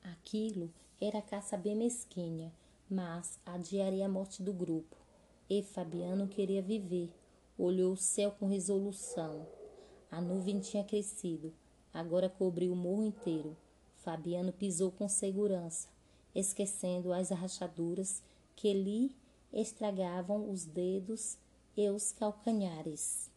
Aquilo 0.03 0.73
era 1.01 1.21
caça 1.21 1.57
bem 1.57 1.77
mesquinha, 1.77 2.53
mas 2.89 3.39
adiaria 3.45 4.07
a 4.07 4.09
morte 4.09 4.43
do 4.43 4.53
grupo. 4.53 4.97
E 5.49 5.63
Fabiano 5.63 6.27
queria 6.27 6.63
viver. 6.63 7.11
Olhou 7.59 7.93
o 7.93 7.97
céu 7.97 8.31
com 8.33 8.47
resolução. 8.47 9.47
A 10.11 10.21
nuvem 10.21 10.61
tinha 10.61 10.83
crescido, 10.83 11.53
agora 11.93 12.29
cobriu 12.29 12.73
o 12.73 12.77
morro 12.77 13.05
inteiro. 13.05 13.57
Fabiano 13.97 14.53
pisou 14.53 14.91
com 14.91 15.09
segurança, 15.09 15.89
esquecendo 16.35 17.13
as 17.13 17.31
rachaduras 17.31 18.23
que 18.57 18.73
lhe 18.73 19.15
estragavam 19.53 20.51
os 20.51 20.65
dedos 20.65 21.37
e 21.77 21.89
os 21.89 22.13
calcanhares. 22.13 23.31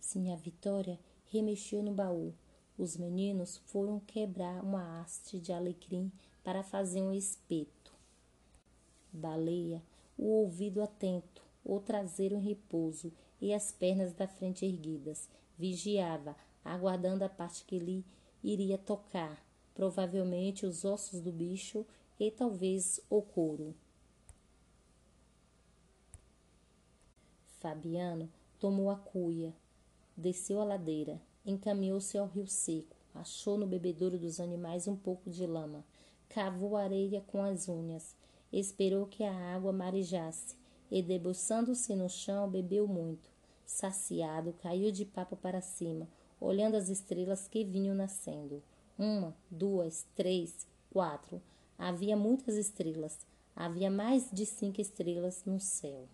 Sinha 0.00 0.36
Vitória 0.36 0.98
remexeu 1.34 1.82
no 1.82 1.92
baú. 1.92 2.32
Os 2.78 2.96
meninos 2.96 3.56
foram 3.66 3.98
quebrar 3.98 4.62
uma 4.62 5.00
haste 5.00 5.40
de 5.40 5.52
alecrim 5.52 6.12
para 6.44 6.62
fazer 6.62 7.02
um 7.02 7.12
espeto. 7.12 7.92
Baleia, 9.12 9.82
o 10.16 10.26
ouvido 10.26 10.80
atento, 10.80 11.42
o 11.64 11.80
traseiro 11.80 12.36
em 12.36 12.40
repouso 12.40 13.12
e 13.40 13.52
as 13.52 13.72
pernas 13.72 14.12
da 14.12 14.28
frente 14.28 14.64
erguidas, 14.64 15.28
vigiava, 15.58 16.36
aguardando 16.64 17.24
a 17.24 17.28
parte 17.28 17.64
que 17.64 17.80
lhe 17.80 18.04
iria 18.42 18.78
tocar, 18.78 19.44
provavelmente 19.74 20.64
os 20.64 20.84
ossos 20.84 21.20
do 21.20 21.32
bicho 21.32 21.84
e 22.18 22.30
talvez 22.30 23.00
o 23.10 23.20
couro. 23.20 23.74
Fabiano 27.58 28.30
tomou 28.60 28.90
a 28.90 28.96
cuia, 28.96 29.54
desceu 30.16 30.60
a 30.60 30.64
ladeira, 30.64 31.20
encaminhou-se 31.44 32.16
ao 32.16 32.26
rio 32.26 32.46
seco, 32.46 32.96
achou 33.14 33.58
no 33.58 33.66
bebedouro 33.66 34.18
dos 34.18 34.40
animais 34.40 34.88
um 34.88 34.96
pouco 34.96 35.30
de 35.30 35.46
lama, 35.46 35.84
cavou 36.28 36.76
areia 36.76 37.20
com 37.20 37.42
as 37.42 37.68
unhas, 37.68 38.16
esperou 38.52 39.06
que 39.06 39.22
a 39.24 39.54
água 39.54 39.72
marejasse 39.72 40.56
e, 40.90 41.02
debruçando-se 41.02 41.94
no 41.94 42.08
chão, 42.08 42.48
bebeu 42.48 42.86
muito. 42.86 43.30
Saciado, 43.66 44.52
caiu 44.62 44.92
de 44.92 45.04
papo 45.04 45.36
para 45.36 45.60
cima, 45.60 46.08
olhando 46.40 46.76
as 46.76 46.88
estrelas 46.88 47.48
que 47.48 47.64
vinham 47.64 47.94
nascendo. 47.94 48.62
Uma, 48.98 49.34
duas, 49.50 50.06
três, 50.14 50.66
quatro. 50.90 51.42
Havia 51.76 52.16
muitas 52.16 52.56
estrelas. 52.56 53.26
Havia 53.56 53.90
mais 53.90 54.28
de 54.32 54.46
cinco 54.46 54.80
estrelas 54.80 55.44
no 55.44 55.58
céu. 55.58 56.06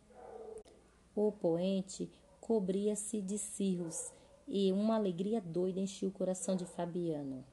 O 1.14 1.32
poente 1.32 2.11
cobria-se 2.41 3.20
de 3.20 3.38
cirros 3.38 4.12
e 4.49 4.72
uma 4.72 4.97
alegria 4.97 5.41
doida 5.41 5.78
enchia 5.78 6.09
o 6.09 6.12
coração 6.12 6.57
de 6.57 6.64
Fabiano. 6.64 7.45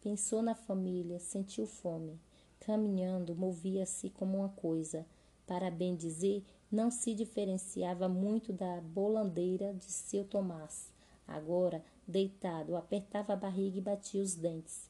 Pensou 0.00 0.42
na 0.42 0.54
família, 0.54 1.18
sentiu 1.18 1.66
fome. 1.66 2.18
Caminhando, 2.60 3.34
movia-se 3.34 4.10
como 4.10 4.38
uma 4.38 4.48
coisa. 4.48 5.04
Para 5.46 5.70
bem 5.70 5.94
dizer, 5.94 6.44
não 6.70 6.90
se 6.90 7.14
diferenciava 7.14 8.08
muito 8.08 8.52
da 8.52 8.80
bolandeira 8.80 9.74
de 9.74 9.84
seu 9.92 10.24
Tomás. 10.24 10.90
Agora, 11.28 11.84
deitado, 12.06 12.74
apertava 12.74 13.34
a 13.34 13.36
barriga 13.36 13.78
e 13.78 13.82
batia 13.82 14.22
os 14.22 14.34
dentes. 14.34 14.88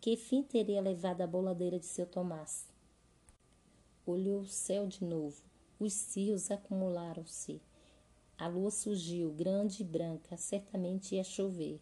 Que 0.00 0.16
fim 0.16 0.42
teria 0.42 0.80
levado 0.80 1.22
a 1.22 1.26
boladeira 1.26 1.78
de 1.78 1.86
seu 1.86 2.06
Tomás? 2.06 2.66
Olhou 4.04 4.40
o 4.40 4.46
céu 4.46 4.86
de 4.86 5.04
novo. 5.04 5.40
Os 5.78 6.14
rios 6.14 6.50
acumularam-se. 6.50 7.60
A 8.42 8.48
lua 8.48 8.72
surgiu, 8.72 9.30
grande 9.30 9.82
e 9.82 9.86
branca, 9.86 10.36
certamente 10.36 11.14
ia 11.14 11.22
chover. 11.22 11.80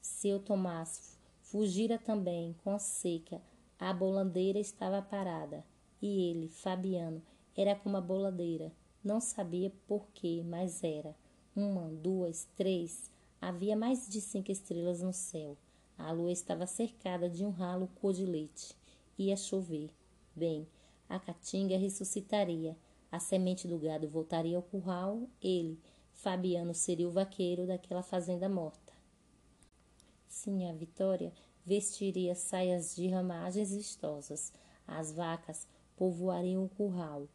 Seu 0.00 0.40
Tomás 0.40 1.18
fugira 1.42 1.98
também, 1.98 2.56
com 2.64 2.70
a 2.70 2.78
seca. 2.78 3.42
A 3.78 3.92
bolandeira 3.92 4.58
estava 4.58 5.02
parada. 5.02 5.62
E 6.00 6.30
ele, 6.30 6.48
Fabiano, 6.48 7.22
era 7.54 7.74
como 7.76 7.98
a 7.98 8.00
boladeira. 8.00 8.72
Não 9.04 9.20
sabia 9.20 9.70
por 9.86 10.06
quê, 10.14 10.42
mas 10.42 10.82
era. 10.82 11.14
Uma, 11.54 11.90
duas, 11.90 12.48
três. 12.56 13.10
Havia 13.38 13.76
mais 13.76 14.08
de 14.08 14.22
cinco 14.22 14.50
estrelas 14.50 15.02
no 15.02 15.12
céu. 15.12 15.58
A 15.98 16.10
lua 16.10 16.32
estava 16.32 16.66
cercada 16.66 17.28
de 17.28 17.44
um 17.44 17.50
ralo 17.50 17.86
cor 18.00 18.14
de 18.14 18.24
leite. 18.24 18.74
Ia 19.18 19.36
chover. 19.36 19.90
Bem, 20.34 20.66
a 21.06 21.18
caatinga 21.18 21.76
ressuscitaria. 21.76 22.78
A 23.12 23.18
semente 23.18 23.68
do 23.68 23.78
gado 23.78 24.08
voltaria 24.08 24.56
ao 24.56 24.62
curral, 24.62 25.28
ele, 25.42 25.78
Fabiano, 26.14 26.72
seria 26.72 27.06
o 27.06 27.10
vaqueiro 27.12 27.66
daquela 27.66 28.02
fazenda 28.02 28.48
morta. 28.48 28.90
Sim, 30.26 30.66
a 30.66 30.72
Vitória 30.72 31.30
vestiria 31.62 32.34
saias 32.34 32.96
de 32.96 33.06
ramagens 33.08 33.70
vistosas. 33.70 34.50
As 34.86 35.12
vacas 35.12 35.68
povoariam 35.94 36.64
o 36.64 36.70
curral 36.70 37.28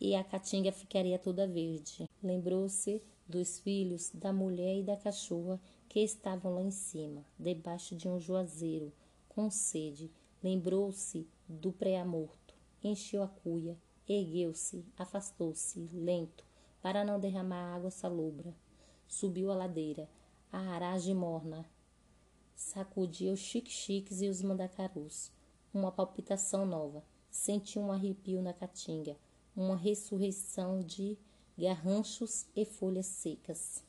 e 0.00 0.16
a 0.16 0.24
caatinga 0.24 0.72
ficaria 0.72 1.16
toda 1.16 1.46
verde. 1.46 2.10
Lembrou-se 2.20 3.00
dos 3.24 3.60
filhos, 3.60 4.10
da 4.12 4.32
mulher 4.32 4.80
e 4.80 4.82
da 4.82 4.96
cachorra 4.96 5.60
que 5.88 6.00
estavam 6.00 6.54
lá 6.54 6.62
em 6.62 6.72
cima, 6.72 7.24
debaixo 7.38 7.94
de 7.94 8.08
um 8.08 8.18
juazeiro, 8.18 8.92
com 9.28 9.48
sede. 9.48 10.10
Lembrou-se 10.42 11.24
do 11.48 11.70
pré-amorto, 11.70 12.56
encheu 12.82 13.22
a 13.22 13.28
cuia 13.28 13.78
Ergueu-se, 14.08 14.86
afastou-se, 14.96 15.80
lento, 15.92 16.46
para 16.80 17.04
não 17.04 17.20
derramar 17.20 17.74
água 17.74 17.90
salobra. 17.90 18.56
Subiu 19.06 19.50
a 19.50 19.54
ladeira, 19.54 20.08
a 20.50 20.58
aragem 20.58 21.14
morna. 21.14 21.68
Sacudia 22.54 23.32
os 23.32 23.40
chique-chiques 23.40 24.22
e 24.22 24.28
os 24.28 24.40
mandacarus. 24.40 25.30
Uma 25.74 25.92
palpitação 25.92 26.64
nova. 26.64 27.04
Sentiu 27.30 27.82
um 27.82 27.92
arrepio 27.92 28.40
na 28.40 28.54
caatinga, 28.54 29.14
uma 29.54 29.76
ressurreição 29.76 30.80
de 30.82 31.18
garranchos 31.58 32.46
e 32.56 32.64
folhas 32.64 33.06
secas. 33.06 33.84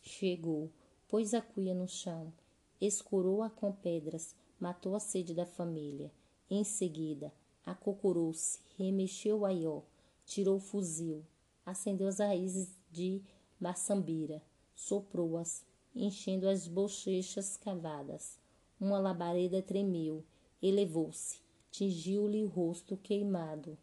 Chegou, 0.00 0.70
pôs 1.08 1.34
a 1.34 1.42
cuia 1.42 1.74
no 1.74 1.88
chão, 1.88 2.32
escurou-a 2.80 3.50
com 3.50 3.72
pedras, 3.72 4.36
matou 4.60 4.94
a 4.94 5.00
sede 5.00 5.34
da 5.34 5.44
família. 5.44 6.12
Em 6.48 6.62
seguida, 6.62 7.32
acocorou-se, 7.66 8.60
remexeu 8.78 9.40
o 9.40 9.44
aió, 9.44 9.82
tirou 10.24 10.56
o 10.56 10.60
fuzil, 10.60 11.24
acendeu 11.66 12.06
as 12.06 12.20
raízes 12.20 12.68
de 12.90 13.20
maçambira, 13.60 14.40
soprou-as, 14.74 15.64
enchendo 15.94 16.48
as 16.48 16.68
bochechas 16.68 17.56
cavadas. 17.56 18.38
Uma 18.80 18.98
labareda 18.98 19.60
tremeu, 19.60 20.24
elevou-se, 20.62 21.40
tingiu-lhe 21.70 22.44
o 22.44 22.48
rosto 22.48 22.96
queimado, 22.96 23.76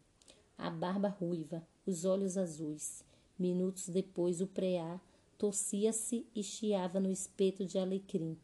a 0.56 0.70
barba 0.70 1.08
ruiva, 1.08 1.66
os 1.86 2.04
olhos 2.04 2.38
azuis. 2.38 3.04
Minutos 3.38 3.88
depois, 3.88 4.40
o 4.40 4.46
preá 4.46 5.00
torcia-se 5.36 6.26
e 6.34 6.42
chiava 6.42 7.00
no 7.00 7.10
espeto 7.10 7.66
de 7.66 7.78
alecrim. 7.78 8.38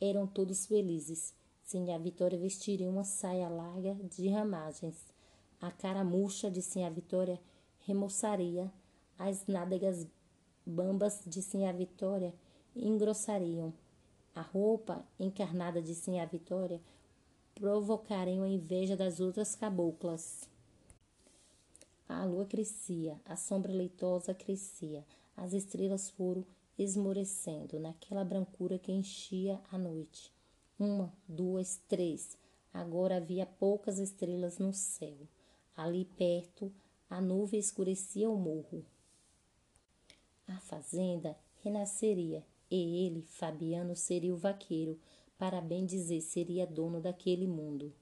Eram 0.00 0.26
todos 0.26 0.66
felizes. 0.66 1.32
Sinha 1.66 1.98
Vitória 1.98 2.38
vestiria 2.38 2.88
uma 2.88 3.02
saia 3.02 3.48
larga 3.48 3.96
de 4.04 4.28
ramagens. 4.28 5.12
A 5.60 5.68
cara 5.68 6.04
murcha 6.04 6.48
de 6.48 6.62
Sinha 6.62 6.88
Vitória 6.88 7.40
remoçaria. 7.80 8.72
As 9.18 9.48
nádegas 9.48 10.06
bambas 10.64 11.24
de 11.26 11.42
Sinha 11.42 11.72
Vitória 11.72 12.32
engrossariam. 12.72 13.74
A 14.32 14.42
roupa 14.42 15.04
encarnada 15.18 15.82
de 15.82 15.92
Sinha 15.92 16.24
Vitória 16.24 16.80
provocaria 17.52 18.40
a 18.40 18.48
inveja 18.48 18.96
das 18.96 19.18
outras 19.18 19.56
caboclas. 19.56 20.48
A 22.08 22.24
lua 22.24 22.46
crescia, 22.46 23.20
a 23.24 23.34
sombra 23.34 23.72
leitosa 23.72 24.32
crescia, 24.32 25.04
as 25.36 25.52
estrelas 25.52 26.10
foram 26.10 26.46
esmorecendo 26.78 27.80
naquela 27.80 28.24
brancura 28.24 28.78
que 28.78 28.92
enchia 28.92 29.60
a 29.68 29.76
noite. 29.76 30.35
Uma, 30.78 31.10
duas, 31.26 31.80
três. 31.88 32.36
Agora 32.70 33.16
havia 33.16 33.46
poucas 33.46 33.98
estrelas 33.98 34.58
no 34.58 34.74
céu. 34.74 35.26
Ali 35.74 36.04
perto, 36.04 36.70
a 37.08 37.18
nuvem 37.18 37.58
escurecia 37.58 38.28
o 38.28 38.36
morro. 38.36 38.84
A 40.46 40.60
fazenda 40.60 41.34
renasceria 41.62 42.44
e 42.70 43.06
ele, 43.06 43.22
Fabiano, 43.22 43.96
seria 43.96 44.34
o 44.34 44.36
vaqueiro, 44.36 45.00
para 45.38 45.62
bem 45.62 45.86
dizer, 45.86 46.20
seria 46.20 46.66
dono 46.66 47.00
daquele 47.00 47.46
mundo. 47.46 47.94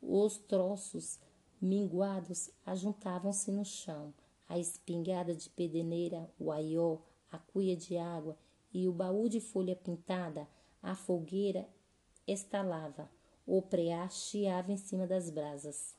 Os 0.00 0.38
troços 0.38 1.20
minguados 1.60 2.50
ajuntavam-se 2.66 3.52
no 3.52 3.64
chão. 3.64 4.12
A 4.48 4.58
espingarda 4.58 5.36
de 5.36 5.48
pedeneira, 5.48 6.28
o 6.36 6.50
aió, 6.50 6.98
a 7.30 7.38
cuia 7.38 7.76
de 7.76 7.96
água 7.96 8.36
e 8.74 8.88
o 8.88 8.92
baú 8.92 9.28
de 9.28 9.40
folha 9.40 9.76
pintada, 9.76 10.48
a 10.82 10.96
fogueira 10.96 11.68
estalava, 12.26 13.10
o 13.46 13.60
preá 13.60 14.08
chiava 14.08 14.72
em 14.72 14.76
cima 14.76 15.06
das 15.06 15.30
brasas. 15.30 15.94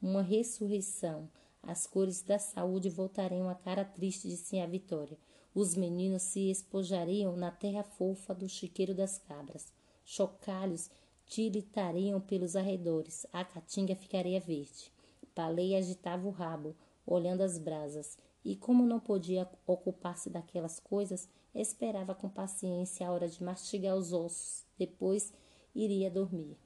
Uma 0.00 0.22
ressurreição. 0.22 1.28
As 1.62 1.86
cores 1.86 2.22
da 2.22 2.38
saúde 2.38 2.90
voltariam 2.90 3.48
à 3.48 3.54
cara 3.54 3.84
triste 3.84 4.28
de 4.28 4.36
Sinha 4.36 4.66
Vitória. 4.66 5.16
Os 5.54 5.76
meninos 5.76 6.22
se 6.22 6.50
espojariam 6.50 7.36
na 7.36 7.52
terra 7.52 7.84
fofa 7.84 8.34
do 8.34 8.48
chiqueiro 8.48 8.94
das 8.94 9.18
cabras. 9.18 9.72
Chocalhos 10.04 10.90
tiritariam 11.26 12.20
pelos 12.20 12.56
arredores. 12.56 13.26
A 13.32 13.44
caatinga 13.44 13.94
ficaria 13.94 14.40
verde. 14.40 14.90
Paleia 15.34 15.78
agitava 15.78 16.26
o 16.26 16.30
rabo, 16.30 16.74
olhando 17.06 17.42
as 17.42 17.58
brasas, 17.58 18.18
e 18.44 18.56
como 18.56 18.84
não 18.84 18.98
podia 18.98 19.48
ocupar-se 19.66 20.28
daquelas 20.28 20.80
coisas, 20.80 21.28
Esperava 21.54 22.14
com 22.14 22.28
paciência 22.28 23.06
a 23.06 23.12
hora 23.12 23.28
de 23.28 23.42
mastigar 23.42 23.94
os 23.94 24.12
ossos, 24.12 24.64
depois 24.78 25.34
iria 25.74 26.10
dormir. 26.10 26.56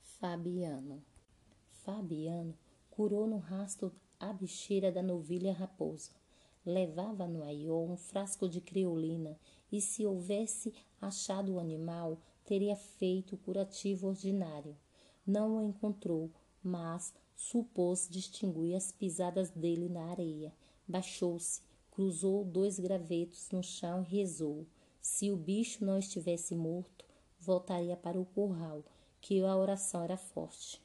Fabiano. 0.00 1.02
Fabiano 1.82 2.56
curou 2.88 3.26
no 3.26 3.38
rastro 3.38 3.92
a 4.18 4.32
bicheira 4.32 4.92
da 4.92 5.02
novilha 5.02 5.52
raposa. 5.52 6.12
Levava 6.64 7.26
no 7.26 7.42
aiô 7.42 7.84
um 7.84 7.96
frasco 7.96 8.48
de 8.48 8.60
criolina 8.60 9.38
e, 9.70 9.80
se 9.80 10.06
houvesse 10.06 10.72
achado 11.00 11.54
o 11.54 11.58
animal, 11.58 12.18
teria 12.44 12.76
feito 12.76 13.34
o 13.34 13.38
curativo 13.38 14.06
ordinário. 14.06 14.76
Não 15.26 15.56
o 15.56 15.62
encontrou, 15.62 16.30
mas 16.62 17.12
supôs 17.34 18.08
distinguir 18.10 18.76
as 18.76 18.92
pisadas 18.92 19.50
dele 19.50 19.88
na 19.88 20.10
areia. 20.10 20.54
Baixou-se, 20.86 21.60
cruzou 21.94 22.44
dois 22.44 22.78
gravetos 22.78 23.50
no 23.50 23.62
chão 23.62 24.02
e 24.02 24.16
rezou. 24.16 24.66
Se 25.00 25.30
o 25.30 25.36
bicho 25.36 25.84
não 25.84 25.96
estivesse 25.96 26.54
morto, 26.56 27.04
voltaria 27.38 27.96
para 27.96 28.20
o 28.20 28.24
curral, 28.24 28.84
que 29.20 29.40
a 29.42 29.56
oração 29.56 30.02
era 30.02 30.16
forte. 30.16 30.82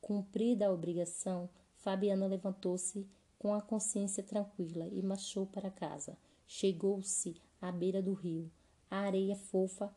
Cumprida 0.00 0.66
a 0.66 0.72
obrigação, 0.72 1.48
Fabiana 1.76 2.26
levantou-se 2.26 3.06
com 3.38 3.54
a 3.54 3.60
consciência 3.60 4.22
tranquila 4.22 4.88
e 4.88 5.00
marchou 5.02 5.46
para 5.46 5.70
casa. 5.70 6.18
Chegou-se 6.46 7.36
à 7.60 7.70
beira 7.70 8.02
do 8.02 8.14
rio. 8.14 8.50
A 8.90 8.98
areia 8.98 9.36
fofa 9.36 9.94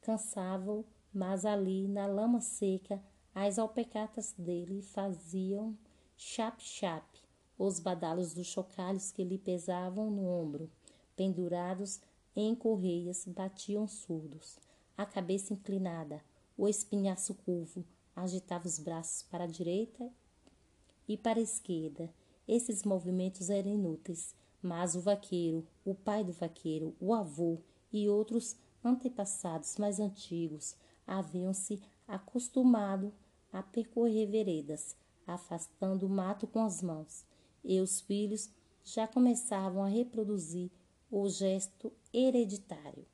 cansava-o, 0.00 0.84
mas 1.12 1.44
ali, 1.44 1.86
na 1.86 2.06
lama 2.06 2.40
seca, 2.40 3.02
as 3.34 3.58
alpecatas 3.58 4.34
dele 4.38 4.80
faziam 4.80 5.76
chap-chap, 6.16 7.04
os 7.58 7.80
badalos 7.80 8.34
dos 8.34 8.46
chocalhos 8.46 9.10
que 9.10 9.24
lhe 9.24 9.38
pesavam 9.38 10.10
no 10.10 10.26
ombro, 10.26 10.70
pendurados 11.14 12.00
em 12.34 12.54
correias, 12.54 13.24
batiam 13.26 13.86
surdos. 13.88 14.58
A 14.96 15.06
cabeça 15.06 15.52
inclinada, 15.52 16.22
o 16.56 16.68
espinhaço 16.68 17.34
curvo, 17.34 17.84
agitava 18.14 18.66
os 18.66 18.78
braços 18.78 19.22
para 19.22 19.44
a 19.44 19.48
direita 19.48 20.10
e 21.08 21.16
para 21.16 21.38
a 21.38 21.42
esquerda. 21.42 22.10
Esses 22.46 22.82
movimentos 22.82 23.50
eram 23.50 23.70
inúteis, 23.70 24.34
mas 24.62 24.94
o 24.94 25.00
vaqueiro, 25.00 25.66
o 25.84 25.94
pai 25.94 26.24
do 26.24 26.32
vaqueiro, 26.32 26.94
o 27.00 27.12
avô 27.14 27.58
e 27.92 28.08
outros 28.08 28.56
antepassados 28.84 29.76
mais 29.76 29.98
antigos 29.98 30.76
haviam-se 31.06 31.80
acostumado 32.06 33.12
a 33.52 33.62
percorrer 33.62 34.26
veredas, 34.26 34.96
afastando 35.26 36.06
o 36.06 36.10
mato 36.10 36.46
com 36.46 36.60
as 36.60 36.82
mãos, 36.82 37.24
e 37.66 37.80
os 37.80 38.00
filhos 38.00 38.48
já 38.84 39.06
começavam 39.08 39.82
a 39.82 39.88
reproduzir 39.88 40.70
o 41.10 41.28
gesto 41.28 41.92
hereditário. 42.14 43.04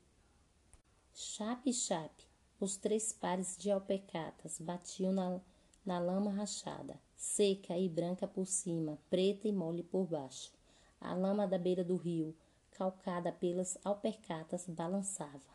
Chape-chape, 1.14 2.28
os 2.60 2.76
três 2.76 3.12
pares 3.12 3.56
de 3.56 3.70
alpecatas 3.70 4.58
batiam 4.60 5.12
na, 5.12 5.40
na 5.84 5.98
lama 5.98 6.30
rachada, 6.30 7.00
seca 7.16 7.76
e 7.76 7.88
branca 7.88 8.28
por 8.28 8.46
cima, 8.46 8.98
preta 9.08 9.48
e 9.48 9.52
mole 9.52 9.82
por 9.82 10.06
baixo. 10.06 10.52
A 11.00 11.14
lama 11.14 11.46
da 11.46 11.58
beira 11.58 11.82
do 11.82 11.96
rio, 11.96 12.36
calcada 12.72 13.32
pelas 13.32 13.78
alpercatas, 13.82 14.66
balançava. 14.68 15.52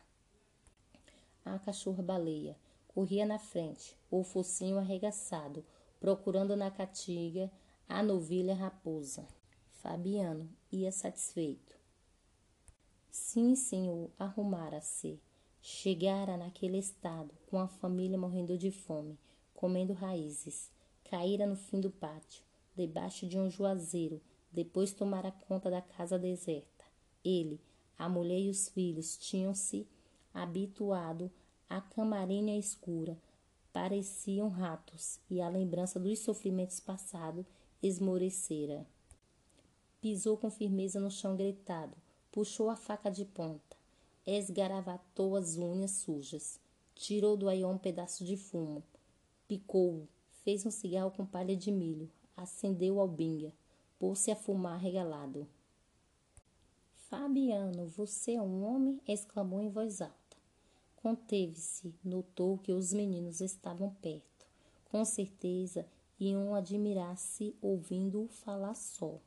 A 1.44 1.58
cachorra-baleia 1.58 2.56
corria 2.88 3.24
na 3.24 3.38
frente, 3.38 3.96
o 4.10 4.22
focinho 4.22 4.78
arregaçado, 4.78 5.64
procurando 6.00 6.56
na 6.56 6.70
catiga 6.70 7.50
a 7.88 8.02
novilha 8.02 8.54
raposa. 8.54 9.26
Fabiano 9.82 10.48
ia 10.70 10.92
satisfeito. 10.92 11.76
Sim, 13.10 13.54
senhor, 13.54 14.10
arrumara-se 14.18 15.18
Chegara 15.60 16.36
naquele 16.36 16.78
estado, 16.78 17.30
com 17.46 17.58
a 17.58 17.66
família 17.68 18.16
morrendo 18.16 18.56
de 18.56 18.70
fome, 18.70 19.18
comendo 19.52 19.92
raízes. 19.92 20.70
Caíra 21.04 21.46
no 21.46 21.56
fim 21.56 21.80
do 21.80 21.90
pátio, 21.90 22.42
debaixo 22.76 23.26
de 23.26 23.38
um 23.38 23.50
juazeiro, 23.50 24.20
depois 24.52 24.92
tomara 24.92 25.30
conta 25.30 25.70
da 25.70 25.82
casa 25.82 26.18
deserta. 26.18 26.84
Ele, 27.24 27.60
a 27.98 28.08
mulher 28.08 28.40
e 28.40 28.50
os 28.50 28.68
filhos 28.68 29.16
tinham-se 29.16 29.86
habituado 30.32 31.30
à 31.68 31.80
camarinha 31.80 32.58
escura, 32.58 33.18
pareciam 33.72 34.48
ratos, 34.48 35.20
e 35.28 35.40
a 35.40 35.48
lembrança 35.48 35.98
dos 35.98 36.20
sofrimentos 36.20 36.80
passados 36.80 37.44
esmorecera. 37.82 38.86
Pisou 40.00 40.36
com 40.36 40.50
firmeza 40.50 41.00
no 41.00 41.10
chão 41.10 41.36
gritado, 41.36 41.96
puxou 42.30 42.70
a 42.70 42.76
faca 42.76 43.10
de 43.10 43.24
ponta 43.24 43.78
esgaravatou 44.36 45.36
as 45.36 45.56
unhas 45.56 45.92
sujas, 45.92 46.60
tirou 46.94 47.34
do 47.34 47.48
aião 47.48 47.72
um 47.72 47.78
pedaço 47.78 48.26
de 48.26 48.36
fumo, 48.36 48.82
picou-o, 49.46 50.06
fez 50.44 50.66
um 50.66 50.70
cigarro 50.70 51.10
com 51.10 51.24
palha 51.24 51.56
de 51.56 51.72
milho, 51.72 52.10
acendeu 52.36 52.96
o 52.96 53.00
albinha, 53.00 53.54
pôs-se 53.98 54.30
a 54.30 54.36
fumar 54.36 54.78
regalado. 54.78 55.48
Fabiano, 57.08 57.86
você 57.86 58.34
é 58.34 58.42
um 58.42 58.62
homem? 58.64 59.00
exclamou 59.08 59.62
em 59.62 59.70
voz 59.70 60.02
alta. 60.02 60.36
Conteve-se, 60.96 61.94
notou 62.04 62.58
que 62.58 62.70
os 62.70 62.92
meninos 62.92 63.40
estavam 63.40 63.94
perto. 63.94 64.46
Com 64.90 65.06
certeza 65.06 65.86
iam 66.18 66.54
admirar-se 66.54 67.54
ouvindo-o 67.60 68.28
falar 68.28 68.74
só. 68.74 69.20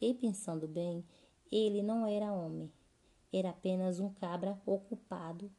E 0.00 0.14
pensando 0.14 0.66
bem, 0.66 1.04
ele 1.50 1.82
não 1.82 2.06
era 2.06 2.32
homem, 2.32 2.72
era 3.32 3.50
apenas 3.50 4.00
um 4.00 4.12
cabra 4.12 4.60
ocupado 4.66 5.50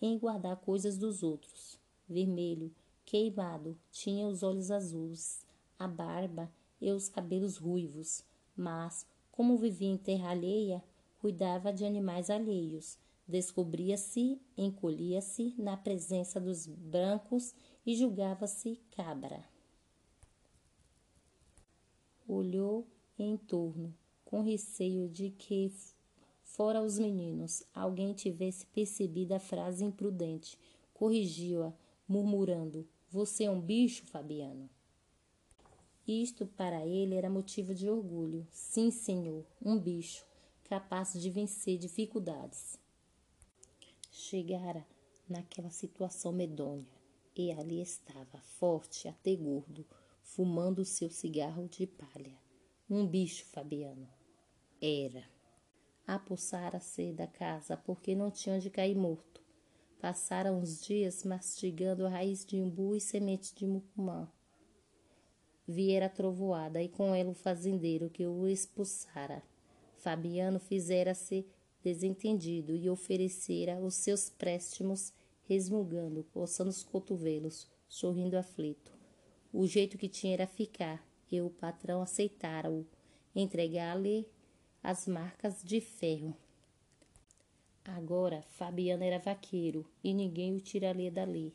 em 0.00 0.18
guardar 0.18 0.56
coisas 0.56 0.98
dos 0.98 1.22
outros. 1.22 1.78
Vermelho, 2.08 2.74
queimado, 3.04 3.78
tinha 3.90 4.26
os 4.26 4.42
olhos 4.42 4.70
azuis, 4.70 5.46
a 5.78 5.88
barba 5.88 6.50
e 6.80 6.90
os 6.90 7.08
cabelos 7.08 7.56
ruivos, 7.56 8.24
mas, 8.54 9.06
como 9.30 9.56
vivia 9.56 9.88
em 9.88 9.96
terra 9.96 10.30
alheia, 10.30 10.82
cuidava 11.18 11.72
de 11.72 11.84
animais 11.84 12.30
alheios. 12.30 12.98
Descobria-se, 13.26 14.40
encolhia-se 14.56 15.54
na 15.58 15.76
presença 15.76 16.40
dos 16.40 16.66
brancos 16.66 17.54
e 17.84 17.96
julgava-se 17.96 18.80
cabra. 18.90 19.55
Olhou 22.28 22.86
em 23.18 23.36
torno, 23.36 23.94
com 24.24 24.42
receio 24.42 25.08
de 25.08 25.30
que 25.30 25.70
Fora 26.56 26.80
os 26.80 26.98
meninos, 26.98 27.64
alguém 27.74 28.14
tivesse 28.14 28.64
percebido 28.66 29.32
a 29.32 29.38
frase 29.38 29.84
imprudente, 29.84 30.56
corrigiu-a, 30.94 31.70
murmurando: 32.08 32.88
Você 33.10 33.44
é 33.44 33.50
um 33.50 33.60
bicho, 33.60 34.06
Fabiano? 34.06 34.70
Isto 36.08 36.46
para 36.46 36.86
ele 36.86 37.14
era 37.14 37.28
motivo 37.28 37.74
de 37.74 37.90
orgulho. 37.90 38.46
Sim, 38.50 38.90
senhor, 38.90 39.44
um 39.62 39.78
bicho, 39.78 40.24
capaz 40.64 41.12
de 41.20 41.28
vencer 41.28 41.76
dificuldades. 41.76 42.78
Chegara 44.10 44.86
naquela 45.28 45.68
situação 45.68 46.32
medonha 46.32 46.86
e 47.36 47.52
ali 47.52 47.82
estava, 47.82 48.40
forte, 48.58 49.08
até 49.08 49.34
gordo, 49.34 49.84
fumando 50.26 50.84
seu 50.84 51.08
cigarro 51.08 51.68
de 51.68 51.86
palha. 51.86 52.36
Um 52.90 53.06
bicho, 53.06 53.46
Fabiano. 53.46 54.08
Era 54.82 55.24
apossara-se 56.06 57.12
da 57.12 57.26
casa 57.26 57.76
porque 57.76 58.14
não 58.14 58.30
tinha 58.30 58.56
onde 58.56 58.70
cair 58.70 58.94
morto. 58.94 59.42
Passara 60.00 60.52
uns 60.52 60.84
dias 60.84 61.24
mastigando 61.24 62.06
a 62.06 62.10
raiz 62.10 62.44
de 62.44 62.60
umbu 62.60 62.94
e 62.94 63.00
semente 63.00 63.54
de 63.54 63.66
mucumã. 63.66 64.30
Viera 65.66 66.06
a 66.06 66.10
trovoada 66.10 66.82
e 66.82 66.88
com 66.88 67.14
ela 67.14 67.30
o 67.30 67.34
fazendeiro 67.34 68.10
que 68.10 68.26
o 68.26 68.46
expulsara. 68.46 69.42
Fabiano 69.96 70.60
fizera-se 70.60 71.46
desentendido 71.82 72.76
e 72.76 72.90
oferecera 72.90 73.80
os 73.80 73.94
seus 73.94 74.28
préstimos, 74.28 75.12
resmungando, 75.44 76.24
coçando 76.32 76.70
os 76.70 76.84
cotovelos, 76.84 77.66
sorrindo 77.88 78.36
aflito. 78.36 78.95
O 79.58 79.66
jeito 79.66 79.96
que 79.96 80.06
tinha 80.06 80.34
era 80.34 80.46
ficar, 80.46 81.02
e 81.32 81.40
o 81.40 81.48
patrão 81.48 82.02
aceitara-o, 82.02 82.86
entregar-lhe 83.34 84.28
as 84.82 85.08
marcas 85.08 85.62
de 85.64 85.80
ferro. 85.80 86.36
Agora 87.82 88.42
Fabiano 88.42 89.02
era 89.02 89.18
vaqueiro 89.18 89.90
e 90.04 90.12
ninguém 90.12 90.54
o 90.54 90.60
tiraria 90.60 91.10
dali. 91.10 91.54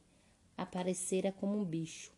Aparecera 0.58 1.32
como 1.32 1.60
um 1.60 1.64
bicho, 1.64 2.12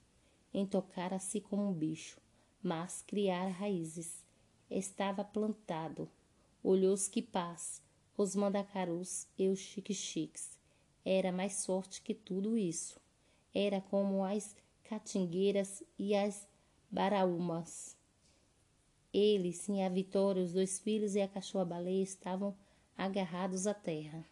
entocara-se 0.53 1.41
como 1.41 1.67
um 1.67 1.73
bicho, 1.73 2.17
mas 2.61 3.01
criara 3.01 3.49
raízes. 3.49 4.23
Estava 4.71 5.21
plantado. 5.21 6.09
Olhou 6.63 6.93
os 6.93 7.09
quipás, 7.09 7.81
os 8.17 8.38
mandacarus 8.38 9.27
e 9.38 9.49
os 9.49 9.59
chique-chiques. 9.59 10.57
Era 11.03 11.29
mais 11.29 11.65
forte 11.65 12.01
que 12.01 12.13
tudo 12.13 12.57
isso. 12.57 13.01
Era 13.53 13.81
como 13.81 14.23
as 14.23 14.55
catingueiras 14.93 15.83
e 15.97 16.13
as 16.13 16.47
baraumas. 16.91 17.97
Ele, 19.11 19.51
sim, 19.51 19.81
a 19.81 19.89
Vitória, 19.89 20.43
os 20.43 20.53
dois 20.53 20.79
filhos 20.79 21.15
e 21.15 21.21
a 21.21 21.27
cachorra-baleia 21.27 22.03
estavam 22.03 22.55
agarrados 22.95 23.65
à 23.65 23.73
terra. 23.73 24.23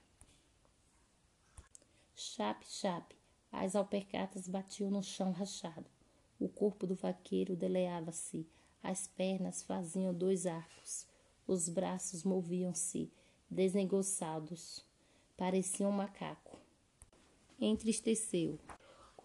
Chape, 2.13 2.67
chape, 2.67 3.15
as 3.51 3.75
alpercatas 3.75 4.47
batiam 4.47 4.91
no 4.91 5.01
chão 5.01 5.31
rachado. 5.31 5.89
O 6.39 6.47
corpo 6.47 6.85
do 6.85 6.93
vaqueiro 6.93 7.55
deleava-se, 7.55 8.47
as 8.83 9.07
pernas 9.07 9.63
faziam 9.63 10.13
dois 10.13 10.45
arcos, 10.45 11.07
os 11.47 11.69
braços 11.69 12.23
moviam-se, 12.23 13.11
desengonçados, 13.49 14.85
parecia 15.35 15.87
um 15.87 15.91
macaco. 15.91 16.59
Entristeceu. 17.59 18.59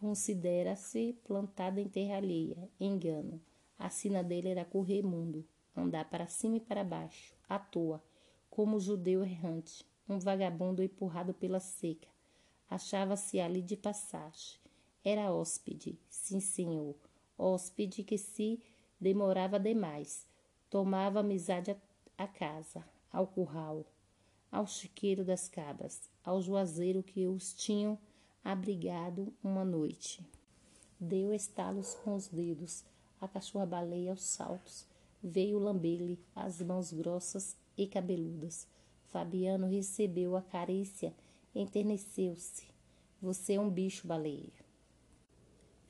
Considera-se 0.01 1.17
plantada 1.25 1.81
em 1.81 1.89
terra 1.89 2.17
alheia. 2.17 2.69
Engano. 2.79 3.41
A 3.79 3.89
sina 3.89 4.23
dele 4.23 4.49
era 4.49 4.65
correr 4.65 5.03
mundo, 5.03 5.45
andar 5.75 6.09
para 6.09 6.27
cima 6.27 6.57
e 6.57 6.61
para 6.61 6.85
baixo, 6.85 7.35
à 7.49 7.59
toa, 7.59 8.03
como 8.49 8.81
judeu 8.81 9.23
errante, 9.23 9.87
um 10.09 10.19
vagabundo 10.19 10.83
empurrado 10.83 11.35
pela 11.35 11.61
seca. 11.61 12.09
Achava-se 12.69 13.39
ali 13.39 13.61
de 13.63 13.77
passagem. 13.77 14.59
Era 15.05 15.33
hóspede, 15.33 15.99
sim 16.09 16.41
senhor, 16.41 16.97
hóspede 17.39 18.03
que 18.03 18.19
se 18.19 18.61
demorava 19.01 19.59
demais. 19.59 20.27
Tomava 20.69 21.21
amizade 21.21 21.77
à 22.19 22.27
casa, 22.27 22.85
ao 23.13 23.27
curral, 23.27 23.85
ao 24.51 24.67
chiqueiro 24.67 25.25
das 25.25 25.49
cabras, 25.49 26.11
ao 26.25 26.41
juazeiro 26.41 27.03
que 27.03 27.27
os 27.27 27.55
tinham 27.55 27.99
abrigado 28.47 29.33
uma 29.43 29.65
noite. 29.65 30.25
Deu 31.01 31.35
estalos 31.35 31.95
com 31.95 32.15
os 32.15 32.29
dedos, 32.29 32.85
a 33.21 33.27
cachorra-baleia 33.27 34.13
aos 34.13 34.23
saltos, 34.23 34.87
veio 35.21 35.59
lamber-lhe 35.59 36.17
as 36.35 36.63
mãos 36.63 36.93
grossas 36.93 37.57
e 37.77 37.89
cabeludas. 37.89 38.69
Fabiano 39.09 39.67
recebeu 39.67 40.37
a 40.37 40.43
carícia, 40.43 41.13
enterneceu-se. 41.55 42.69
Você 43.21 43.55
é 43.55 43.61
um 43.61 43.69
bicho, 43.69 44.07
baleia. 44.07 44.53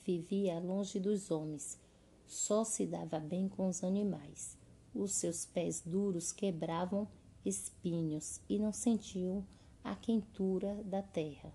Vivia 0.03 0.59
longe 0.59 0.99
dos 0.99 1.31
homens, 1.31 1.79
só 2.27 2.65
se 2.65 2.87
dava 2.87 3.21
bem 3.21 3.51
com 3.51 3.69
os 3.69 3.85
animais. 3.85 4.57
Os 4.95 5.13
seus 5.13 5.45
pés 5.45 5.83
duros 5.85 6.33
quebravam 6.33 7.07
espinhos 7.45 8.41
e 8.49 8.59
não 8.59 8.73
sentiam 8.73 9.47
a 9.85 9.95
quentura 9.95 10.83
da 10.85 11.03
terra. 11.03 11.53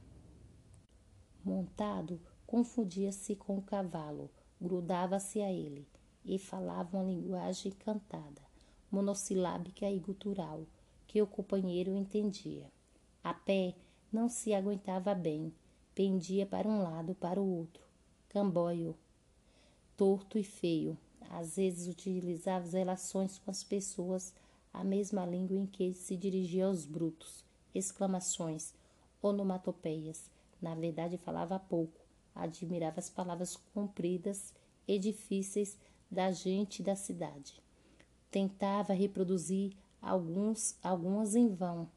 Montado, 1.43 2.19
confundia-se 2.45 3.35
com 3.35 3.57
o 3.57 3.61
cavalo, 3.61 4.29
grudava-se 4.61 5.41
a 5.41 5.51
ele 5.51 5.87
e 6.23 6.37
falava 6.37 6.97
uma 6.97 7.11
linguagem 7.11 7.71
cantada, 7.71 8.41
monossilábica 8.91 9.89
e 9.89 9.99
gutural, 9.99 10.65
que 11.07 11.21
o 11.21 11.27
companheiro 11.27 11.95
entendia. 11.95 12.67
A 13.23 13.33
pé 13.33 13.75
não 14.11 14.29
se 14.29 14.53
aguentava 14.53 15.15
bem, 15.15 15.53
pendia 15.95 16.45
para 16.45 16.67
um 16.67 16.83
lado 16.83 17.15
para 17.15 17.41
o 17.41 17.57
outro, 17.57 17.83
camboio, 18.29 18.95
torto 19.97 20.37
e 20.37 20.43
feio. 20.43 20.97
Às 21.29 21.55
vezes 21.55 21.87
utilizava 21.87 22.65
as 22.65 22.73
relações 22.73 23.39
com 23.39 23.49
as 23.49 23.63
pessoas 23.63 24.33
a 24.73 24.83
mesma 24.83 25.25
língua 25.25 25.57
em 25.57 25.65
que 25.65 25.93
se 25.93 26.15
dirigia 26.15 26.65
aos 26.65 26.85
brutos, 26.85 27.43
exclamações, 27.73 28.73
onomatopeias. 29.21 30.29
Na 30.61 30.75
verdade, 30.75 31.17
falava 31.17 31.57
pouco, 31.57 31.99
admirava 32.35 32.99
as 32.99 33.09
palavras 33.09 33.55
compridas 33.73 34.53
e 34.87 34.99
difíceis 34.99 35.77
da 36.09 36.31
gente 36.31 36.83
da 36.83 36.95
cidade. 36.95 37.61
Tentava 38.29 38.93
reproduzir 38.93 39.75
alguns, 40.01 40.75
algumas 40.83 41.35
em 41.35 41.47
vão, 41.47 41.89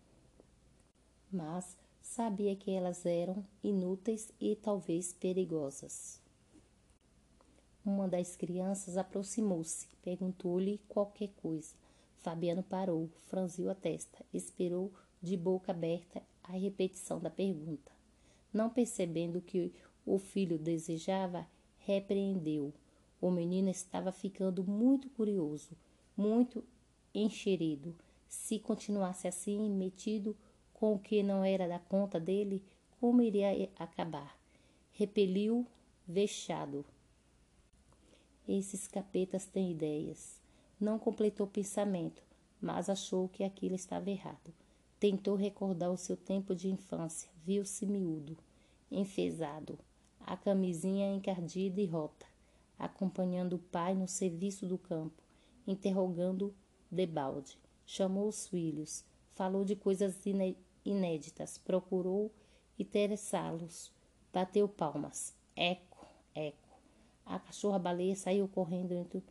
mas 1.30 1.76
sabia 2.00 2.54
que 2.54 2.70
elas 2.70 3.04
eram 3.04 3.44
inúteis 3.62 4.32
e 4.40 4.56
talvez 4.56 5.12
perigosas. 5.12 6.20
Uma 7.84 8.08
das 8.08 8.34
crianças 8.34 8.96
aproximou-se, 8.96 9.88
perguntou-lhe 10.02 10.78
qualquer 10.88 11.28
coisa. 11.42 11.74
Fabiano 12.22 12.62
parou, 12.62 13.10
franziu 13.26 13.68
a 13.68 13.74
testa, 13.74 14.24
esperou 14.32 14.90
de 15.20 15.36
boca 15.36 15.72
aberta 15.72 16.22
a 16.42 16.52
repetição 16.52 17.20
da 17.20 17.28
pergunta. 17.28 17.93
Não 18.54 18.70
percebendo 18.70 19.40
que 19.40 19.72
o 20.06 20.16
filho 20.16 20.56
desejava, 20.56 21.44
repreendeu. 21.78 22.72
O 23.20 23.28
menino 23.28 23.68
estava 23.68 24.12
ficando 24.12 24.62
muito 24.62 25.10
curioso, 25.10 25.76
muito 26.16 26.62
encherido. 27.12 27.96
Se 28.28 28.60
continuasse 28.60 29.26
assim, 29.26 29.68
metido 29.68 30.36
com 30.72 30.94
o 30.94 30.98
que 30.98 31.20
não 31.20 31.42
era 31.44 31.66
da 31.66 31.80
conta 31.80 32.20
dele, 32.20 32.62
como 33.00 33.22
iria 33.22 33.68
acabar? 33.76 34.38
Repeliu, 34.92 35.66
vexado. 36.06 36.84
Esses 38.46 38.86
capetas 38.86 39.46
têm 39.46 39.72
ideias. 39.72 40.40
Não 40.78 40.96
completou 40.98 41.46
o 41.46 41.50
pensamento, 41.50 42.22
mas 42.60 42.88
achou 42.88 43.28
que 43.28 43.42
aquilo 43.42 43.74
estava 43.74 44.10
errado. 44.10 44.54
Tentou 44.98 45.34
recordar 45.34 45.90
o 45.90 45.96
seu 45.96 46.16
tempo 46.16 46.54
de 46.54 46.68
infância. 46.68 47.28
Viu-se 47.44 47.84
miúdo, 47.84 48.38
enfesado, 48.90 49.78
a 50.20 50.36
camisinha 50.36 51.12
encardida 51.12 51.80
e 51.80 51.86
rota, 51.86 52.26
acompanhando 52.78 53.56
o 53.56 53.58
pai 53.58 53.94
no 53.94 54.08
serviço 54.08 54.66
do 54.66 54.78
campo, 54.78 55.22
interrogando 55.66 56.54
debalde. 56.90 57.58
Chamou 57.84 58.28
os 58.28 58.46
filhos, 58.46 59.04
falou 59.34 59.64
de 59.64 59.76
coisas 59.76 60.18
inéditas, 60.84 61.58
procurou 61.58 62.32
interessá-los, 62.78 63.92
bateu 64.32 64.66
palmas. 64.66 65.34
Eco, 65.54 66.06
eco. 66.34 66.68
A 67.26 67.38
cachorra-baleia 67.38 68.16
saiu 68.16 68.48
correndo 68.48 68.92
entre, 68.92 69.22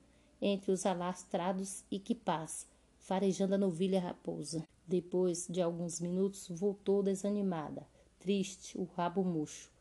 entre 0.41 0.72
os 0.72 0.86
alastrados 0.86 1.84
e 1.89 1.99
quipás, 1.99 2.68
farejando 2.99 3.55
a 3.55 3.57
novilha 3.57 3.99
raposa. 3.99 4.68
Depois 4.88 5.48
de 5.48 5.62
alguns 5.62 6.00
minutos, 6.00 6.48
voltou 6.50 7.02
desanimada, 7.02 7.88
triste, 8.20 8.78
o 8.78 8.84
rabo 8.84 9.24
murcho. 9.24 9.72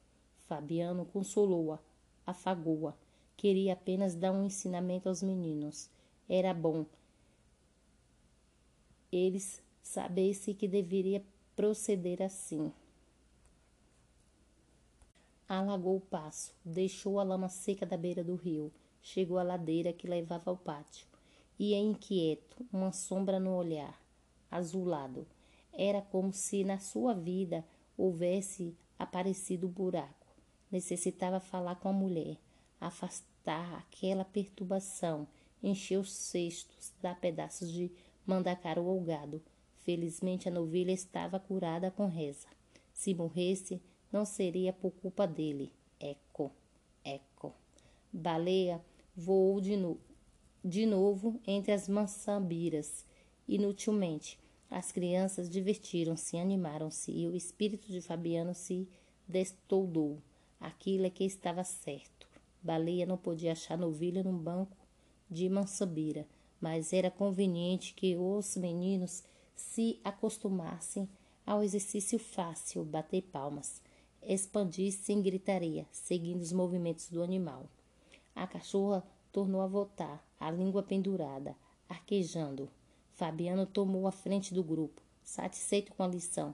Fabiano 0.47 1.05
consolou-a, 1.05 1.79
afagou-a. 2.27 2.95
Queria 3.37 3.73
apenas 3.73 4.15
dar 4.15 4.33
um 4.33 4.45
ensinamento 4.45 5.09
aos 5.09 5.23
meninos. 5.23 5.91
Era 6.29 6.55
bom 6.55 6.87
eles 9.13 9.63
sabessem 9.83 10.55
que 10.55 10.67
deveria 10.67 11.23
proceder 11.55 12.23
assim 12.23 12.73
alagou 15.59 15.97
o 15.97 16.01
passo, 16.01 16.55
deixou 16.65 17.21
a 17.21 17.23
lama 17.23 17.49
seca 17.49 17.85
da 17.85 17.97
beira 17.97 18.25
do 18.25 18.35
rio, 18.35 18.73
chegou 19.03 19.37
à 19.37 19.43
ladeira 19.43 19.93
que 19.93 20.09
levava 20.09 20.51
ao 20.51 20.57
pátio. 20.57 21.07
Ia 21.59 21.79
inquieto, 21.79 22.65
uma 22.73 22.91
sombra 22.91 23.39
no 23.39 23.55
olhar, 23.55 24.01
azulado. 24.53 25.27
Era 25.73 26.03
como 26.03 26.33
se 26.33 26.63
na 26.63 26.79
sua 26.79 27.15
vida 27.15 27.65
houvesse 27.97 28.77
aparecido 28.99 29.67
um 29.67 29.71
buraco. 29.71 30.27
Necessitava 30.71 31.41
falar 31.41 31.77
com 31.77 31.89
a 31.89 31.93
mulher, 31.93 32.37
afastar 32.81 33.75
aquela 33.79 34.25
perturbação, 34.25 35.27
encher 35.63 35.99
os 35.99 36.13
cestos, 36.13 36.93
dar 37.01 37.19
pedaços 37.19 37.73
de 37.73 37.91
mandacaru 38.27 38.89
ao 38.89 39.01
gado. 39.01 39.43
Felizmente 39.81 40.49
a 40.49 40.53
novilha 40.53 40.93
estava 40.93 41.41
curada 41.41 41.91
com 41.91 42.07
reza. 42.07 42.47
Se 42.93 43.15
morresse, 43.15 43.83
não 44.13 44.25
seria 44.25 44.73
por 44.73 44.93
culpa 44.93 45.27
dele. 45.27 45.73
Eco, 45.99 46.53
eco. 47.05 47.53
Baleia 48.13 48.81
voou 49.17 49.61
de, 49.61 49.77
no, 49.77 49.99
de 50.65 50.87
novo 50.87 51.41
entre 51.47 51.73
as 51.73 51.89
maçambiras. 51.89 53.05
Inutilmente, 53.49 54.38
as 54.70 54.90
crianças 54.90 55.51
divertiram-se, 55.51 56.36
animaram-se 56.36 57.11
e 57.11 57.28
o 57.28 57.36
espírito 57.36 57.88
de 57.88 58.01
Fabiano 58.01 58.55
se 58.55 58.88
destoldou. 59.26 60.18
Aquilo 60.61 61.07
é 61.07 61.11
que 61.11 61.24
estava 61.24 61.64
certo. 61.64 62.26
Baleia 62.62 63.05
não 63.05 63.16
podia 63.16 63.53
achar 63.53 63.76
novilha 63.76 64.22
num 64.22 64.36
banco 64.36 64.76
de 65.28 65.49
mansambira, 65.49 66.26
mas 66.61 66.93
era 66.93 67.11
conveniente 67.11 67.95
que 67.95 68.16
os 68.16 68.57
meninos 68.57 69.24
se 69.55 69.99
acostumassem 70.05 71.09
ao 71.45 71.62
exercício 71.62 72.18
fácil, 72.18 72.84
bater 72.84 73.22
palmas 73.22 73.82
expandisse 74.24 75.12
em 75.12 75.20
gritaria, 75.20 75.86
seguindo 75.90 76.40
os 76.40 76.53
movimentos 76.53 77.09
do 77.11 77.22
animal. 77.22 77.66
A 78.34 78.47
cachorra 78.47 79.05
tornou 79.32 79.61
a 79.61 79.66
voltar, 79.66 80.24
a 80.38 80.51
língua 80.51 80.82
pendurada, 80.82 81.57
arquejando. 81.88 82.70
Fabiano 83.23 83.66
tomou 83.66 84.09
a 84.09 84.11
frente 84.11 84.53
do 84.53 84.64
grupo, 84.64 85.01
satisfeito 85.23 85.93
com 85.95 86.03
a 86.03 86.09
lição, 86.09 86.53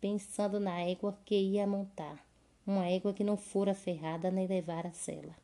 pensando 0.00 0.60
na 0.60 0.80
égua 0.80 1.18
que 1.24 1.34
ia 1.34 1.66
montar, 1.66 2.24
uma 2.64 2.86
égua 2.86 3.12
que 3.12 3.24
não 3.24 3.36
fora 3.36 3.74
ferrada 3.74 4.30
nem 4.30 4.46
levara 4.46 4.92
sela. 4.92 5.34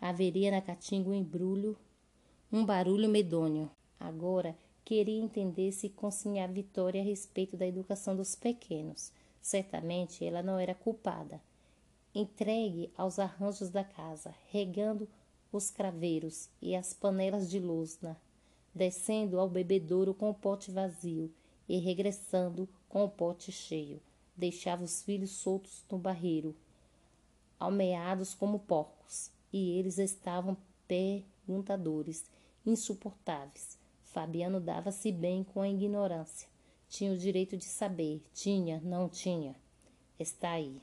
Haveria 0.00 0.52
na 0.52 0.60
caatinga 0.60 1.10
um 1.10 1.14
embrulho, 1.14 1.76
um 2.52 2.64
barulho 2.64 3.08
medonho. 3.08 3.68
Agora 3.98 4.56
queria 4.84 5.20
entender 5.20 5.72
se 5.72 5.88
conseguia 5.88 6.46
vitória 6.46 7.00
a 7.00 7.04
respeito 7.04 7.56
da 7.56 7.66
educação 7.66 8.14
dos 8.14 8.36
pequenos 8.36 9.12
Certamente 9.42 10.24
ela 10.24 10.44
não 10.44 10.60
era 10.60 10.76
culpada. 10.76 11.40
Entregue 12.14 12.92
aos 12.96 13.18
arranjos 13.18 13.68
da 13.68 13.82
casa, 13.82 14.32
regando 14.52 15.08
os 15.50 15.72
craveiros 15.72 16.48
e 16.62 16.76
as 16.76 16.94
panelas 16.94 17.50
de 17.50 17.58
lusna, 17.58 18.16
descendo 18.74 19.38
ao 19.38 19.48
bebedouro 19.48 20.14
com 20.14 20.30
o 20.30 20.34
pote 20.34 20.70
vazio 20.70 21.32
e 21.68 21.78
regressando 21.78 22.68
com 22.88 23.04
o 23.04 23.08
pote 23.08 23.52
cheio. 23.52 24.00
Deixava 24.36 24.84
os 24.84 25.02
filhos 25.02 25.30
soltos 25.30 25.84
no 25.90 25.98
barreiro, 25.98 26.56
almeados 27.58 28.34
como 28.34 28.60
porcos, 28.60 29.30
e 29.52 29.78
eles 29.78 29.98
estavam 29.98 30.56
perguntadores, 30.88 32.30
insuportáveis. 32.64 33.78
Fabiano 34.02 34.60
dava-se 34.60 35.12
bem 35.12 35.44
com 35.44 35.60
a 35.60 35.68
ignorância. 35.68 36.48
Tinha 36.88 37.12
o 37.12 37.18
direito 37.18 37.56
de 37.56 37.64
saber. 37.64 38.22
Tinha, 38.34 38.80
não 38.80 39.08
tinha. 39.08 39.54
Está 40.18 40.52
aí. 40.52 40.80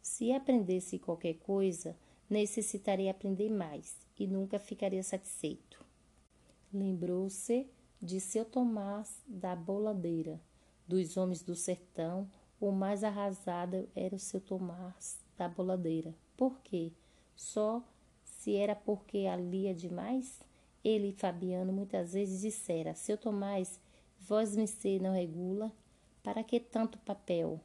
Se 0.00 0.32
aprendesse 0.32 0.98
qualquer 1.00 1.34
coisa, 1.34 1.96
necessitaria 2.30 3.10
aprender 3.10 3.50
mais 3.50 4.01
e 4.18 4.26
nunca 4.26 4.58
ficaria 4.58 5.02
satisfeito. 5.02 5.84
Lembrou-se 6.72 7.66
de 8.00 8.20
seu 8.20 8.44
Tomás 8.44 9.22
da 9.26 9.54
Boladeira. 9.54 10.40
Dos 10.86 11.16
homens 11.16 11.42
do 11.42 11.54
sertão, 11.54 12.28
o 12.60 12.72
mais 12.72 13.04
arrasado 13.04 13.88
era 13.94 14.14
o 14.14 14.18
seu 14.18 14.40
Tomás 14.40 15.18
da 15.36 15.48
Boladeira. 15.48 16.14
Por 16.36 16.60
quê? 16.60 16.92
Só 17.34 17.82
se 18.22 18.56
era 18.56 18.74
porque 18.74 19.26
alia 19.26 19.74
demais? 19.74 20.40
Ele 20.84 21.08
e 21.08 21.12
Fabiano 21.12 21.72
muitas 21.72 22.12
vezes 22.12 22.40
dissera: 22.40 22.94
Seu 22.94 23.16
Tomás, 23.16 23.80
vós 24.18 24.56
me 24.56 24.66
não 25.00 25.12
regula? 25.12 25.72
Para 26.22 26.42
que 26.42 26.58
tanto 26.58 26.98
papel? 26.98 27.60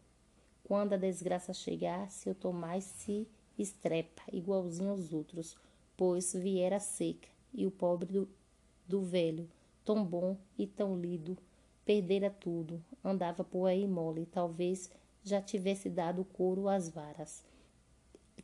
Quando 0.64 0.94
a 0.94 0.98
desgraça 0.98 1.54
chegar, 1.54 2.12
seu 2.12 2.36
Tomás 2.36 2.84
se 2.84 3.28
estrepa, 3.58 4.22
igualzinho 4.32 4.92
aos 4.92 5.14
outros, 5.14 5.56
pois 5.98 6.32
viera 6.34 6.80
seca, 6.80 7.28
e 7.54 7.66
o 7.66 7.72
pobre 7.72 8.14
do, 8.14 8.30
do 8.88 9.02
velho, 9.02 9.50
tão 9.84 10.06
bom 10.06 10.38
e 10.58 10.68
tão 10.68 10.98
lido, 10.98 11.36
perdera 11.84 12.30
tudo, 12.30 12.84
andava 13.04 13.44
por 13.44 13.66
aí 13.66 13.88
mole, 13.88 14.26
talvez 14.28 14.92
já 15.24 15.42
tivesse 15.42 15.90
dado 15.90 16.24
couro 16.24 16.70
às 16.70 16.88
varas, 16.88 17.44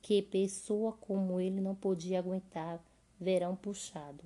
que 0.02 0.22
pessoa 0.22 0.94
como 0.94 1.40
ele 1.40 1.62
não 1.62 1.76
podia 1.76 2.20
aguentar 2.20 2.84
verão 3.20 3.56
puxado. 3.56 4.24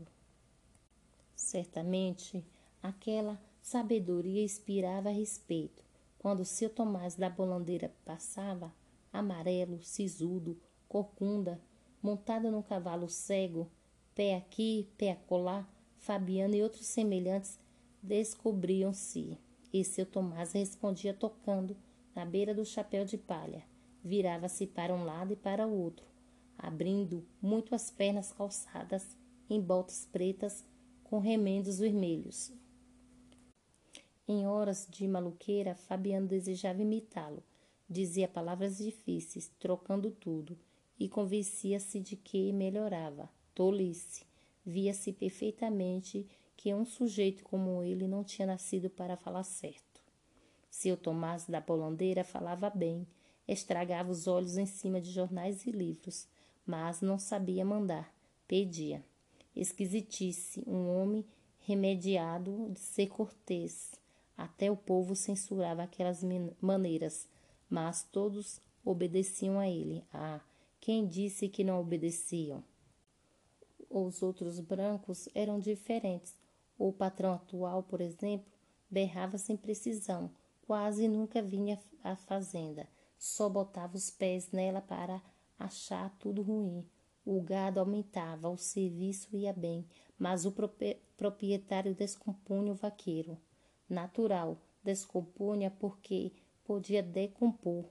Certamente 1.36 2.44
aquela 2.82 3.40
sabedoria 3.62 4.44
inspirava 4.44 5.10
respeito. 5.10 5.84
Quando 6.18 6.44
seu 6.46 6.70
Tomás 6.70 7.16
da 7.16 7.30
Bolandeira 7.30 7.94
passava, 8.04 8.74
amarelo, 9.14 9.84
sisudo, 9.84 10.58
corcunda, 10.88 11.62
montado 12.08 12.50
num 12.50 12.62
cavalo 12.62 13.10
cego, 13.10 13.70
pé 14.16 14.38
aqui, 14.38 14.88
pé 14.98 15.12
acolá, 15.12 15.68
Fabiano 15.98 16.56
e 16.56 16.64
outros 16.64 16.86
semelhantes 16.86 17.60
descobriam-se. 18.02 19.38
E 19.74 19.84
seu 19.84 20.06
Tomás 20.06 20.54
respondia 20.54 21.14
tocando 21.14 21.76
na 22.16 22.24
beira 22.24 22.54
do 22.56 22.64
chapéu 22.64 23.04
de 23.04 23.18
palha. 23.18 23.62
Virava-se 24.02 24.66
para 24.66 24.94
um 24.94 25.04
lado 25.04 25.34
e 25.34 25.36
para 25.36 25.68
o 25.68 25.78
outro, 25.78 26.06
abrindo 26.58 27.26
muito 27.42 27.76
as 27.76 27.92
pernas 27.92 28.32
calçadas 28.32 29.18
em 29.50 29.60
botas 29.60 30.08
pretas 30.10 30.64
com 31.04 31.20
remendos 31.20 31.80
vermelhos. 31.80 32.54
Em 34.26 34.48
horas 34.48 34.88
de 34.90 35.06
maluqueira, 35.10 35.76
Fabiano 35.76 36.28
desejava 36.28 36.82
imitá-lo. 36.82 37.44
Dizia 37.90 38.30
palavras 38.30 38.78
difíceis, 38.78 39.52
trocando 39.60 40.10
tudo, 40.10 40.58
e 41.00 41.08
convencia-se 41.08 42.00
de 42.00 42.16
que 42.16 42.52
melhorava. 42.52 43.30
Tolice. 43.54 44.26
Via-se 44.66 45.14
perfeitamente 45.14 46.28
que 46.56 46.74
um 46.74 46.86
sujeito 46.86 47.44
como 47.44 47.84
ele 47.84 48.08
não 48.08 48.24
tinha 48.24 48.46
nascido 48.46 48.90
para 48.90 49.16
falar 49.16 49.44
certo. 49.44 50.02
Seu 50.70 50.98
Tomás 50.98 51.46
da 51.46 51.62
Polandeira 51.62 52.24
falava 52.24 52.70
bem, 52.70 53.08
estragava 53.48 54.12
os 54.12 54.28
olhos 54.28 54.58
em 54.58 54.66
cima 54.66 55.00
de 55.00 55.12
jornais 55.12 55.66
e 55.66 55.72
livros, 55.72 56.28
mas 56.66 57.02
não 57.02 57.18
sabia 57.18 57.64
mandar, 57.64 58.14
pedia 58.48 59.04
esquisitice, 59.62 60.64
um 60.68 60.88
homem 60.90 61.26
remediado 61.60 62.70
de 62.72 62.80
ser 62.80 63.08
cortês. 63.08 63.92
Até 64.38 64.70
o 64.70 64.78
povo 64.78 65.16
censurava 65.16 65.84
aquelas 65.84 66.24
maneiras, 66.62 67.28
mas 67.70 68.04
todos 68.04 68.62
obedeciam 68.86 69.60
a 69.60 69.68
ele. 69.68 70.04
Ah, 70.14 70.40
quem 70.88 71.06
disse 71.06 71.50
que 71.50 71.66
não 71.66 71.82
obedeciam? 71.82 72.64
Os 73.90 74.24
outros 74.24 74.58
brancos 74.62 75.28
eram 75.36 75.60
diferentes. 75.60 76.34
O 76.80 76.94
patrão 76.94 77.34
atual, 77.34 77.84
por 77.84 78.00
exemplo, 78.00 78.50
berrava 78.90 79.38
sem 79.38 79.58
precisão, 79.58 80.32
quase 80.66 81.10
nunca 81.10 81.42
vinha 81.42 81.78
à 82.02 82.16
fazenda, 82.16 82.88
só 83.18 83.50
botava 83.50 83.98
os 83.98 84.10
pés 84.10 84.50
nela 84.54 84.80
para 84.80 85.22
achar 85.60 86.10
tudo 86.20 86.42
ruim. 86.42 86.88
O 87.26 87.42
gado 87.42 87.82
aumentava, 87.82 88.48
o 88.48 88.56
serviço 88.56 89.36
ia 89.36 89.52
bem, 89.52 89.86
mas 90.18 90.46
o 90.46 90.54
proprietário 91.18 91.94
descompunha 91.94 92.72
o 92.72 92.76
vaqueiro. 92.76 93.38
Natural, 93.90 94.58
descompunha 94.82 95.70
porque 95.70 96.32
podia 96.64 97.04
decompor, 97.04 97.90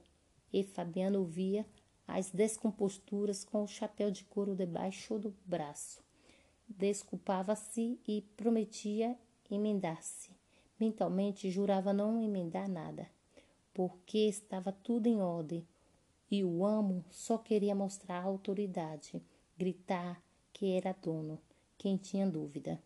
e 0.51 0.63
Fabiano 0.63 1.23
via 1.25 1.63
as 2.07 2.31
descomposturas 2.31 3.43
com 3.43 3.63
o 3.63 3.67
chapéu 3.67 4.09
de 4.09 4.23
couro 4.23 4.55
debaixo 4.55 5.19
do 5.19 5.35
braço. 5.45 6.01
Desculpava-se 6.67 7.99
e 8.07 8.21
prometia 8.35 9.17
emendar-se. 9.51 10.31
Mentalmente 10.79 11.49
jurava 11.51 11.91
não 11.91 12.21
emendar 12.21 12.69
nada, 12.69 13.09
porque 13.73 14.19
estava 14.19 14.71
tudo 14.71 15.07
em 15.07 15.21
ordem 15.21 15.67
e 16.29 16.43
o 16.43 16.65
amo 16.65 17.05
só 17.09 17.37
queria 17.37 17.73
mostrar 17.73 18.23
autoridade, 18.23 19.21
gritar 19.57 20.21
que 20.51 20.73
era 20.73 20.93
dono, 20.93 21.39
quem 21.77 21.97
tinha 21.97 22.29
dúvida. 22.29 22.81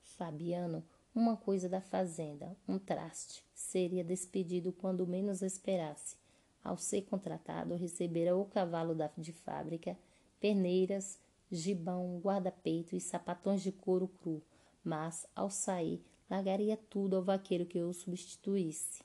Fabiano, 0.00 0.84
uma 1.14 1.36
coisa 1.36 1.68
da 1.68 1.80
fazenda, 1.80 2.56
um 2.68 2.78
traste, 2.78 3.44
seria 3.52 4.04
despedido 4.04 4.72
quando 4.72 5.06
menos 5.06 5.42
esperasse. 5.42 6.21
Ao 6.62 6.76
ser 6.76 7.02
contratado, 7.02 7.74
recebera 7.74 8.36
o 8.36 8.44
cavalo 8.44 8.96
de 9.18 9.32
fábrica, 9.32 9.96
perneiras, 10.40 11.18
gibão, 11.50 12.20
guarda-peito 12.20 12.94
e 12.94 13.00
sapatões 13.00 13.62
de 13.62 13.72
couro 13.72 14.08
cru, 14.08 14.42
mas, 14.84 15.26
ao 15.34 15.50
sair, 15.50 16.02
largaria 16.30 16.76
tudo 16.76 17.16
ao 17.16 17.22
vaqueiro 17.22 17.66
que 17.66 17.80
o 17.82 17.92
substituísse. 17.92 19.02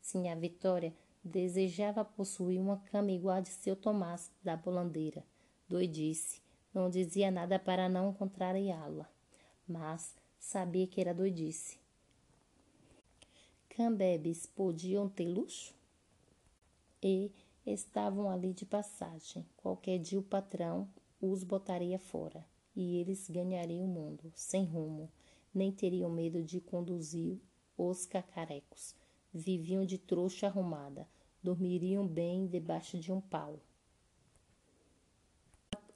Sim, 0.00 0.28
a 0.28 0.34
Vitória 0.34 0.94
Desejava 1.22 2.02
possuir 2.02 2.58
uma 2.58 2.78
cama 2.78 3.10
igual 3.12 3.36
a 3.36 3.40
de 3.40 3.50
seu 3.50 3.76
Tomás 3.76 4.32
da 4.42 4.56
Bolandeira. 4.56 5.22
Doidice. 5.68 6.40
Não 6.72 6.88
dizia 6.88 7.30
nada 7.30 7.58
para 7.58 7.88
não 7.88 8.12
contrariá-la, 8.12 9.06
mas 9.68 10.14
sabia 10.38 10.86
que 10.86 11.00
era 11.00 11.12
doidice. 11.12 11.78
Cambebes 13.68 14.46
podiam 14.46 15.08
ter 15.08 15.26
luxo? 15.26 15.74
E 17.02 17.32
estavam 17.66 18.30
ali 18.30 18.52
de 18.52 18.64
passagem. 18.64 19.46
Qualquer 19.56 19.98
dia 19.98 20.18
o 20.18 20.22
patrão 20.22 20.88
os 21.20 21.44
botaria 21.44 21.98
fora 21.98 22.44
e 22.74 22.96
eles 22.96 23.28
ganhariam 23.28 23.84
o 23.84 23.88
mundo, 23.88 24.32
sem 24.34 24.64
rumo, 24.64 25.10
nem 25.52 25.70
teriam 25.70 26.08
medo 26.08 26.42
de 26.42 26.60
conduzir 26.60 27.38
os 27.76 28.06
cacarecos 28.06 28.94
viviam 29.32 29.84
de 29.84 29.96
trouxa 29.96 30.46
arrumada, 30.46 31.08
dormiriam 31.42 32.06
bem 32.06 32.46
debaixo 32.46 32.98
de 32.98 33.12
um 33.12 33.20
pau. 33.20 33.60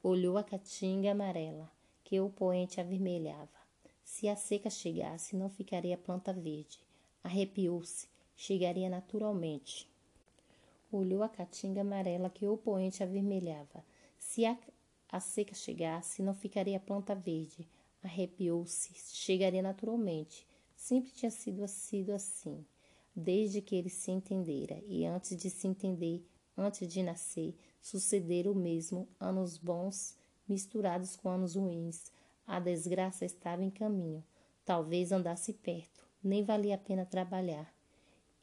Olhou 0.03 0.37
a 0.37 0.45
caatinga 0.45 1.13
amarela, 1.13 1.71
que 2.05 2.21
o 2.21 2.31
poente 2.31 2.81
avermelhava. 2.81 3.65
Se 4.05 4.29
a 4.29 4.37
seca 4.37 4.69
chegasse, 4.69 5.35
não 5.35 5.49
ficaria 5.49 5.97
planta 5.97 6.33
verde. 6.33 6.79
Arrepiou-se, 7.23 8.07
chegaria 8.37 8.89
naturalmente. 8.89 9.89
Olhou 10.97 11.23
a 11.23 11.29
caatinga 11.29 11.81
amarela 11.81 12.31
que 12.31 12.47
o 12.47 12.57
poente 12.57 13.03
avermelhava. 13.03 13.85
Se 14.19 14.45
a, 14.45 14.57
a 15.09 15.19
seca 15.19 15.55
chegasse, 15.55 16.23
não 16.23 16.35
ficaria 16.35 16.79
planta 16.79 17.15
verde. 17.15 17.69
Arrepiou-se, 18.03 18.93
chegaria 18.95 19.63
naturalmente. 19.63 20.47
Sempre 20.77 21.11
tinha 21.11 21.31
sido, 21.31 21.67
sido 21.67 22.13
assim 22.13 22.65
desde 23.15 23.61
que 23.61 23.77
ele 23.77 23.89
se 23.89 24.11
entendera, 24.11 24.83
e 24.87 25.05
antes 25.05 25.37
de 25.37 25.49
se 25.49 25.69
entender, 25.69 26.27
antes 26.57 26.89
de 26.89 27.03
nascer, 27.03 27.55
sucederam 27.81 28.53
o 28.53 28.57
mesmo, 28.57 29.09
anos 29.21 29.57
bons 29.57 30.17
misturados 30.49 31.15
com 31.17 31.29
anos 31.29 31.55
ruins. 31.55 32.11
A 32.47 32.59
desgraça 32.59 33.25
estava 33.25 33.63
em 33.63 33.71
caminho, 33.71 34.25
talvez 34.65 35.13
andasse 35.13 35.53
perto, 35.53 36.07
nem 36.23 36.43
valia 36.43 36.75
a 36.75 36.79
pena 36.79 37.07
trabalhar. 37.07 37.73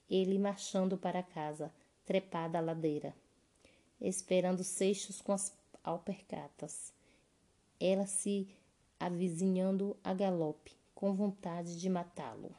Ele 0.09 0.39
marchando 0.39 0.97
para 0.97 1.23
casa, 1.23 1.71
trepada 2.11 2.57
a 2.57 2.61
ladeira, 2.61 3.15
esperando 4.01 4.65
Seixos 4.65 5.21
com 5.21 5.31
as 5.31 5.55
alpercatas. 5.81 6.91
Ela 7.79 8.05
se 8.05 8.49
avizinhando 8.99 9.95
a 10.03 10.13
galope, 10.13 10.75
com 10.93 11.13
vontade 11.13 11.79
de 11.79 11.89
matá-lo. 11.89 12.53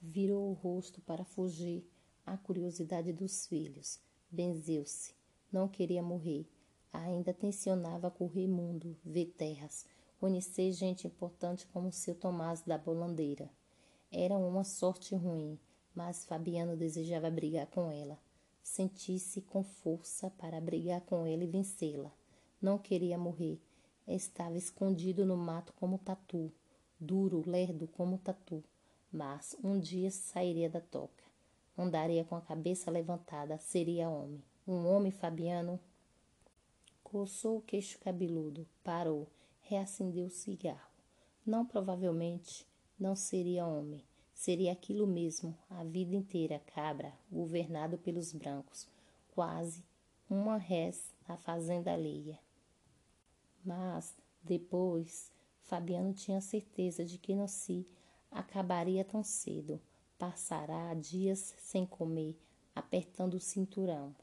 Virou 0.00 0.50
o 0.50 0.52
rosto 0.52 1.00
para 1.02 1.24
fugir 1.24 1.88
à 2.26 2.36
curiosidade 2.36 3.12
dos 3.12 3.46
filhos. 3.46 4.00
Benzeu-se. 4.28 5.14
Não 5.52 5.68
queria 5.68 6.02
morrer. 6.02 6.44
Ainda 6.92 7.32
tensionava 7.32 8.10
correr 8.10 8.48
mundo, 8.48 8.96
ver 9.04 9.26
terras, 9.26 9.86
conhecer 10.18 10.72
gente 10.72 11.06
importante 11.06 11.68
como 11.68 11.92
seu 11.92 12.16
Tomás 12.16 12.62
da 12.62 12.76
Bolandeira. 12.76 13.48
Era 14.10 14.36
uma 14.36 14.64
sorte 14.64 15.14
ruim, 15.14 15.56
mas 15.94 16.24
Fabiano 16.24 16.76
desejava 16.76 17.30
brigar 17.30 17.68
com 17.68 17.92
ela. 17.92 18.25
Sentisse 18.66 19.40
com 19.40 19.62
força 19.62 20.28
para 20.28 20.60
brigar 20.60 21.00
com 21.02 21.24
ela 21.24 21.44
e 21.44 21.46
vencê-la. 21.46 22.12
Não 22.60 22.76
queria 22.76 23.16
morrer. 23.16 23.60
Estava 24.08 24.58
escondido 24.58 25.24
no 25.24 25.36
mato 25.36 25.72
como 25.74 25.98
tatu, 25.98 26.52
duro, 26.98 27.48
lerdo 27.48 27.86
como 27.86 28.18
tatu. 28.18 28.62
Mas 29.10 29.56
um 29.62 29.78
dia 29.78 30.10
sairia 30.10 30.68
da 30.68 30.80
toca. 30.80 31.22
Andaria 31.78 32.24
com 32.24 32.34
a 32.34 32.40
cabeça 32.40 32.90
levantada, 32.90 33.56
seria 33.56 34.10
homem. 34.10 34.42
Um 34.66 34.84
homem, 34.88 35.12
Fabiano. 35.12 35.78
Coçou 37.04 37.58
o 37.58 37.62
queixo 37.62 38.00
cabeludo, 38.00 38.66
parou, 38.82 39.28
reacendeu 39.62 40.26
o 40.26 40.30
cigarro. 40.30 40.90
Não 41.46 41.64
provavelmente 41.64 42.66
não 42.98 43.14
seria 43.14 43.64
homem 43.64 44.04
Seria 44.36 44.72
aquilo 44.72 45.06
mesmo, 45.06 45.56
a 45.70 45.82
vida 45.82 46.14
inteira, 46.14 46.60
cabra, 46.74 47.10
governado 47.32 47.96
pelos 47.96 48.34
brancos, 48.34 48.86
quase 49.34 49.82
uma 50.28 50.58
res 50.58 51.10
na 51.26 51.38
fazenda 51.38 51.90
alheia. 51.90 52.38
Mas, 53.64 54.14
depois, 54.42 55.32
Fabiano 55.62 56.12
tinha 56.12 56.42
certeza 56.42 57.02
de 57.02 57.16
que 57.16 57.34
não 57.34 57.48
se 57.48 57.86
acabaria 58.30 59.02
tão 59.02 59.24
cedo. 59.24 59.80
Passará 60.18 60.92
dias 60.92 61.54
sem 61.58 61.86
comer, 61.86 62.36
apertando 62.74 63.34
o 63.34 63.40
cinturão, 63.40 64.14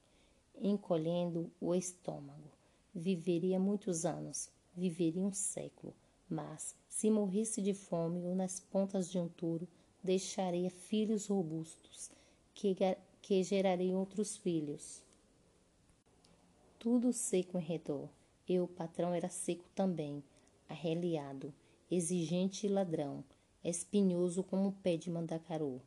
encolhendo 0.62 1.52
o 1.60 1.74
estômago. 1.74 2.52
Viveria 2.94 3.60
muitos 3.60 4.06
anos, 4.06 4.48
viveria 4.76 5.24
um 5.24 5.34
século, 5.34 5.92
mas 6.30 6.76
se 6.88 7.10
morresse 7.10 7.64
de 7.64 7.74
fome 7.74 8.24
ou 8.24 8.36
nas 8.36 8.60
pontas 8.60 9.12
de 9.12 9.18
um 9.18 9.28
touro, 9.28 9.68
deixaria 10.04 10.70
filhos 10.70 11.28
robustos, 11.28 12.12
que, 12.54 12.76
que 13.22 13.44
gerariam 13.44 14.00
outros 14.00 14.36
filhos. 14.36 15.02
Tudo 16.78 17.14
seco 17.14 17.58
em 17.58 17.62
redor. 17.62 18.10
E 18.46 18.60
o 18.60 18.68
patrão 18.68 19.14
era 19.14 19.30
seco 19.30 19.64
também, 19.74 20.22
arreliado, 20.68 21.54
exigente 21.90 22.68
e 22.68 22.70
ladrão, 22.70 23.24
espinhoso 23.64 24.44
como 24.44 24.68
o 24.68 24.74
pé 24.74 24.98
de 24.98 25.10
mandacaru. 25.10 25.82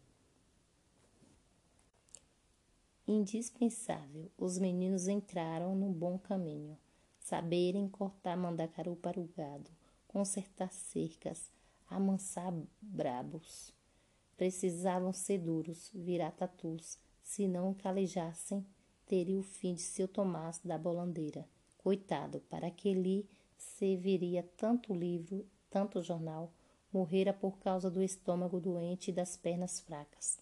Indispensável, 3.06 4.30
os 4.38 4.58
meninos 4.58 5.06
entraram 5.06 5.76
no 5.76 5.90
bom 5.90 6.18
caminho. 6.18 6.78
Saberem 7.20 7.88
cortar 7.88 8.36
mandacaru 8.36 8.96
para 8.96 9.20
o 9.20 9.28
gado, 9.36 9.70
consertar 10.08 10.72
cercas, 10.72 11.50
amansar 11.90 12.54
brabos. 12.80 13.75
Precisavam 14.36 15.12
ser 15.12 15.38
duros, 15.38 15.90
virar 15.94 16.30
tatus, 16.32 16.98
se 17.22 17.48
não 17.48 17.72
calejassem, 17.72 18.64
teria 19.06 19.38
o 19.38 19.42
fim 19.42 19.74
de 19.74 19.82
seu 19.82 20.06
Tomás 20.06 20.60
da 20.64 20.76
bolandeira. 20.76 21.48
Coitado, 21.78 22.40
para 22.50 22.70
que 22.70 22.92
lhe 22.92 23.26
serviria 23.56 24.42
tanto 24.56 24.94
livro, 24.94 25.46
tanto 25.70 26.02
jornal, 26.02 26.52
morrera 26.92 27.32
por 27.32 27.58
causa 27.58 27.90
do 27.90 28.02
estômago 28.02 28.60
doente 28.60 29.10
e 29.10 29.14
das 29.14 29.36
pernas 29.36 29.80
fracas. 29.80 30.38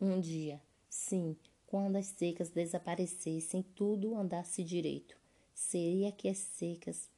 Um 0.00 0.20
dia, 0.20 0.60
sim, 0.88 1.36
quando 1.66 1.96
as 1.96 2.06
secas 2.06 2.50
desaparecessem, 2.50 3.62
tudo 3.74 4.14
andasse 4.14 4.62
direito. 4.62 5.16
Seria 5.54 6.12
que 6.12 6.28
as 6.28 6.38
secas 6.38 7.10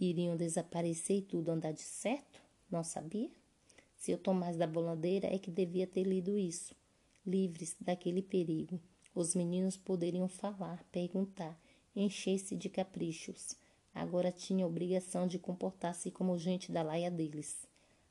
iriam 0.00 0.36
desaparecer 0.36 1.18
e 1.18 1.22
tudo 1.22 1.50
andar 1.50 1.72
de 1.72 1.82
certo? 1.82 2.40
Não 2.70 2.82
sabia? 2.82 3.30
Seu 4.04 4.18
Tomás 4.18 4.54
da 4.58 4.66
Bolandeira 4.66 5.34
é 5.34 5.38
que 5.38 5.50
devia 5.50 5.86
ter 5.86 6.02
lido 6.02 6.38
isso. 6.38 6.76
Livres 7.26 7.74
daquele 7.80 8.20
perigo, 8.20 8.78
os 9.14 9.34
meninos 9.34 9.78
poderiam 9.78 10.28
falar, 10.28 10.84
perguntar, 10.92 11.58
encher-se 11.96 12.54
de 12.54 12.68
caprichos. 12.68 13.56
Agora 13.94 14.30
tinha 14.30 14.66
a 14.66 14.68
obrigação 14.68 15.26
de 15.26 15.38
comportar-se 15.38 16.10
como 16.10 16.36
gente 16.36 16.70
da 16.70 16.82
laia 16.82 17.10
deles. 17.10 17.66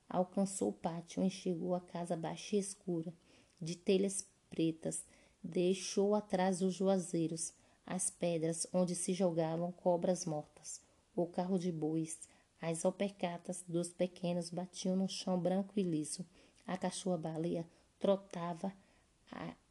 Alcançou 0.10 0.70
o 0.70 0.74
pátio, 0.74 1.22
enxergou 1.22 1.76
a 1.76 1.80
casa 1.80 2.18
baixa 2.18 2.56
e 2.56 2.60
escura, 2.60 3.14
de 3.62 3.76
telhas 3.76 4.28
pretas, 4.50 5.06
deixou 5.44 6.16
atrás 6.16 6.64
os 6.64 6.74
juazeiros, 6.74 7.54
as 7.86 8.10
pedras 8.10 8.66
onde 8.74 8.96
se 8.96 9.14
jogavam 9.14 9.72
cobras 9.72 10.26
mortas, 10.26 10.82
o 11.16 11.28
carro 11.28 11.60
de 11.60 11.72
bois, 11.72 12.18
as 12.66 12.86
alpercatas 12.86 13.62
dos 13.68 13.90
pequenos 13.90 14.50
batiam 14.50 14.96
no 14.96 15.10
chão 15.10 15.38
branco 15.38 15.74
e 15.76 15.84
liso. 15.84 16.26
A 16.66 16.78
cachorra-baleia 16.78 17.68
trotava, 18.00 18.72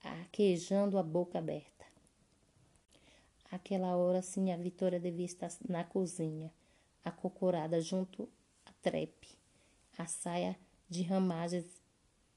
aquejando 0.03 0.99
a 0.99 1.03
boca 1.03 1.39
aberta. 1.39 1.87
Aquela 3.51 3.97
hora, 3.97 4.21
sim, 4.21 4.53
a 4.53 4.59
Vitória 4.59 5.01
devia 5.01 5.25
estar 5.25 5.51
na 5.67 5.83
cozinha, 5.85 6.53
acocorada 7.03 7.81
junto 7.81 8.29
à 8.67 8.73
trepe, 8.83 9.39
a 9.97 10.05
saia 10.05 10.55
de 10.87 11.03
ramagens 11.03 11.65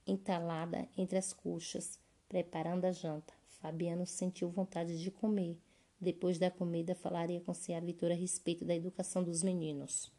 entalada 0.07 0.87
entre 0.97 1.17
as 1.17 1.33
coxas, 1.33 1.99
preparando 2.29 2.85
a 2.85 2.93
janta. 2.93 3.33
Fabiano 3.59 4.05
sentiu 4.05 4.49
vontade 4.49 5.01
de 5.01 5.11
comer. 5.11 5.57
Depois 5.99 6.39
da 6.39 6.49
comida, 6.49 6.95
falaria 6.95 7.41
com 7.41 7.51
a 7.51 7.79
Vitória 7.81 8.15
a 8.15 8.19
respeito 8.19 8.63
da 8.63 8.73
educação 8.73 9.21
dos 9.21 9.43
meninos. 9.43 10.14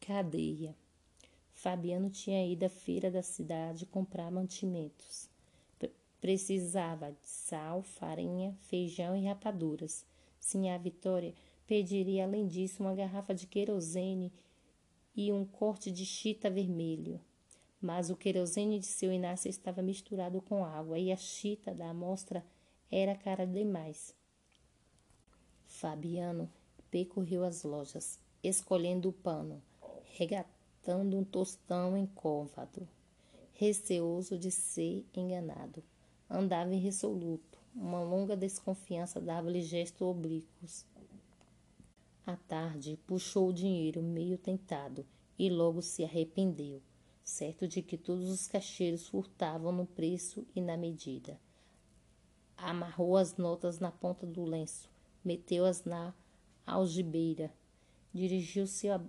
Cadeia. 0.00 0.74
Fabiano 1.52 2.08
tinha 2.08 2.46
ido 2.46 2.64
à 2.64 2.68
feira 2.68 3.10
da 3.10 3.22
cidade 3.22 3.84
comprar 3.84 4.30
mantimentos. 4.30 5.28
Precisava 6.20 7.12
de 7.12 7.28
sal, 7.28 7.82
farinha, 7.82 8.56
feijão 8.62 9.16
e 9.16 9.26
rapaduras. 9.26 10.04
Sinha 10.40 10.78
Vitória 10.78 11.34
pediria 11.66 12.24
além 12.24 12.46
disso 12.46 12.82
uma 12.82 12.94
garrafa 12.94 13.34
de 13.34 13.46
querosene 13.46 14.32
e 15.14 15.30
um 15.30 15.44
corte 15.44 15.90
de 15.92 16.04
chita 16.04 16.50
vermelho. 16.50 17.20
Mas 17.80 18.10
o 18.10 18.16
querosene 18.16 18.80
de 18.80 18.86
seu 18.86 19.12
Inácio 19.12 19.48
estava 19.48 19.82
misturado 19.82 20.40
com 20.42 20.64
água 20.64 20.98
e 20.98 21.12
a 21.12 21.16
chita 21.16 21.72
da 21.72 21.90
amostra 21.90 22.44
era 22.90 23.14
cara 23.14 23.46
demais. 23.46 24.14
Fabiano 25.66 26.50
percorreu 26.90 27.44
as 27.44 27.62
lojas, 27.62 28.18
escolhendo 28.42 29.10
o 29.10 29.12
pano, 29.12 29.62
regatando 30.18 31.16
um 31.16 31.22
tostão 31.22 31.96
encóvado, 31.96 32.88
receoso 33.54 34.36
de 34.36 34.50
ser 34.50 35.06
enganado. 35.14 35.80
Andava 36.28 36.74
irresoluto, 36.74 37.56
uma 37.72 38.02
longa 38.02 38.36
desconfiança 38.36 39.20
dava-lhe 39.20 39.62
gestos 39.62 40.02
oblíquos. 40.02 40.84
À 42.26 42.34
tarde, 42.34 42.98
puxou 43.06 43.50
o 43.50 43.52
dinheiro, 43.52 44.02
meio 44.02 44.36
tentado, 44.36 45.06
e 45.38 45.48
logo 45.48 45.80
se 45.80 46.02
arrependeu, 46.02 46.82
certo 47.22 47.68
de 47.68 47.80
que 47.80 47.96
todos 47.96 48.28
os 48.28 48.48
caixeiros 48.48 49.06
furtavam 49.06 49.70
no 49.70 49.86
preço 49.86 50.44
e 50.52 50.60
na 50.60 50.76
medida. 50.76 51.38
Amarrou 52.56 53.16
as 53.16 53.36
notas 53.36 53.78
na 53.78 53.92
ponta 53.92 54.26
do 54.26 54.42
lenço, 54.42 54.90
meteu-as 55.24 55.84
na 55.84 56.12
algibeira, 56.66 57.52
dirigiu-se 58.12 58.88
a 58.88 59.00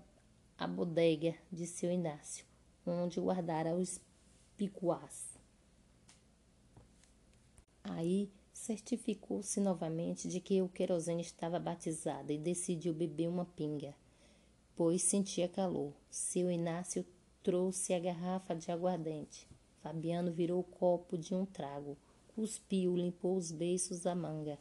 bodega 0.67 1.35
de 1.51 1.65
seu 1.65 1.91
Inácio, 1.91 2.45
onde 2.85 3.19
guardara 3.19 3.75
os 3.75 3.99
picuás. 4.57 5.37
Aí 7.83 8.29
certificou-se 8.53 9.59
novamente 9.59 10.27
de 10.27 10.39
que 10.39 10.61
o 10.61 10.69
querosene 10.69 11.21
estava 11.21 11.59
batizado 11.59 12.31
e 12.31 12.37
decidiu 12.37 12.93
beber 12.93 13.27
uma 13.27 13.45
pinga, 13.45 13.95
pois 14.75 15.01
sentia 15.01 15.47
calor. 15.47 15.93
Seu 16.09 16.51
Inácio 16.51 17.05
trouxe 17.41 17.93
a 17.93 17.99
garrafa 17.99 18.53
de 18.53 18.71
aguardente. 18.71 19.47
Fabiano 19.81 20.31
virou 20.31 20.59
o 20.59 20.63
copo 20.63 21.17
de 21.17 21.33
um 21.33 21.45
trago, 21.45 21.97
cuspiu, 22.35 22.95
limpou 22.95 23.37
os 23.37 23.51
beiços 23.51 24.01
da 24.01 24.13
manga, 24.13 24.59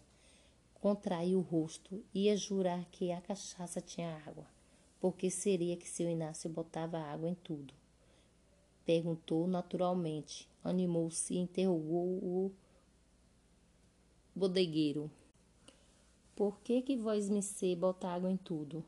contraiu 0.74 1.40
o 1.40 1.42
rosto, 1.42 2.04
ia 2.14 2.36
jurar 2.36 2.84
que 2.86 3.10
a 3.10 3.20
cachaça 3.20 3.80
tinha 3.80 4.16
água. 4.24 4.46
Por 5.00 5.14
que 5.14 5.30
seria 5.30 5.76
que 5.76 5.88
seu 5.88 6.10
Inácio 6.10 6.50
botava 6.50 6.98
água 6.98 7.28
em 7.28 7.34
tudo? 7.34 7.72
Perguntou 8.84 9.46
naturalmente, 9.46 10.48
animou-se 10.64 11.34
e 11.34 11.38
interrogou 11.38 12.06
o 12.06 12.52
bodegueiro. 14.34 15.10
Por 16.34 16.58
que 16.60 16.82
que 16.82 16.96
vós 16.96 17.28
me 17.28 17.42
sei 17.42 17.76
botar 17.76 18.14
água 18.14 18.30
em 18.30 18.36
tudo? 18.36 18.84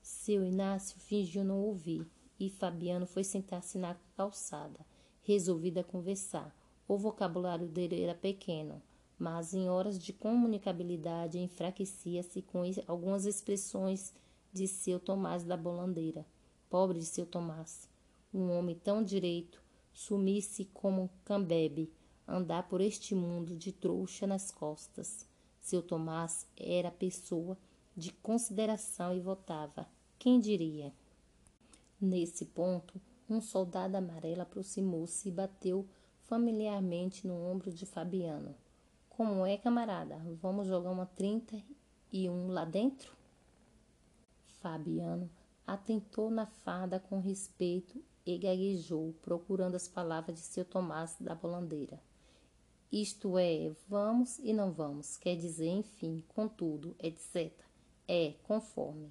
Seu 0.00 0.44
Inácio 0.44 0.98
fingiu 1.00 1.42
não 1.42 1.60
ouvir 1.60 2.06
e 2.38 2.50
Fabiano 2.50 3.06
foi 3.06 3.24
sentar-se 3.24 3.78
na 3.78 3.96
calçada, 4.16 4.80
resolvido 5.22 5.78
a 5.78 5.84
conversar. 5.84 6.54
O 6.86 6.96
vocabulário 6.96 7.66
dele 7.66 8.02
era 8.02 8.14
pequeno, 8.14 8.82
mas 9.18 9.54
em 9.54 9.68
horas 9.68 9.98
de 9.98 10.12
comunicabilidade 10.12 11.38
enfraquecia-se 11.38 12.42
com 12.42 12.62
algumas 12.86 13.24
expressões 13.26 14.12
de 14.52 14.68
seu 14.68 15.00
Tomás 15.00 15.44
da 15.44 15.56
Bolandeira. 15.56 16.26
Pobre 16.68 16.98
de 16.98 17.06
seu 17.06 17.24
Tomás, 17.24 17.88
um 18.32 18.50
homem 18.50 18.74
tão 18.74 19.02
direito, 19.02 19.62
sumisse 19.92 20.66
como 20.66 21.10
Cambebe, 21.24 21.92
andar 22.26 22.68
por 22.68 22.80
este 22.80 23.14
mundo 23.14 23.56
de 23.56 23.72
trouxa 23.72 24.26
nas 24.26 24.50
costas. 24.50 25.26
Seu 25.60 25.82
Tomás 25.82 26.46
era 26.56 26.90
pessoa 26.90 27.56
de 27.96 28.12
consideração 28.12 29.14
e 29.14 29.20
votava. 29.20 29.86
Quem 30.18 30.38
diria? 30.40 30.92
Nesse 32.00 32.46
ponto, 32.46 33.00
um 33.28 33.40
soldado 33.40 33.96
amarelo 33.96 34.42
aproximou-se 34.42 35.28
e 35.28 35.32
bateu 35.32 35.86
familiarmente 36.22 37.26
no 37.26 37.34
ombro 37.34 37.72
de 37.72 37.86
Fabiano. 37.86 38.54
Como 39.08 39.46
é, 39.46 39.56
camarada? 39.56 40.16
Vamos 40.40 40.66
jogar 40.66 40.90
uma 40.90 41.06
trinta 41.06 41.62
e 42.10 42.28
um 42.28 42.48
lá 42.48 42.64
dentro? 42.64 43.21
Fabiano 44.62 45.28
atentou 45.66 46.30
na 46.30 46.46
farda 46.46 47.00
com 47.00 47.18
respeito 47.18 48.00
e 48.24 48.38
gaguejou, 48.38 49.12
procurando 49.20 49.74
as 49.74 49.88
palavras 49.88 50.38
de 50.38 50.44
seu 50.44 50.64
Tomás 50.64 51.16
da 51.20 51.34
bolandeira. 51.34 52.00
Isto 52.90 53.36
é, 53.38 53.72
vamos 53.88 54.38
e 54.38 54.52
não 54.52 54.70
vamos, 54.70 55.16
quer 55.16 55.34
dizer, 55.34 55.68
enfim, 55.68 56.22
contudo, 56.28 56.94
etc. 57.00 57.52
É, 58.06 58.34
conforme. 58.44 59.10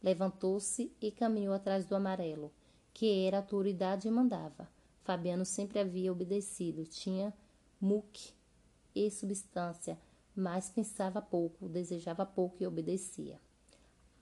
Levantou-se 0.00 0.92
e 1.00 1.10
caminhou 1.10 1.54
atrás 1.54 1.86
do 1.86 1.96
amarelo, 1.96 2.52
que 2.92 3.24
era 3.26 3.38
a 3.38 3.40
autoridade 3.40 4.06
e 4.06 4.10
mandava. 4.10 4.68
Fabiano 5.02 5.44
sempre 5.44 5.80
havia 5.80 6.12
obedecido, 6.12 6.84
tinha 6.84 7.34
muque 7.80 8.32
e 8.94 9.10
substância, 9.10 9.98
mas 10.36 10.70
pensava 10.70 11.20
pouco, 11.20 11.68
desejava 11.68 12.24
pouco 12.24 12.62
e 12.62 12.66
obedecia. 12.66 13.40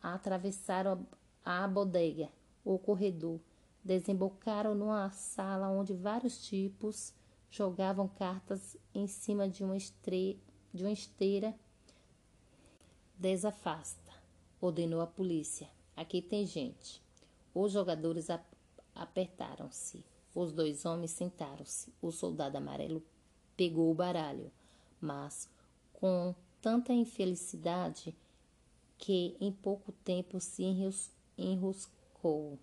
Atravessaram 0.03 1.07
a 1.45 1.66
bodega, 1.69 2.29
o 2.65 2.79
corredor, 2.79 3.41
desembocaram 3.85 4.74
numa 4.74 5.11
sala 5.11 5.69
onde 5.69 5.95
vários 5.95 6.45
tipos 6.45 7.15
jogavam 7.51 8.09
cartas 8.09 8.77
em 8.95 9.07
cima 9.07 9.49
de 9.49 9.62
uma, 9.62 9.77
estre... 9.77 10.43
de 10.73 10.83
uma 10.83 10.93
esteira. 10.93 11.55
Desafasta, 13.19 14.12
ordenou 14.61 15.01
a 15.01 15.07
polícia. 15.07 15.69
Aqui 15.95 16.23
tem 16.23 16.47
gente. 16.47 17.03
Os 17.55 17.73
jogadores 17.73 18.31
ap 18.31 18.45
apertaram-se. 18.95 20.05
Os 20.35 20.53
dois 20.53 20.85
homens 20.85 21.12
sentaram-se. 21.12 21.93
O 22.01 22.11
soldado 22.11 22.57
amarelo 22.57 23.03
pegou 23.57 23.91
o 23.91 23.95
baralho, 23.95 24.51
mas 25.01 25.49
com 25.93 26.35
tanta 26.61 26.93
infelicidade 26.93 28.16
que 29.03 29.37
em 29.41 29.51
pouco 29.51 29.91
tempo 29.91 30.39
se 30.39 30.62
enroscou. 31.37 32.57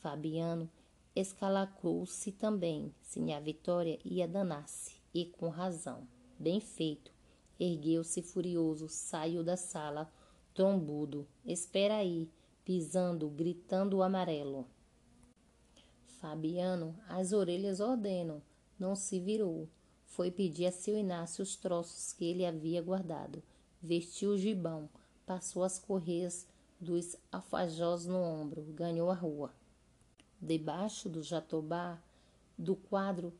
Fabiano 0.00 0.68
escalacrou-se 1.16 2.30
também. 2.32 2.94
Sinha 3.00 3.40
Vitória 3.40 3.98
ia 4.04 4.28
danar-se, 4.28 5.00
e 5.14 5.24
com 5.24 5.48
razão. 5.48 6.06
Bem 6.38 6.60
feito. 6.60 7.10
Ergueu-se 7.58 8.20
furioso, 8.20 8.86
saiu 8.90 9.42
da 9.42 9.56
sala, 9.56 10.12
trombudo. 10.52 11.26
Espera 11.42 11.96
aí, 11.96 12.28
pisando, 12.62 13.26
gritando 13.30 13.96
o 13.96 14.02
amarelo. 14.02 14.66
Fabiano, 16.20 16.94
as 17.08 17.32
orelhas 17.32 17.80
ordeno, 17.80 18.42
não 18.78 18.94
se 18.94 19.18
virou. 19.18 19.66
Foi 20.04 20.30
pedir 20.30 20.66
a 20.66 20.70
seu 20.70 20.98
Inácio 20.98 21.42
os 21.42 21.56
troços 21.56 22.12
que 22.12 22.26
ele 22.26 22.44
havia 22.44 22.82
guardado. 22.82 23.42
Vestiu 23.82 24.32
o 24.32 24.36
gibão, 24.36 24.86
passou 25.30 25.62
as 25.62 25.78
correias 25.78 26.44
dos 26.80 27.16
alfajós 27.30 28.04
no 28.04 28.20
ombro, 28.20 28.64
ganhou 28.72 29.12
a 29.12 29.14
rua. 29.14 29.54
Debaixo 30.42 31.08
do 31.08 31.22
jatobá 31.22 32.02
do 32.58 32.74
quadro 32.74 33.32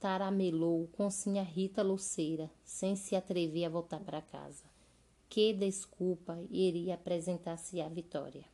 taramelou 0.00 0.88
com 0.88 1.08
sinha 1.08 1.44
Rita 1.44 1.84
Luceira, 1.84 2.50
sem 2.64 2.96
se 2.96 3.14
atrever 3.14 3.64
a 3.64 3.68
voltar 3.68 4.00
para 4.00 4.20
casa. 4.20 4.64
Que 5.28 5.52
desculpa 5.52 6.36
iria 6.50 6.96
apresentar-se 6.96 7.80
à 7.80 7.88
Vitória. 7.88 8.44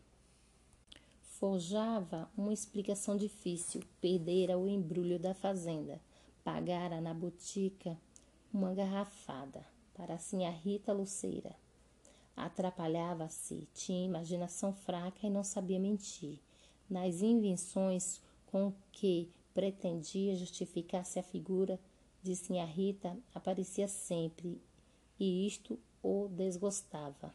Forjava 1.22 2.30
uma 2.36 2.52
explicação 2.52 3.16
difícil, 3.16 3.82
perdera 4.02 4.58
o 4.58 4.68
embrulho 4.68 5.18
da 5.18 5.32
fazenda, 5.32 5.98
pagara 6.44 7.00
na 7.00 7.14
botica 7.14 7.96
uma 8.52 8.74
garrafada 8.74 9.64
para 9.94 10.16
a 10.16 10.18
sinha 10.18 10.50
Rita 10.50 10.92
Luceira. 10.92 11.56
Atrapalhava-se, 12.36 13.66
tinha 13.72 14.04
imaginação 14.04 14.72
fraca 14.72 15.26
e 15.26 15.30
não 15.30 15.42
sabia 15.42 15.80
mentir 15.80 16.38
nas 16.88 17.22
invenções 17.22 18.20
com 18.46 18.72
que 18.92 19.30
pretendia 19.54 20.36
justificar-se 20.36 21.18
a 21.18 21.22
figura 21.22 21.80
de 22.22 22.36
Sinha 22.36 22.64
Rita 22.64 23.16
aparecia 23.34 23.88
sempre, 23.88 24.60
e 25.18 25.46
isto 25.46 25.78
o 26.02 26.28
desgostava. 26.28 27.34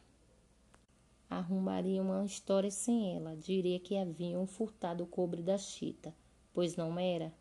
Arrumaria 1.28 2.02
uma 2.02 2.24
história 2.24 2.70
sem 2.70 3.16
ela, 3.16 3.36
diria 3.36 3.80
que 3.80 3.96
haviam 3.96 4.46
furtado 4.46 5.04
o 5.04 5.06
cobre 5.06 5.42
da 5.42 5.58
chita, 5.58 6.14
pois 6.52 6.76
não 6.76 6.98
era. 6.98 7.32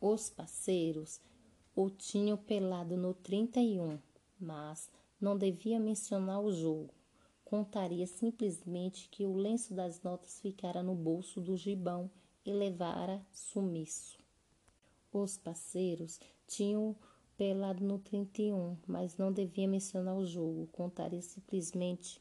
Os 0.00 0.28
parceiros 0.28 1.20
o 1.74 1.88
tinham 1.88 2.36
pelado 2.36 2.96
no 2.96 3.14
31, 3.14 3.98
mas 4.40 4.90
não 5.20 5.36
devia 5.36 5.80
mencionar 5.80 6.40
o 6.40 6.52
jogo. 6.52 6.92
Contaria 7.44 8.06
simplesmente 8.06 9.08
que 9.08 9.24
o 9.24 9.36
lenço 9.36 9.72
das 9.72 10.02
notas 10.02 10.40
ficara 10.40 10.82
no 10.82 10.94
bolso 10.94 11.40
do 11.40 11.56
gibão 11.56 12.10
e 12.44 12.52
levara 12.52 13.24
sumiço. 13.32 14.18
Os 15.12 15.38
parceiros 15.38 16.20
tinham 16.46 16.96
pelado 17.36 17.84
no 17.84 17.98
31, 17.98 18.76
mas 18.86 19.16
não 19.16 19.32
devia 19.32 19.68
mencionar 19.68 20.16
o 20.16 20.26
jogo. 20.26 20.66
Contaria 20.72 21.22
simplesmente 21.22 22.20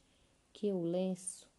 que 0.54 0.72
o 0.72 0.82
lenço 0.82 1.50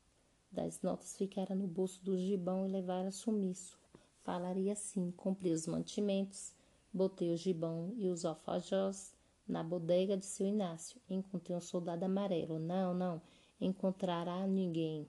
das 0.51 0.81
notas 0.81 1.17
ficara 1.17 1.55
no 1.55 1.67
bolso 1.67 2.03
do 2.05 2.17
gibão 2.17 2.67
e 2.67 2.71
levara 2.71 3.11
sumiço. 3.11 3.79
Falaria 4.23 4.75
assim: 4.75 5.11
comprei 5.11 5.53
os 5.53 5.67
mantimentos, 5.67 6.55
botei 6.93 7.31
o 7.31 7.37
gibão 7.37 7.93
e 7.97 8.09
os 8.09 8.25
alfajós 8.25 9.16
na 9.47 9.63
bodega 9.63 10.17
de 10.17 10.27
seu 10.27 10.47
Inácio. 10.47 11.01
Encontrei 11.09 11.57
um 11.57 11.61
soldado 11.61 12.05
amarelo. 12.05 12.59
Não, 12.59 12.93
não 12.93 13.23
encontrará 13.61 14.47
ninguém. 14.47 15.09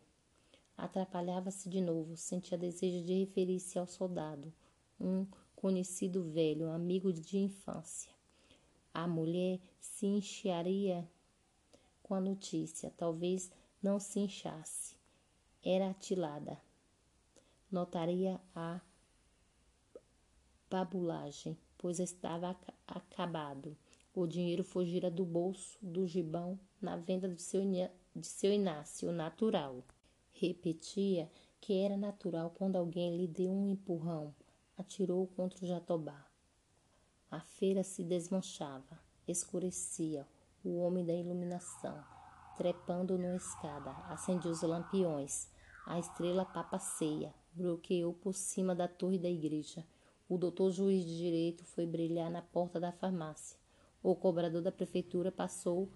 Atrapalhava-se 0.78 1.68
de 1.70 1.82
novo, 1.82 2.16
sentia 2.16 2.58
desejo 2.58 3.04
de 3.04 3.14
referir-se 3.20 3.80
ao 3.80 3.88
soldado, 3.88 4.54
um 5.00 5.26
conhecido 5.56 6.24
velho, 6.24 6.70
amigo 6.70 7.12
de 7.12 7.38
infância. 7.40 8.12
A 8.94 9.08
mulher 9.08 9.60
se 9.80 10.06
incharia 10.06 11.10
com 12.04 12.14
a 12.14 12.22
notícia, 12.22 12.94
talvez 12.96 13.52
não 13.82 14.00
se 14.00 14.20
inchasse. 14.20 14.96
Era 15.64 15.90
atilada. 15.90 16.62
Notaria 17.72 18.40
a 18.56 18.80
babulagem, 20.70 21.58
pois 21.78 22.00
estava 22.00 22.56
acabado. 22.88 23.76
O 24.20 24.26
dinheiro 24.26 24.64
fugira 24.64 25.12
do 25.12 25.24
bolso 25.24 25.78
do 25.80 26.08
gibão 26.08 26.60
na 26.82 26.98
venda 26.98 27.28
do 27.30 27.38
seu 27.38 27.62
de 28.16 28.26
seu 28.26 28.52
Inácio 28.52 29.12
natural. 29.12 29.84
Repetia 30.32 31.32
que 31.62 31.78
era 31.84 31.96
natural 31.96 32.50
quando 32.50 32.78
alguém 32.78 33.16
lhe 33.16 33.28
deu 33.28 33.52
um 33.52 33.70
empurrão, 33.70 34.34
atirou 34.76 35.28
contra 35.28 35.64
o 35.64 35.68
jatobá. 35.68 36.26
A 37.30 37.42
feira 37.42 37.84
se 37.84 38.04
desmanchava, 38.04 39.00
escurecia, 39.28 40.28
o 40.66 40.80
homem 40.80 41.06
da 41.06 41.14
iluminação, 41.14 42.04
trepando 42.56 43.20
numa 43.20 43.36
escada, 43.36 43.92
acendia 44.10 44.50
os 44.50 44.64
lampiões, 44.64 45.48
a 45.86 46.00
estrela 46.00 46.44
papaceia, 46.44 47.36
bloqueou 47.54 48.16
por 48.16 48.34
cima 48.34 48.74
da 48.74 48.88
torre 48.88 49.20
da 49.20 49.30
igreja. 49.30 49.86
O 50.28 50.40
doutor 50.40 50.72
juiz 50.72 51.06
de 51.06 51.16
direito 51.16 51.64
foi 51.66 51.86
brilhar 51.86 52.32
na 52.32 52.42
porta 52.42 52.80
da 52.80 52.92
farmácia. 52.92 53.57
O 54.08 54.16
cobrador 54.16 54.62
da 54.62 54.72
prefeitura 54.72 55.34
passou 55.34 55.90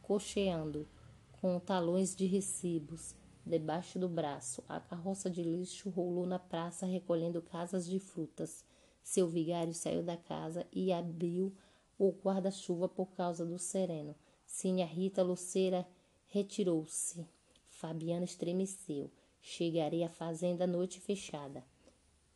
cocheando, 0.00 0.86
com 1.32 1.58
talões 1.58 2.14
de 2.14 2.24
recibos 2.24 3.12
debaixo 3.44 3.98
do 3.98 4.08
braço. 4.08 4.62
A 4.68 4.78
carroça 4.78 5.28
de 5.28 5.42
lixo 5.42 5.90
rolou 5.90 6.24
na 6.26 6.38
praça 6.38 6.86
recolhendo 6.86 7.42
casas 7.42 7.84
de 7.84 7.98
frutas. 7.98 8.64
Seu 9.02 9.26
vigário 9.26 9.74
saiu 9.74 10.00
da 10.00 10.16
casa 10.16 10.64
e 10.72 10.92
abriu 10.92 11.52
o 11.98 12.12
guarda-chuva 12.12 12.88
por 12.88 13.06
causa 13.16 13.44
do 13.44 13.58
sereno. 13.58 14.14
Sinha 14.46 14.86
Rita 14.86 15.24
Luceira 15.24 15.84
retirou-se. 16.28 17.26
Fabiano 17.68 18.24
estremeceu. 18.24 19.10
Chegarei 19.42 20.04
à 20.04 20.08
fazenda 20.08 20.62
à 20.62 20.68
noite 20.68 21.00
fechada, 21.00 21.64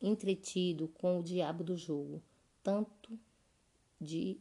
entretido 0.02 0.89
com 0.89 1.20
o 1.20 1.23
diabo 1.23 1.62
do 1.62 1.77
jogo, 1.77 2.20
tanto 2.65 3.16
de 4.01 4.40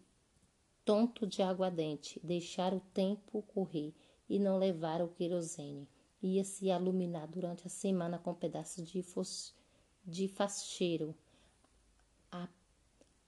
tonto 0.90 1.28
de 1.28 1.44
aguardente, 1.44 2.20
deixar 2.24 2.74
o 2.74 2.80
tempo 2.80 3.44
correr 3.44 3.94
e 4.28 4.40
não 4.40 4.57
levar 4.57 5.03
o 5.03 5.07
querosene. 5.07 5.88
Ia 6.20 6.44
se 6.44 6.70
iluminar 6.70 7.28
durante 7.28 7.68
a 7.68 7.70
semana 7.70 8.18
com 8.18 8.34
pedaços 8.34 8.90
de, 8.90 9.03
fos, 9.03 9.53
de 10.03 10.28
facheiro. 10.28 11.14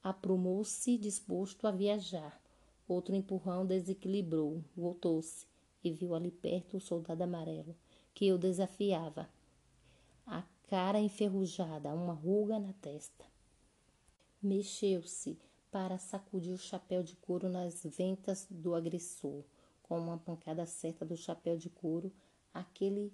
Aprumou-se 0.04 0.98
disposto 0.98 1.68
a 1.68 1.72
viajar. 1.72 2.42
Outro 2.88 3.14
empurrão 3.14 3.64
desequilibrou, 3.64 4.64
voltou-se 4.76 5.46
e 5.84 5.92
viu 5.92 6.16
ali 6.16 6.32
perto 6.32 6.78
o 6.78 6.82
soldado 6.82 7.22
amarelo, 7.22 7.76
que 8.12 8.34
o 8.34 8.40
desafiava. 8.40 9.30
A 10.26 10.44
cara 10.68 11.00
enferrujada, 11.00 11.94
uma 11.94 12.14
ruga 12.14 12.58
na 12.58 12.74
testa. 12.74 13.24
Mexeu-se 14.42 15.38
para 15.72 15.98
sacudir 15.98 16.54
o 16.54 16.58
chapéu 16.58 17.02
de 17.02 17.16
couro 17.16 17.48
nas 17.48 17.82
ventas 17.84 18.46
do 18.50 18.76
agressor. 18.76 19.44
Com 19.82 19.98
uma 19.98 20.18
pancada 20.18 20.66
certa 20.66 21.06
do 21.06 21.16
chapéu 21.16 21.58
de 21.58 21.70
couro, 21.70 22.12
aquele 22.54 23.12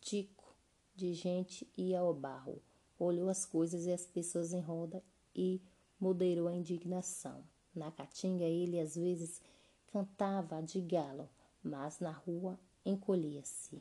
tico 0.00 0.54
de 0.94 1.14
gente 1.14 1.66
ia 1.76 2.00
ao 2.00 2.12
barro. 2.12 2.60
Olhou 2.98 3.28
as 3.28 3.46
coisas 3.46 3.86
e 3.86 3.92
as 3.92 4.04
pessoas 4.04 4.52
em 4.52 4.60
roda 4.60 5.02
e 5.34 5.62
moderou 5.98 6.48
a 6.48 6.54
indignação. 6.54 7.42
Na 7.74 7.90
caatinga 7.90 8.44
ele 8.44 8.80
às 8.80 8.96
vezes 8.96 9.40
cantava 9.86 10.60
de 10.62 10.80
galo, 10.80 11.28
mas 11.62 12.00
na 12.00 12.10
rua 12.10 12.58
encolhia-se. 12.84 13.80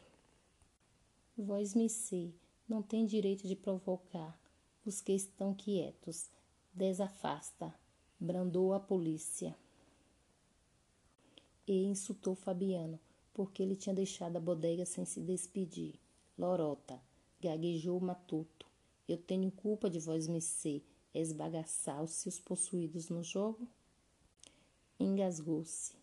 Voz 1.38 1.74
me 1.74 1.90
sei, 1.90 2.34
não 2.68 2.82
tem 2.82 3.06
direito 3.06 3.48
de 3.48 3.56
provocar 3.56 4.40
os 4.86 5.02
que 5.02 5.14
estão 5.14 5.54
quietos. 5.54 6.30
Desafasta, 6.80 7.76
brandou 8.18 8.74
a 8.74 8.80
polícia. 8.80 9.54
E 11.68 11.84
insultou 11.84 12.36
Fabiano, 12.36 12.98
porque 13.34 13.62
ele 13.62 13.76
tinha 13.76 13.94
deixado 13.94 14.38
a 14.38 14.40
bodega 14.40 14.86
sem 14.86 15.04
se 15.04 15.20
despedir. 15.20 16.00
Lorota, 16.38 16.98
gaguejou 17.42 18.00
Matuto. 18.00 18.66
Eu 19.10 19.18
tenho 19.18 19.52
culpa 19.52 19.90
de 19.90 20.00
vós 20.00 20.30
me 20.30 20.40
ser, 20.40 20.82
esbagaçar 21.14 22.02
os 22.02 22.40
possuídos 22.40 23.10
no 23.10 23.22
jogo? 23.24 23.68
Engasgou-se. 24.98 25.98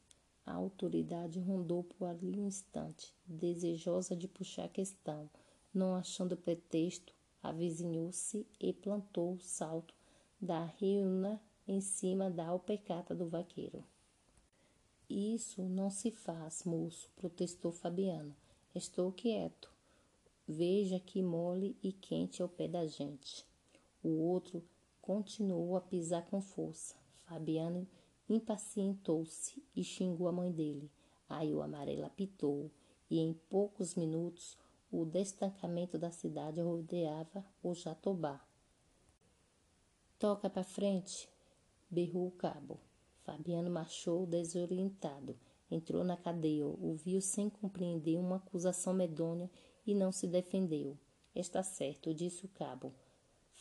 A 0.45 0.53
autoridade 0.53 1.41
rondou 1.41 1.85
por 1.85 2.05
ali 2.05 2.39
um 2.39 2.49
instante, 2.49 3.15
desejosa 3.25 4.15
de 4.15 4.29
puxar 4.29 4.65
a 4.65 4.69
questão. 4.69 5.31
Não 5.73 5.95
achando 5.95 6.37
pretexto, 6.37 7.15
avizinhou-se 7.43 8.47
e 8.61 8.75
plantou 8.75 9.37
o 9.37 9.41
salto 9.41 9.96
da 10.41 10.65
riuna 10.65 11.41
em 11.67 11.81
cima 11.81 12.31
da 12.31 12.47
alpecata 12.49 13.15
do 13.15 13.29
vaqueiro. 13.29 13.85
Isso 15.09 15.63
não 15.63 15.91
se 15.91 16.11
faz, 16.11 16.65
moço, 16.65 17.11
protestou 17.17 17.73
Fabiano. 17.73 18.35
Estou 18.75 19.13
quieto. 19.13 19.71
Veja 20.47 21.01
que 21.01 21.23
mole 21.23 21.77
e 21.83 21.93
quente 21.93 22.43
é 22.43 22.45
o 22.45 22.49
pé 22.49 22.69
da 22.69 22.87
gente. 22.87 23.47
O 24.03 24.09
outro 24.09 24.63
continuou 25.01 25.77
a 25.77 25.81
pisar 25.81 26.25
com 26.27 26.41
força. 26.41 26.95
Fabiano 27.25 27.87
impacientou-se 28.29 29.63
e 29.75 29.83
xingou 29.83 30.29
a 30.29 30.33
mãe 30.33 30.53
dele. 30.53 30.91
Aí 31.29 31.55
o 31.55 31.63
amarelo 31.63 32.05
apitou 32.05 32.71
e 33.11 33.19
em 33.19 33.33
poucos 33.33 33.95
minutos 33.95 34.57
o 34.91 35.05
destancamento 35.05 35.99
da 35.99 36.11
cidade 36.11 36.61
rodeava 36.61 37.45
o 37.63 37.75
Jatobá. 37.75 38.41
Toca 40.19 40.49
para 40.49 40.65
frente, 40.65 41.29
berrou 41.91 42.29
o 42.29 42.31
cabo. 42.31 42.81
Fabiano 43.23 43.71
marchou 43.71 44.25
desorientado. 44.25 45.37
Entrou 45.71 46.03
na 46.03 46.17
cadeia, 46.17 46.65
ouviu 46.65 47.21
sem 47.21 47.51
compreender 47.51 48.17
uma 48.17 48.37
acusação 48.37 48.95
medonha 48.95 49.51
e 49.87 49.95
não 49.95 50.11
se 50.11 50.27
defendeu. 50.27 50.97
Está 51.35 51.63
certo, 51.63 52.15
disse 52.15 52.47
o 52.47 52.49
cabo. 52.49 52.95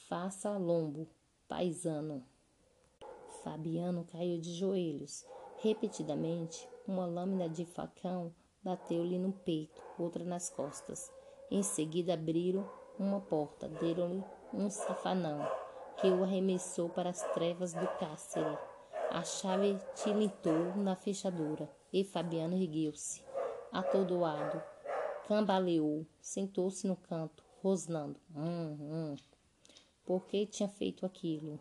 Faça 0.08 0.58
lombo, 0.58 1.10
paisano. 1.46 2.24
Fabiano 3.44 4.06
caiu 4.06 4.40
de 4.40 4.54
joelhos. 4.54 5.26
Repetidamente, 5.58 6.70
uma 6.88 7.06
lâmina 7.06 7.50
de 7.50 7.66
facão 7.66 8.34
bateu-lhe 8.64 9.20
no 9.20 9.34
peito, 9.34 9.82
outra 10.00 10.24
nas 10.24 10.50
costas. 10.50 11.12
Em 11.52 11.62
seguida 11.62 12.14
abriram 12.14 12.66
uma 12.98 13.20
porta, 13.20 13.68
deram-lhe 13.68 14.24
um 14.54 14.70
safanão, 14.70 15.46
que 16.00 16.08
o 16.08 16.24
arremessou 16.24 16.90
para 16.90 17.10
as 17.10 17.22
trevas 17.34 17.74
do 17.74 17.88
cárcere. 18.00 18.58
A 19.10 19.24
chave 19.24 19.78
tilintou 19.96 20.76
na 20.76 20.96
fechadura 20.96 21.70
e 21.92 22.04
Fabiano 22.04 22.56
ergueu-se, 22.56 23.24
atordoado, 23.72 24.62
cambaleou, 25.28 26.06
sentou-se 26.20 26.86
no 26.88 26.96
canto, 26.96 27.44
rosnando. 27.62 28.20
Hum, 28.36 28.78
hum. 28.80 29.16
Por 30.06 30.26
que 30.26 30.46
tinha 30.46 30.70
feito 30.70 31.06
aquilo? 31.06 31.60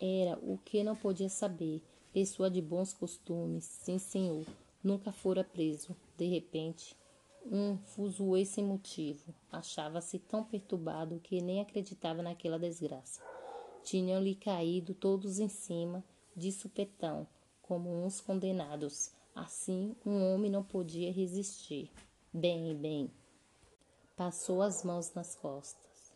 Era 0.00 0.38
o 0.42 0.58
que 0.58 0.82
não 0.82 0.96
podia 0.96 1.28
saber. 1.28 1.82
Pessoa 2.12 2.50
de 2.50 2.60
bons 2.60 2.92
costumes, 2.92 3.64
sim, 3.64 3.98
senhor. 3.98 4.44
Nunca 4.82 5.12
fora 5.12 5.44
preso. 5.44 5.96
De 6.16 6.26
repente, 6.26 6.96
um 7.44 7.78
fuzuê 7.78 8.44
sem 8.44 8.64
motivo. 8.64 9.34
Achava-se 9.50 10.18
tão 10.18 10.44
perturbado 10.44 11.20
que 11.20 11.40
nem 11.40 11.60
acreditava 11.60 12.22
naquela 12.22 12.58
desgraça. 12.58 13.22
Tinham-lhe 13.82 14.34
caído 14.34 14.94
todos 14.94 15.38
em 15.38 15.48
cima, 15.48 16.04
de 16.36 16.52
supetão, 16.52 17.26
como 17.62 17.90
uns 17.90 18.20
condenados. 18.20 19.12
Assim, 19.34 19.96
um 20.04 20.32
homem 20.32 20.50
não 20.50 20.62
podia 20.62 21.12
resistir. 21.12 21.90
Bem, 22.32 22.74
bem. 22.76 23.10
Passou 24.16 24.62
as 24.62 24.84
mãos 24.84 25.14
nas 25.14 25.34
costas 25.34 26.12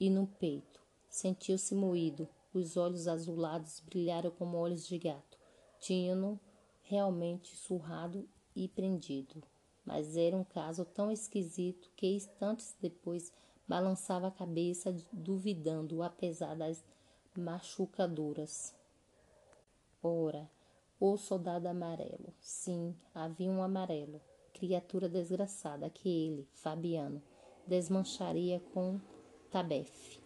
e 0.00 0.10
no 0.10 0.26
peito. 0.26 0.80
Sentiu-se 1.08 1.74
moído, 1.74 2.28
os 2.52 2.76
olhos 2.76 3.08
azulados 3.08 3.80
brilharam 3.80 4.30
como 4.30 4.56
olhos 4.56 4.86
de 4.86 4.98
gato. 4.98 5.38
Tinham-no 5.80 6.38
realmente 6.82 7.54
surrado 7.56 8.28
e 8.54 8.66
prendido. 8.68 9.42
Mas 9.88 10.18
era 10.18 10.36
um 10.36 10.44
caso 10.44 10.84
tão 10.84 11.10
esquisito 11.10 11.90
que 11.96 12.06
instantes 12.06 12.76
depois 12.78 13.32
balançava 13.66 14.26
a 14.26 14.30
cabeça, 14.30 14.94
duvidando, 15.10 16.02
apesar 16.02 16.54
das 16.54 16.84
machucaduras. 17.34 18.74
Ora, 20.02 20.46
o 21.00 21.16
soldado 21.16 21.68
amarelo. 21.68 22.34
Sim, 22.38 22.94
havia 23.14 23.50
um 23.50 23.62
amarelo. 23.62 24.20
Criatura 24.52 25.08
desgraçada 25.08 25.88
que 25.88 26.06
ele, 26.06 26.46
Fabiano, 26.52 27.22
desmancharia 27.66 28.60
com 28.74 29.00
tabefe. 29.50 30.20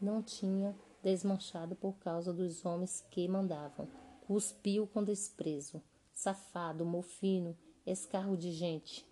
Não 0.00 0.22
tinha 0.22 0.76
desmanchado 1.02 1.74
por 1.74 1.98
causa 1.98 2.32
dos 2.32 2.64
homens 2.64 3.04
que 3.10 3.26
mandavam. 3.26 3.88
Cuspiu 4.28 4.86
com 4.86 5.02
desprezo. 5.02 5.82
Safado, 6.12 6.84
mofino, 6.84 7.56
escarro 7.90 8.36
de 8.36 8.52
gente. 8.52 9.06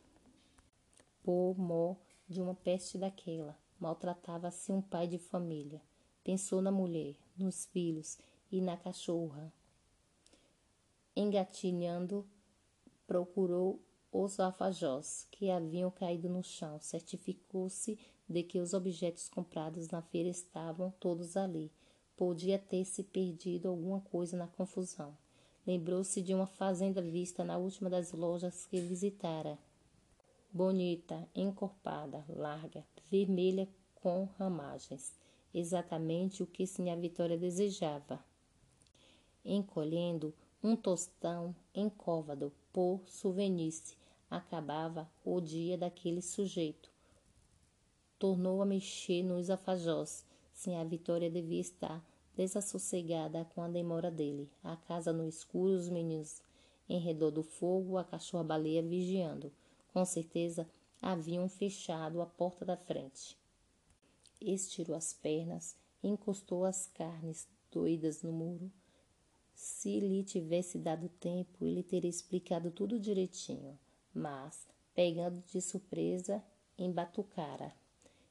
Pomó 1.22 1.96
de 2.28 2.40
uma 2.40 2.54
peste 2.54 2.98
daquela. 2.98 3.56
Maltratava-se 3.78 4.72
um 4.72 4.80
pai 4.80 5.06
de 5.06 5.18
família. 5.18 5.80
Pensou 6.24 6.60
na 6.60 6.70
mulher, 6.70 7.16
nos 7.36 7.66
filhos 7.66 8.18
e 8.50 8.60
na 8.60 8.76
cachorra. 8.76 9.52
Engatinhando, 11.14 12.26
procurou 13.06 13.80
os 14.12 14.40
alfajós 14.40 15.26
que 15.30 15.50
haviam 15.50 15.90
caído 15.90 16.28
no 16.28 16.42
chão. 16.42 16.80
Certificou-se 16.80 17.98
de 18.28 18.42
que 18.42 18.58
os 18.58 18.72
objetos 18.72 19.28
comprados 19.28 19.88
na 19.88 20.02
feira 20.02 20.28
estavam 20.28 20.90
todos 20.98 21.36
ali. 21.36 21.70
Podia 22.16 22.58
ter 22.58 22.84
se 22.84 23.02
perdido 23.04 23.68
alguma 23.68 24.00
coisa 24.00 24.36
na 24.36 24.46
confusão. 24.46 25.16
Lembrou-se 25.66 26.22
de 26.22 26.32
uma 26.32 26.46
fazenda 26.46 27.02
vista 27.02 27.44
na 27.44 27.58
última 27.58 27.90
das 27.90 28.12
lojas 28.12 28.66
que 28.66 28.80
visitara. 28.80 29.58
Bonita, 30.52 31.28
encorpada, 31.34 32.24
larga, 32.28 32.84
vermelha 33.10 33.68
com 33.94 34.28
ramagens. 34.38 35.18
Exatamente 35.52 36.42
o 36.42 36.46
que 36.46 36.66
Sinha 36.66 36.96
Vitória 36.96 37.36
desejava. 37.36 38.24
Encolhendo 39.44 40.32
um 40.62 40.76
tostão 40.76 41.54
encóvado 41.74 42.52
por 42.72 43.00
suvenice, 43.06 43.96
acabava 44.30 45.10
o 45.24 45.40
dia 45.40 45.76
daquele 45.76 46.22
sujeito 46.22 46.96
tornou 48.18 48.62
a 48.62 48.66
mexer 48.66 49.22
nos 49.22 49.50
alfajós. 49.50 50.24
Sim, 50.52 50.76
a 50.76 50.84
Vitória 50.84 51.30
devia 51.30 51.60
estar 51.60 52.04
desassossegada 52.36 53.44
com 53.54 53.62
a 53.62 53.68
demora 53.68 54.10
dele. 54.10 54.48
A 54.62 54.76
casa 54.76 55.12
no 55.12 55.26
escuro, 55.26 55.74
os 55.74 55.88
meninos 55.88 56.42
Em 56.88 57.00
redor 57.00 57.32
do 57.32 57.42
fogo, 57.42 57.98
a 57.98 58.04
cachorra-baleia 58.04 58.80
vigiando. 58.80 59.52
Com 59.92 60.04
certeza, 60.04 60.68
haviam 61.02 61.48
fechado 61.48 62.20
a 62.20 62.26
porta 62.26 62.64
da 62.64 62.76
frente. 62.76 63.36
Estirou 64.40 64.96
as 64.96 65.12
pernas, 65.12 65.76
encostou 66.00 66.64
as 66.64 66.86
carnes 66.86 67.48
doidas 67.72 68.22
no 68.22 68.30
muro. 68.30 68.70
Se 69.52 69.98
lhe 69.98 70.22
tivesse 70.22 70.78
dado 70.78 71.08
tempo, 71.08 71.64
ele 71.64 71.82
teria 71.82 72.10
explicado 72.10 72.70
tudo 72.70 73.00
direitinho, 73.00 73.76
mas, 74.14 74.66
pegando 74.94 75.42
de 75.46 75.60
surpresa, 75.60 76.44
embatucara. 76.78 77.74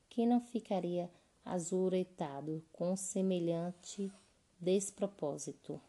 Quem 0.08 0.26
não 0.26 0.40
ficaria 0.40 1.10
azuretado 1.46 2.64
com 2.74 2.96
semelhante 2.98 4.12
despropósito? 4.60 5.80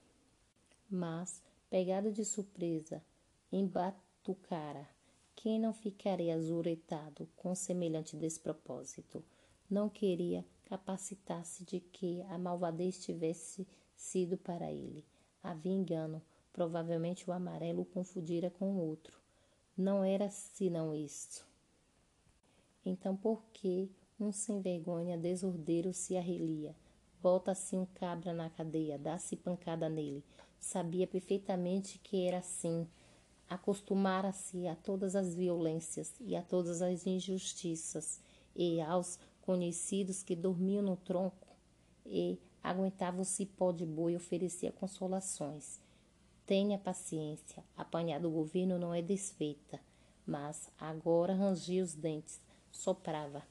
Mas, 0.88 1.42
pegado 1.70 2.12
de 2.12 2.24
surpresa, 2.24 3.02
embatucara. 3.50 4.88
Quem 5.34 5.58
não 5.58 5.72
ficaria 5.72 6.34
azuretado 6.34 7.28
com 7.36 7.54
semelhante 7.54 8.16
despropósito? 8.16 9.24
Não 9.68 9.88
queria 9.88 10.44
capacitar-se 10.66 11.64
de 11.64 11.80
que 11.80 12.22
a 12.28 12.38
malvadez 12.38 13.02
tivesse 13.02 13.66
sido 13.96 14.36
para 14.36 14.70
ele. 14.70 15.04
Havia 15.42 15.72
engano. 15.72 16.22
Provavelmente 16.52 17.28
o 17.28 17.32
amarelo 17.34 17.82
o 17.82 17.84
confundira 17.84 18.50
com 18.50 18.72
o 18.72 18.80
outro. 18.80 19.20
Não 19.76 20.02
era 20.02 20.30
senão 20.30 20.94
isto. 20.94 21.46
Então 22.84 23.14
por 23.14 23.42
que 23.52 23.90
um 24.18 24.32
sem 24.32 24.60
vergonha 24.60 25.16
desordeiro 25.16 25.92
se 25.92 26.16
arrelia? 26.16 26.74
Bota-se 27.22 27.76
um 27.76 27.86
cabra 27.86 28.32
na 28.32 28.48
cadeia, 28.48 28.98
dá-se 28.98 29.36
pancada 29.36 29.88
nele. 29.88 30.24
Sabia 30.58 31.06
perfeitamente 31.06 31.98
que 31.98 32.26
era 32.26 32.38
assim. 32.38 32.86
Acostumara-se 33.48 34.66
a 34.66 34.74
todas 34.74 35.14
as 35.14 35.34
violências 35.34 36.14
e 36.20 36.34
a 36.34 36.42
todas 36.42 36.82
as 36.82 37.06
injustiças, 37.06 38.20
e 38.54 38.80
aos 38.80 39.18
conhecidos 39.42 40.22
que 40.22 40.34
dormiam 40.34 40.82
no 40.82 40.96
tronco 40.96 41.46
e 42.04 42.38
aguentavam 42.62 43.20
o 43.20 43.24
cipó 43.24 43.70
de 43.70 43.84
boi 43.84 44.16
oferecia 44.16 44.72
consolações. 44.72 45.80
Tenha 46.44 46.78
paciência, 46.78 47.62
apanhar 47.76 48.20
do 48.20 48.30
governo 48.30 48.78
não 48.78 48.94
é 48.94 49.02
desfeita, 49.02 49.78
mas 50.24 50.70
agora 50.78 51.34
rangia 51.34 51.82
os 51.82 51.94
dentes, 51.94 52.40
soprava, 52.70 53.42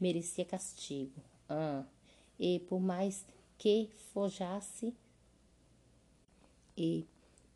merecia 0.00 0.44
castigo. 0.44 1.22
Ah, 1.48 1.84
e 2.38 2.60
por 2.60 2.80
mais 2.80 3.24
que 3.58 3.90
forjasse 4.12 4.94
e 6.76 7.06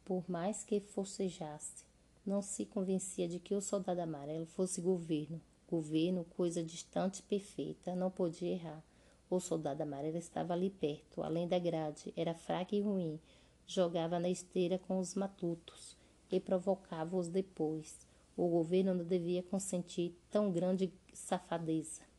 por 0.05 0.29
mais 0.29 0.65
que 0.65 0.81
forcejasse, 0.81 1.85
não 2.25 2.43
se 2.43 2.65
convencia 2.65 3.29
de 3.29 3.39
que 3.39 3.55
o 3.55 3.61
soldado 3.61 4.01
amarelo 4.01 4.47
fosse 4.47 4.81
governo. 4.81 5.41
Governo, 5.69 6.25
coisa 6.37 6.65
distante 6.65 7.21
e 7.21 7.23
perfeita, 7.23 7.95
não 7.95 8.11
podia 8.11 8.53
errar. 8.53 8.83
O 9.29 9.39
soldado 9.39 9.83
amarelo 9.83 10.17
estava 10.17 10.53
ali 10.53 10.71
perto, 10.71 11.23
além 11.23 11.47
da 11.47 11.59
grade, 11.59 12.13
era 12.17 12.35
fraco 12.35 12.75
e 12.75 12.81
ruim. 12.81 13.21
Jogava 13.67 14.19
na 14.19 14.29
esteira 14.29 14.79
com 14.79 14.99
os 14.99 15.15
matutos 15.15 15.97
e 16.29 16.41
provocava-os 16.41 17.29
depois. 17.29 18.05
O 18.37 18.49
governo 18.49 18.95
não 18.95 19.05
devia 19.05 19.43
consentir 19.45 20.17
tão 20.29 20.51
grande 20.51 20.93
safadeza. 21.13 22.10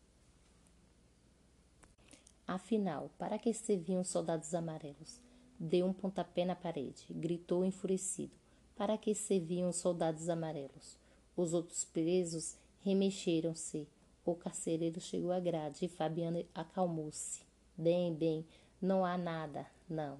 Afinal, 2.53 3.09
para 3.17 3.39
que 3.39 3.53
serviam 3.53 4.01
os 4.01 4.09
soldados 4.09 4.53
amarelos? 4.53 5.21
Deu 5.57 5.85
um 5.85 5.93
pontapé 5.93 6.43
na 6.43 6.53
parede, 6.53 7.05
gritou 7.09 7.63
enfurecido. 7.63 8.33
Para 8.75 8.97
que 8.97 9.15
serviam 9.15 9.69
os 9.69 9.77
soldados 9.77 10.27
amarelos? 10.27 10.97
Os 11.33 11.53
outros 11.53 11.85
presos 11.85 12.57
remexeram-se. 12.81 13.87
O 14.25 14.35
carcereiro 14.35 14.99
chegou 14.99 15.31
à 15.31 15.39
grade 15.39 15.85
e 15.85 15.87
Fabiano 15.87 16.45
acalmou-se. 16.53 17.39
Bem, 17.77 18.13
bem, 18.13 18.45
não 18.81 19.05
há 19.05 19.17
nada, 19.17 19.65
não. 19.89 20.17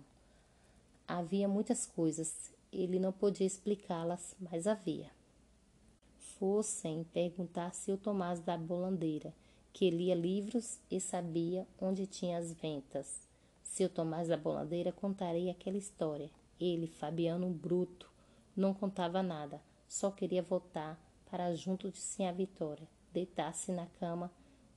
Havia 1.05 1.49
muitas 1.49 1.85
coisas, 1.85 2.49
ele 2.71 2.97
não 2.97 3.11
podia 3.11 3.45
explicá-las, 3.45 4.37
mas 4.39 4.67
havia. 4.67 5.11
Fossem 6.39 7.03
perguntar 7.03 7.73
se 7.73 7.91
o 7.91 7.97
Tomás 7.97 8.39
da 8.39 8.57
Bolandeira, 8.57 9.33
que 9.73 9.89
lia 9.89 10.15
livros 10.15 10.80
e 10.89 10.99
sabia 10.99 11.68
onde 11.80 12.06
tinha 12.06 12.38
as 12.38 12.53
ventas. 12.53 13.27
Seu 13.64 13.89
Tomás 13.89 14.27
da 14.27 14.38
Bolandeira 14.38 14.91
contaria 14.91 15.52
aquela 15.52 15.77
história. 15.77 16.30
Ele, 16.60 16.88
Fabiano 16.88 17.49
Bruto, 17.49 18.11
não 18.56 18.73
contava 18.73 19.23
nada, 19.23 19.61
só 19.88 20.11
queria 20.11 20.41
voltar 20.41 20.99
para 21.30 21.56
junto 21.56 21.89
de 21.89 21.98
Sinha 21.98 22.34
Vitória, 22.34 22.88
deitar-se 23.14 23.72
na 23.72 23.85
cama 23.99 24.30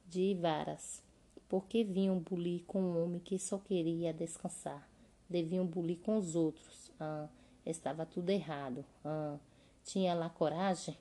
de 0.09 0.35
varas. 0.35 1.03
Porque 1.49 1.85
vinham 1.85 2.19
bulir 2.19 2.65
com 2.65 2.81
um 2.81 3.05
homem 3.05 3.21
que 3.21 3.39
só 3.39 3.59
queria 3.59 4.12
descansar. 4.12 4.89
Deviam 5.29 5.66
bulir 5.66 5.99
com 5.99 6.16
os 6.16 6.35
outros. 6.35 6.91
Ah, 6.99 7.29
estava 7.66 8.07
tudo 8.07 8.31
errado. 8.31 8.85
Ah, 9.05 9.37
tinha 9.85 10.15
lá 10.15 10.31
coragem? 10.31 10.97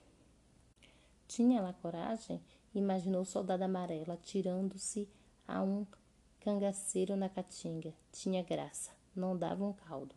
Tinha 1.26 1.62
lá 1.62 1.72
coragem? 1.72 2.40
Imaginou 2.74 3.22
o 3.22 3.26
soldado 3.26 3.62
amarelo 3.62 4.12
atirando-se 4.12 5.08
a 5.46 5.62
um 5.62 5.86
cangaceiro 6.40 7.14
na 7.14 7.28
caatinga. 7.28 7.94
Tinha 8.10 8.42
graça, 8.42 8.90
não 9.14 9.36
dava 9.36 9.64
um 9.64 9.72
caldo. 9.72 10.14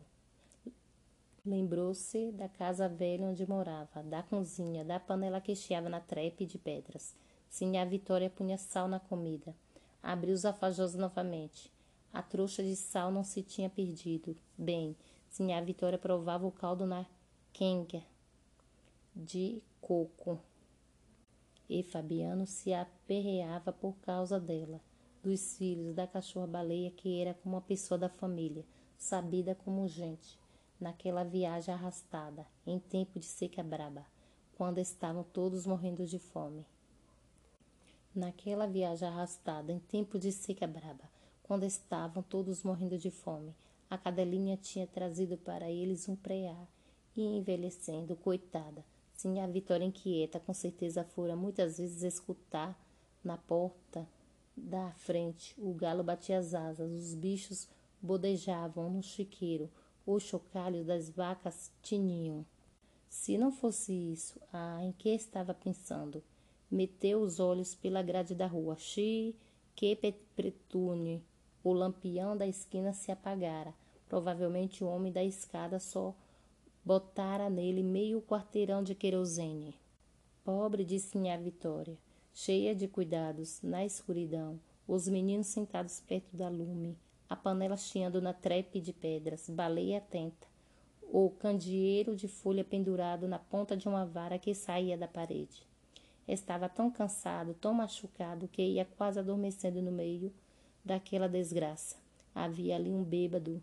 Lembrou-se 1.46 2.32
da 2.32 2.48
casa 2.48 2.88
velha 2.88 3.26
onde 3.26 3.48
morava, 3.48 4.02
da 4.02 4.22
cozinha, 4.22 4.84
da 4.84 4.98
panela 5.00 5.40
que 5.40 5.54
chiava 5.54 5.88
na 5.88 6.00
trepe 6.00 6.44
de 6.44 6.58
pedras. 6.58 7.14
Sim, 7.48 7.78
a 7.78 7.84
Vitória 7.84 8.28
punha 8.28 8.58
sal 8.58 8.88
na 8.88 9.00
comida. 9.00 9.54
Abriu 10.02 10.34
os 10.34 10.44
alfajores 10.44 10.94
novamente. 10.94 11.72
A 12.12 12.22
trouxa 12.22 12.62
de 12.62 12.76
sal 12.76 13.10
não 13.10 13.24
se 13.24 13.42
tinha 13.42 13.70
perdido. 13.70 14.36
Bem, 14.58 14.96
sim, 15.30 15.52
a 15.52 15.60
Vitória 15.60 15.98
provava 15.98 16.46
o 16.46 16.52
caldo 16.52 16.86
na 16.86 17.06
quenga 17.52 18.02
de 19.14 19.62
coco. 19.80 20.38
E 21.68 21.82
Fabiano 21.82 22.46
se 22.46 22.72
aperreava 22.72 23.72
por 23.72 23.94
causa 23.98 24.40
dela 24.40 24.80
dos 25.22 25.56
filhos 25.56 25.94
da 25.94 26.06
cachorra-baleia 26.06 26.90
que 26.90 27.20
era 27.20 27.34
como 27.34 27.56
uma 27.56 27.60
pessoa 27.60 27.98
da 27.98 28.08
família, 28.08 28.64
sabida 28.96 29.54
como 29.54 29.88
gente, 29.88 30.38
naquela 30.80 31.24
viagem 31.24 31.74
arrastada, 31.74 32.46
em 32.66 32.78
tempo 32.78 33.18
de 33.18 33.26
seca 33.26 33.62
braba, 33.62 34.06
quando 34.56 34.78
estavam 34.78 35.24
todos 35.24 35.66
morrendo 35.66 36.06
de 36.06 36.18
fome. 36.18 36.64
Naquela 38.14 38.66
viagem 38.66 39.08
arrastada, 39.08 39.72
em 39.72 39.78
tempo 39.78 40.18
de 40.18 40.32
seca 40.32 40.66
braba, 40.66 41.04
quando 41.42 41.64
estavam 41.64 42.22
todos 42.22 42.62
morrendo 42.62 42.98
de 42.98 43.10
fome, 43.10 43.54
a 43.90 43.96
cadelinha 43.96 44.56
tinha 44.56 44.86
trazido 44.86 45.36
para 45.36 45.70
eles 45.70 46.08
um 46.08 46.16
preá, 46.16 46.56
e 47.16 47.22
envelhecendo, 47.22 48.14
coitada, 48.14 48.84
sim, 49.18 49.40
a 49.40 49.48
Vitória 49.48 49.84
inquieta, 49.84 50.38
com 50.38 50.54
certeza 50.54 51.02
fora 51.02 51.34
muitas 51.34 51.78
vezes 51.78 52.02
escutar 52.02 52.78
na 53.24 53.36
porta 53.36 54.08
da 54.56 54.92
frente, 54.92 55.54
o 55.58 55.74
galo 55.74 56.04
batia 56.04 56.38
as 56.38 56.54
asas, 56.54 56.92
os 56.92 57.14
bichos 57.14 57.68
bodejavam 58.00 58.88
no 58.88 59.02
chiqueiro, 59.02 59.68
os 60.06 60.22
chocalhos 60.22 60.86
das 60.86 61.10
vacas 61.10 61.72
tiniam. 61.82 62.46
Se 63.08 63.36
não 63.36 63.50
fosse 63.50 63.92
isso, 63.92 64.40
ah, 64.52 64.84
em 64.84 64.92
que 64.92 65.08
estava 65.08 65.52
pensando? 65.52 66.22
Meteu 66.70 67.20
os 67.20 67.40
olhos 67.40 67.74
pela 67.74 68.02
grade 68.02 68.34
da 68.36 68.46
rua. 68.46 68.76
Xi, 68.76 69.34
que 69.74 69.96
pretune. 70.36 71.24
O 71.64 71.72
lampião 71.72 72.36
da 72.36 72.46
esquina 72.46 72.92
se 72.92 73.10
apagara. 73.10 73.74
Provavelmente 74.08 74.84
o 74.84 74.86
homem 74.86 75.10
da 75.10 75.24
escada 75.24 75.80
só 75.80 76.14
botara 76.88 77.50
nele 77.50 77.82
meio 77.82 78.22
quarteirão 78.22 78.82
de 78.82 78.94
querosene. 78.94 79.78
Pobre, 80.42 80.86
disse 80.86 81.18
a 81.28 81.36
Vitória 81.36 81.98
cheia 82.32 82.74
de 82.74 82.88
cuidados, 82.88 83.60
na 83.62 83.84
escuridão, 83.84 84.58
os 84.86 85.06
meninos 85.06 85.48
sentados 85.48 86.00
perto 86.00 86.34
da 86.34 86.48
lume, 86.48 86.96
a 87.28 87.36
panela 87.36 87.76
chiando 87.76 88.22
na 88.22 88.32
trepe 88.32 88.80
de 88.80 88.94
pedras, 88.94 89.50
baleia 89.50 89.98
atenta, 89.98 90.46
o 91.02 91.28
candeeiro 91.28 92.16
de 92.16 92.26
folha 92.26 92.64
pendurado 92.64 93.28
na 93.28 93.38
ponta 93.38 93.76
de 93.76 93.86
uma 93.86 94.06
vara 94.06 94.38
que 94.38 94.54
saía 94.54 94.96
da 94.96 95.06
parede. 95.06 95.66
Estava 96.26 96.70
tão 96.70 96.90
cansado, 96.90 97.52
tão 97.52 97.74
machucado, 97.74 98.48
que 98.48 98.62
ia 98.62 98.86
quase 98.86 99.18
adormecendo 99.18 99.82
no 99.82 99.92
meio 99.92 100.32
daquela 100.82 101.28
desgraça. 101.28 101.96
Havia 102.34 102.76
ali 102.76 102.90
um 102.94 103.04
bêbado, 103.04 103.60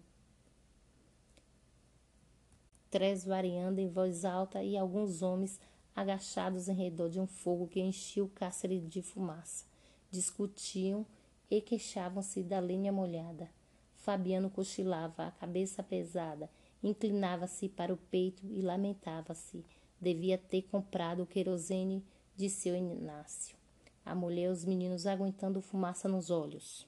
variando 3.25 3.79
em 3.79 3.89
voz 3.89 4.25
alta 4.25 4.63
e 4.63 4.77
alguns 4.77 5.21
homens 5.21 5.59
agachados 5.95 6.67
em 6.67 6.75
redor 6.75 7.09
de 7.09 7.19
um 7.19 7.27
fogo 7.27 7.67
que 7.67 7.79
enchia 7.79 8.23
o 8.23 8.29
cárcere 8.29 8.79
de 8.79 9.01
fumaça. 9.01 9.65
Discutiam 10.09 11.05
e 11.49 11.61
queixavam-se 11.61 12.43
da 12.43 12.59
lenha 12.59 12.91
molhada. 12.91 13.49
Fabiano 13.95 14.49
cochilava, 14.49 15.27
a 15.27 15.31
cabeça 15.31 15.81
pesada, 15.81 16.49
Inclinava-se 16.85 17.67
para 17.67 17.91
o 17.91 17.97
peito 17.97 18.45
e 18.45 18.61
lamentava-se. 18.61 19.65
Devia 19.99 20.37
ter 20.37 20.61
comprado 20.61 21.23
o 21.23 21.25
querosene 21.25 22.05
de 22.35 22.47
seu 22.47 22.75
Inácio. 22.75 23.57
A 24.05 24.13
mulher 24.13 24.43
e 24.43 24.49
os 24.49 24.63
meninos 24.63 25.07
aguentando 25.07 25.61
fumaça 25.61 26.07
nos 26.07 26.29
olhos. 26.29 26.87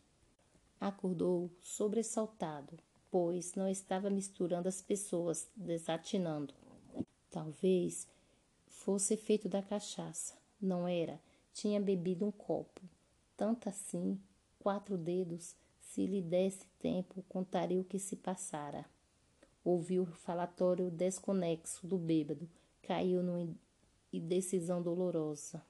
Acordou 0.80 1.50
sobressaltado, 1.64 2.78
pois 3.10 3.56
não 3.56 3.68
estava 3.68 4.10
misturando 4.10 4.68
as 4.68 4.82
pessoas, 4.82 5.50
desatinando. 5.56 6.54
Talvez 7.30 8.08
fosse 8.68 9.14
efeito 9.14 9.48
da 9.50 9.62
cachaça. 9.62 10.36
Não 10.62 10.88
era. 10.88 11.20
Tinha 11.54 11.80
bebido 11.80 12.26
um 12.26 12.32
copo. 12.32 12.82
Tanto 13.36 13.70
assim, 13.70 14.20
quatro 14.60 14.98
dedos, 14.98 15.56
se 15.80 16.06
lhe 16.06 16.22
desse 16.22 16.66
tempo, 16.80 17.24
contaria 17.30 17.80
o 17.80 17.84
que 17.84 18.00
se 18.00 18.16
passara. 18.16 18.86
Ouviu 19.64 20.04
o 20.04 20.06
falatório 20.06 20.90
desconexo 20.90 21.86
do 21.86 21.98
bêbado, 21.98 22.50
caiu 22.82 23.22
numa 23.22 23.54
indecisão 24.12 24.82
dolorosa. 24.82 25.62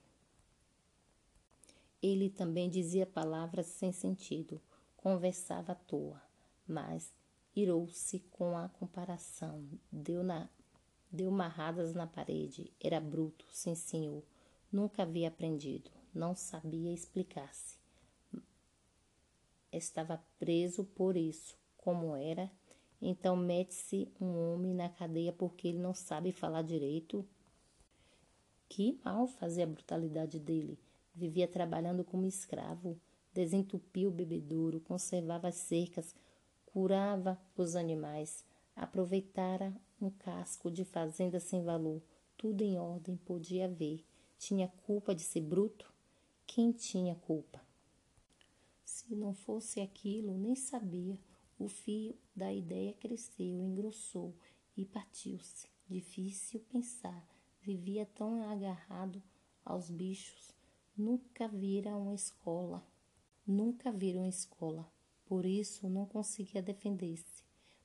Ele 2.01 2.30
também 2.30 2.69
dizia 2.69 3.05
palavras 3.05 3.65
sem 3.65 3.91
sentido, 3.91 4.61
conversava 4.95 5.72
à 5.72 5.76
toa, 5.76 6.22
mas 6.68 7.11
irou-se 7.60 8.20
com 8.32 8.58
a 8.58 8.70
comparação, 8.70 9.64
deu, 9.92 10.24
na, 10.24 10.50
deu 11.12 11.32
marradas 11.32 11.94
na 11.94 12.06
parede, 12.06 12.72
era 12.80 13.00
bruto, 13.00 13.46
sim 13.52 13.76
senhor, 13.76 14.24
nunca 14.72 15.04
havia 15.04 15.28
aprendido, 15.28 15.90
não 16.14 16.36
sabia 16.36 16.94
explicar-se. 16.94 17.78
Estava 19.72 20.24
preso 20.40 20.84
por 20.84 21.18
isso, 21.18 21.58
como 21.78 22.16
era 22.16 22.50
então 23.02 23.36
mete-se 23.36 24.12
um 24.20 24.54
homem 24.54 24.74
na 24.74 24.90
cadeia 24.90 25.32
porque 25.32 25.68
ele 25.68 25.78
não 25.78 25.94
sabe 25.94 26.32
falar 26.32 26.64
direito. 26.64 27.26
Que 28.68 29.00
mal 29.04 29.28
fazia 29.28 29.64
a 29.64 29.68
brutalidade 29.68 30.40
dele. 30.40 30.80
Vivia 31.14 31.48
trabalhando 31.48 32.04
como 32.04 32.26
escravo, 32.26 33.00
desentupia 33.34 34.08
o 34.08 34.12
bebedouro, 34.12 34.80
conservava 34.82 35.48
as 35.48 35.56
cercas, 35.56 36.16
curava 36.78 37.41
os 37.58 37.76
animais, 37.76 38.45
aproveitara 38.76 39.76
um 39.99 40.12
casco 40.12 40.70
de 40.70 40.86
fazenda 40.86 41.40
sem 41.40 41.64
valor, 41.64 42.04
tudo 42.38 42.62
em 42.62 42.78
ordem, 42.78 43.18
podia 43.18 43.68
ver. 43.68 44.06
Tinha 44.38 44.68
culpa 44.86 45.16
de 45.16 45.24
ser 45.24 45.41
bruto? 45.41 45.91
Quem 46.45 46.72
tinha 46.72 47.16
culpa? 47.16 47.60
Se 48.86 49.16
não 49.16 49.34
fosse 49.34 49.82
aquilo, 49.82 50.38
nem 50.38 50.56
sabia. 50.56 51.18
O 51.58 51.68
fio 51.68 52.16
da 52.36 52.54
ideia 52.54 52.94
cresceu, 52.94 53.60
engrossou 53.60 54.36
e 54.78 54.86
partiu-se. 54.86 55.68
Difícil 55.90 56.60
pensar. 56.72 57.28
Vivia 57.60 58.06
tão 58.06 58.48
agarrado 58.52 59.20
aos 59.66 59.90
bichos. 59.90 60.54
Nunca 60.95 61.48
vira 61.48 61.98
uma 61.98 62.14
escola. 62.14 62.86
Nunca 63.48 63.91
vira 63.91 64.20
uma 64.20 64.30
escola. 64.30 64.88
Por 65.28 65.45
isso 65.45 65.90
não 65.90 66.06
conseguia 66.06 66.62
defender-se, 66.62 67.44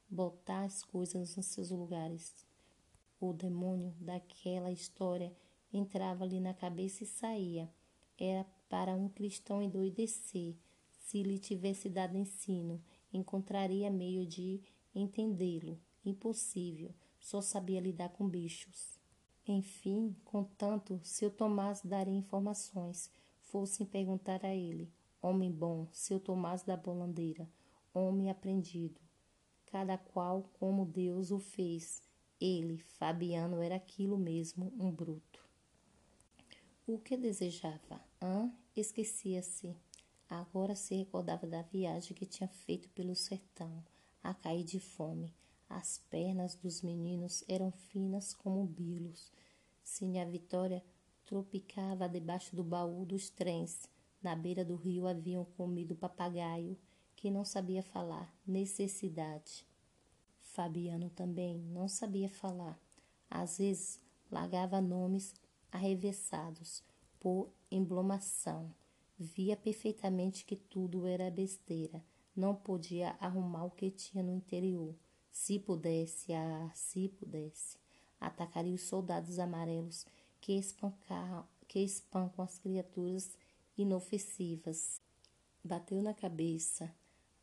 botar 0.09 0.65
as 0.65 0.83
coisas 0.83 1.37
nos 1.37 1.47
seus 1.47 1.71
lugares. 1.71 2.47
O 3.21 3.33
demônio 3.33 3.95
daquela 4.01 4.71
história 4.71 5.33
entrava 5.73 6.25
ali 6.25 6.41
na 6.41 6.55
cabeça 6.55 7.03
e 7.03 7.07
saía. 7.07 7.69
Era 8.19 8.47
para 8.69 8.95
um 8.95 9.09
cristão 9.09 9.61
endoidecer, 9.61 10.55
se 10.93 11.23
lhe 11.23 11.39
tivesse 11.39 11.89
dado 11.89 12.17
ensino 12.17 12.81
encontraria 13.13 13.91
meio 13.91 14.27
de 14.27 14.61
entendê-lo. 14.95 15.79
Impossível, 16.05 16.93
só 17.21 17.41
sabia 17.41 17.81
lidar 17.81 18.09
com 18.11 18.29
bichos. 18.29 18.99
Enfim, 19.47 20.17
contanto, 20.25 21.01
seu 21.05 21.31
Tomás 21.31 21.81
daria 21.85 22.15
informações, 22.15 23.11
fossem 23.41 23.87
perguntar 23.87 24.45
a 24.45 24.55
ele. 24.55 24.91
Homem 25.23 25.53
bom, 25.53 25.87
seu 25.93 26.19
Tomás 26.19 26.65
da 26.65 26.77
Bolandeira, 26.77 27.49
homem 27.95 28.29
aprendido. 28.29 29.01
Cada 29.67 29.97
qual 29.97 30.51
como 30.59 30.85
Deus 30.85 31.31
o 31.31 31.39
fez. 31.39 32.03
Ele, 32.41 32.79
Fabiano, 32.99 33.63
era 33.63 33.77
aquilo 33.77 34.19
mesmo, 34.19 34.73
um 34.77 34.91
bruto. 34.91 35.41
O 36.85 36.99
que 36.99 37.17
desejava? 37.17 38.05
Hã? 38.21 38.53
Esquecia-se. 38.75 39.77
Agora 40.29 40.75
se 40.75 40.97
recordava 40.97 41.47
da 41.47 41.63
viagem 41.63 42.17
que 42.17 42.27
tinha 42.27 42.49
feito 42.49 42.89
pelo 42.89 43.15
sertão, 43.15 43.85
a 44.25 44.35
cair 44.35 44.65
de 44.65 44.81
fome. 44.81 45.33
As 45.69 45.99
pernas 45.99 46.57
dos 46.57 46.83
meninos 46.83 47.45
eram 47.47 47.71
finas 47.71 48.35
como 48.35 48.67
bilos. 48.67 49.31
Sinha 49.85 50.27
Vitória 50.27 50.83
tropicava 51.25 52.09
debaixo 52.09 52.57
do 52.57 52.65
baú 52.65 53.07
dos 53.07 53.31
trens. 53.31 53.89
Na 54.23 54.37
beira 54.37 54.65
do 54.65 54.77
rio 54.77 55.07
haviam 55.07 55.45
comido 55.45 55.95
papagaio, 55.95 56.79
que 57.17 57.31
não 57.31 57.45
sabia 57.45 57.83
falar. 57.83 58.33
Necessidade. 58.47 59.67
Fabiano 60.41 61.11
também 61.11 61.59
não 61.59 61.89
sabia 61.89 62.29
falar. 62.29 62.79
Às 63.31 63.59
vezes 63.59 64.01
largava 64.31 64.81
nomes 64.81 65.35
arrevessados 65.71 66.83
por 67.19 67.51
emblomação 67.71 68.73
Via 69.25 69.57
perfeitamente 69.57 70.45
que 70.45 70.57
tudo 70.57 71.07
era 71.07 71.31
besteira. 71.31 72.03
Não 72.35 72.57
podia 72.57 73.17
arrumar 73.21 73.65
o 73.65 73.71
que 73.71 73.89
tinha 73.89 74.21
no 74.21 74.33
interior. 74.33 74.97
Se 75.31 75.61
pudesse, 75.61 76.33
ah, 76.33 76.71
se 76.75 77.09
pudesse, 77.09 77.79
atacaria 78.21 78.75
os 78.75 78.83
soldados 78.83 79.39
amarelos 79.39 80.05
que, 80.41 80.55
espancar, 80.55 81.49
que 81.69 81.79
espancam 81.79 82.45
as 82.45 82.59
criaturas 82.59 83.39
inofensivas. 83.77 85.01
Bateu 85.65 86.01
na 86.03 86.15
cabeça, 86.15 86.95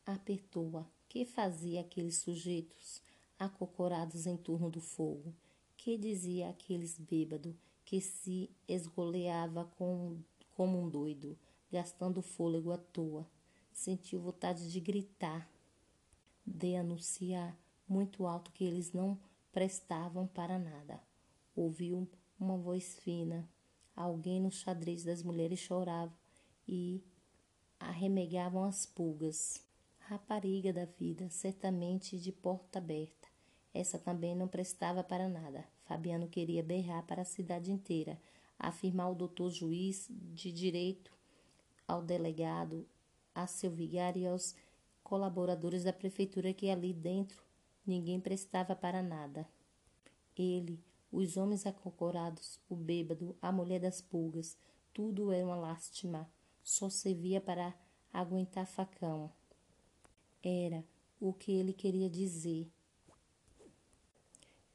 apertou-a. 0.05 0.85
Que 1.07 1.25
fazia 1.25 1.81
aqueles 1.81 2.17
sujeitos 2.17 3.01
acocorados 3.37 4.27
em 4.27 4.37
torno 4.37 4.69
do 4.69 4.79
fogo? 4.79 5.33
Que 5.75 5.97
dizia 5.97 6.49
aqueles 6.49 6.99
bêbados 6.99 7.55
que 7.83 7.99
se 7.99 8.49
esgoleava 8.67 9.65
com, 9.77 10.19
como 10.55 10.79
um 10.79 10.87
doido? 10.87 11.37
gastando 11.71 12.21
fôlego 12.21 12.71
à 12.71 12.77
toa. 12.77 13.27
Sentiu 13.71 14.19
vontade 14.19 14.71
de 14.71 14.79
gritar, 14.79 15.49
de 16.45 16.75
anunciar 16.75 17.57
muito 17.87 18.25
alto 18.25 18.51
que 18.51 18.63
eles 18.63 18.91
não 18.91 19.17
prestavam 19.51 20.27
para 20.27 20.59
nada. 20.59 21.01
Ouviu 21.55 22.07
uma 22.39 22.57
voz 22.57 22.97
fina. 22.99 23.47
Alguém 23.99 24.39
no 24.39 24.49
xadrez 24.49 25.03
das 25.03 25.21
mulheres 25.21 25.59
chorava 25.59 26.17
e 26.65 27.03
arremegavam 27.77 28.63
as 28.63 28.85
pulgas. 28.85 29.61
Rapariga 29.99 30.71
da 30.71 30.85
vida, 30.85 31.29
certamente 31.29 32.17
de 32.17 32.31
porta 32.31 32.79
aberta. 32.79 33.27
Essa 33.73 33.99
também 33.99 34.33
não 34.33 34.47
prestava 34.47 35.03
para 35.03 35.27
nada. 35.27 35.65
Fabiano 35.83 36.29
queria 36.29 36.63
berrar 36.63 37.05
para 37.05 37.23
a 37.23 37.25
cidade 37.25 37.73
inteira, 37.73 38.17
afirmar 38.57 39.11
o 39.11 39.15
doutor 39.15 39.51
juiz 39.51 40.07
de 40.09 40.49
direito 40.49 41.11
ao 41.85 42.01
delegado, 42.01 42.87
a 43.35 43.47
seu 43.47 43.69
vigário 43.69 44.21
e 44.21 44.27
aos 44.27 44.55
colaboradores 45.03 45.83
da 45.83 45.91
prefeitura 45.91 46.53
que 46.53 46.69
ali 46.69 46.93
dentro 46.93 47.43
ninguém 47.85 48.17
prestava 48.17 48.77
para 48.77 49.03
nada. 49.03 49.45
Ele, 50.37 50.81
os 51.11 51.37
homens 51.37 51.65
acocorados, 51.65 52.59
o 52.69 52.75
bêbado, 52.75 53.35
a 53.41 53.51
mulher 53.51 53.79
das 53.79 54.01
pulgas, 54.01 54.57
tudo 54.93 55.31
era 55.31 55.45
uma 55.45 55.55
lástima, 55.55 56.29
só 56.63 56.89
servia 56.89 57.41
para 57.41 57.73
aguentar 58.13 58.65
facão. 58.65 59.31
Era 60.43 60.83
o 61.19 61.33
que 61.33 61.51
ele 61.51 61.73
queria 61.73 62.09
dizer. 62.09 62.67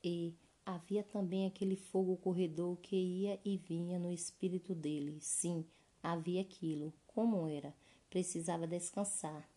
E 0.03 0.35
havia 0.67 1.03
também 1.03 1.47
aquele 1.47 1.77
fogo 1.77 2.17
corredor 2.17 2.77
que 2.79 2.97
ia 2.97 3.41
e 3.45 3.57
vinha 3.57 3.99
no 3.99 4.13
espírito 4.13 4.75
dele. 4.75 5.19
Sim, 5.21 5.65
havia 6.03 6.41
aquilo, 6.41 6.93
como 7.07 7.49
era? 7.49 7.75
Precisava 8.11 8.67
descansar. 8.67 9.49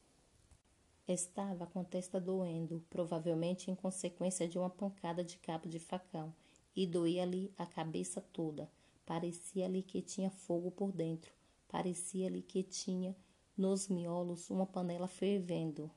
Estava 1.08 1.66
com 1.66 1.80
a 1.80 1.84
testa 1.84 2.20
doendo, 2.20 2.84
provavelmente 2.90 3.72
em 3.72 3.76
consequência 3.76 4.48
de 4.48 4.58
uma 4.58 4.70
pancada 4.70 5.24
de 5.24 5.38
cabo 5.38 5.70
de 5.70 5.80
facão, 5.80 6.34
e 6.78 6.88
doía-lhe 6.88 7.52
a 7.58 7.66
cabeça 7.66 8.22
toda. 8.22 8.72
Parecia-lhe 9.06 9.82
que 9.82 10.02
tinha 10.02 10.30
fogo 10.30 10.72
por 10.72 10.94
dentro. 10.94 11.34
Parecia-lhe 11.68 12.42
que 12.42 12.64
tinha 12.64 13.14
nos 13.58 13.90
miolos 13.90 14.50
uma 14.50 14.66
panela 14.66 15.08
fervendo. 15.08 15.92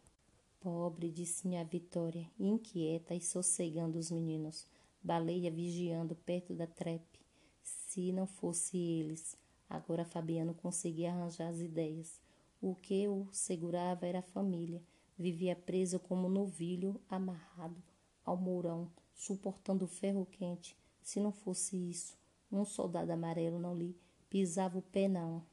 Pobre, 0.58 1.10
disse 1.10 1.54
a 1.54 1.62
Vitória, 1.62 2.28
inquieta 2.38 3.14
e 3.14 3.20
sossegando 3.20 3.98
os 3.98 4.10
meninos. 4.10 4.66
Baleia 5.02 5.50
vigiando 5.50 6.16
perto 6.16 6.54
da 6.54 6.66
trepe. 6.66 7.20
Se 7.62 8.10
não 8.12 8.26
fosse 8.26 8.76
eles, 8.76 9.38
Agora 9.70 10.04
Fabiano 10.04 10.52
conseguia 10.52 11.12
arranjar 11.12 11.48
as 11.48 11.60
ideias. 11.60 12.20
O 12.60 12.74
que 12.74 13.06
o 13.06 13.28
segurava 13.30 14.04
era 14.04 14.18
a 14.18 14.22
família. 14.22 14.82
Vivia 15.16 15.54
preso 15.54 16.00
como 16.00 16.28
novilho 16.28 17.00
amarrado 17.08 17.80
ao 18.24 18.36
mourão, 18.36 18.90
suportando 19.20 19.84
o 19.84 19.88
ferro 19.88 20.26
quente. 20.26 20.74
Se 21.02 21.20
não 21.20 21.30
fosse 21.30 21.76
isso, 21.76 22.16
um 22.50 22.64
soldado 22.64 23.12
amarelo 23.12 23.58
não 23.58 23.76
lhe 23.76 23.94
pisava 24.30 24.78
o 24.78 24.82
pé, 24.82 25.08
não. 25.08 25.44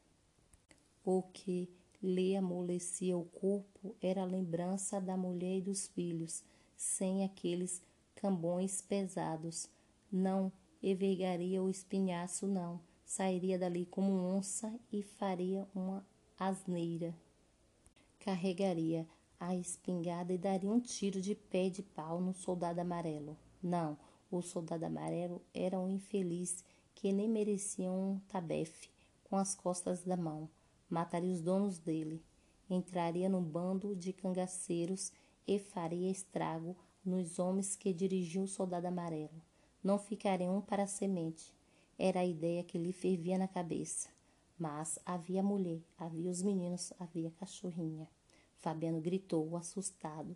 O 1.03 1.22
que 1.22 1.69
lhe 2.02 2.35
amolecia 2.35 3.18
o 3.18 3.26
corpo 3.26 3.94
era 4.02 4.22
a 4.22 4.26
lembrança 4.26 5.02
da 5.02 5.18
mulher 5.18 5.57
e 5.57 5.61
dos 5.61 5.88
filhos, 5.88 6.44
sem 6.77 7.26
aqueles 7.26 7.81
cambões 8.15 8.81
pesados. 8.81 9.69
Não 10.10 10.52
envergaria 10.81 11.61
o 11.61 11.69
espinhaço, 11.69 12.48
não. 12.48 12.80
Sairia 13.06 13.60
dali 13.60 13.85
como 13.85 14.14
onça 14.14 14.73
e 14.91 15.02
faria 15.02 15.68
uma 15.76 16.06
asneira. 16.39 17.14
Carregaria 18.19 19.06
a 19.39 19.56
espingarda 19.56 20.34
e 20.34 20.38
daria 20.38 20.69
um 20.69 20.80
tiro 20.80 21.22
de 21.22 21.35
pé 21.35 21.69
de 21.69 21.84
pau 21.84 22.22
no 22.22 22.34
soldado 22.34 22.80
amarelo. 22.80 23.38
Não, 23.61 23.97
o 24.29 24.41
soldado 24.41 24.85
amarelo 24.85 25.41
era 25.53 25.79
um 25.79 25.89
infeliz 25.89 26.63
que 26.93 27.11
nem 27.11 27.29
merecia 27.29 27.91
um 27.91 28.19
tabefe 28.27 28.89
com 29.23 29.38
as 29.38 29.55
costas 29.55 30.03
da 30.03 30.17
mão. 30.17 30.49
Mataria 30.89 31.34
os 31.34 31.41
donos 31.41 31.79
dele, 31.79 32.23
entraria 32.69 33.29
no 33.29 33.41
bando 33.41 33.95
de 33.95 34.13
cangaceiros 34.13 35.11
e 35.47 35.59
faria 35.59 36.09
estrago 36.09 36.75
nos 37.03 37.39
homens 37.39 37.75
que 37.75 37.93
dirigiam 37.93 38.43
o 38.43 38.47
soldado 38.47 38.88
amarelo. 38.88 39.41
Não 39.84 39.97
ficaria 39.97 40.51
um 40.51 40.61
para 40.61 40.84
a 40.84 40.88
semente. 40.88 41.55
Era 41.97 42.19
a 42.19 42.25
ideia 42.25 42.63
que 42.63 42.77
lhe 42.77 42.91
fervia 42.91 43.38
na 43.38 43.47
cabeça. 43.47 44.09
Mas 44.57 44.99
havia 45.05 45.43
mulher, 45.43 45.81
havia 45.97 46.29
os 46.29 46.41
meninos, 46.41 46.91
havia 46.99 47.31
cachorrinha. 47.31 48.09
Fabiano 48.57 48.99
gritou, 48.99 49.55
assustado. 49.55 50.35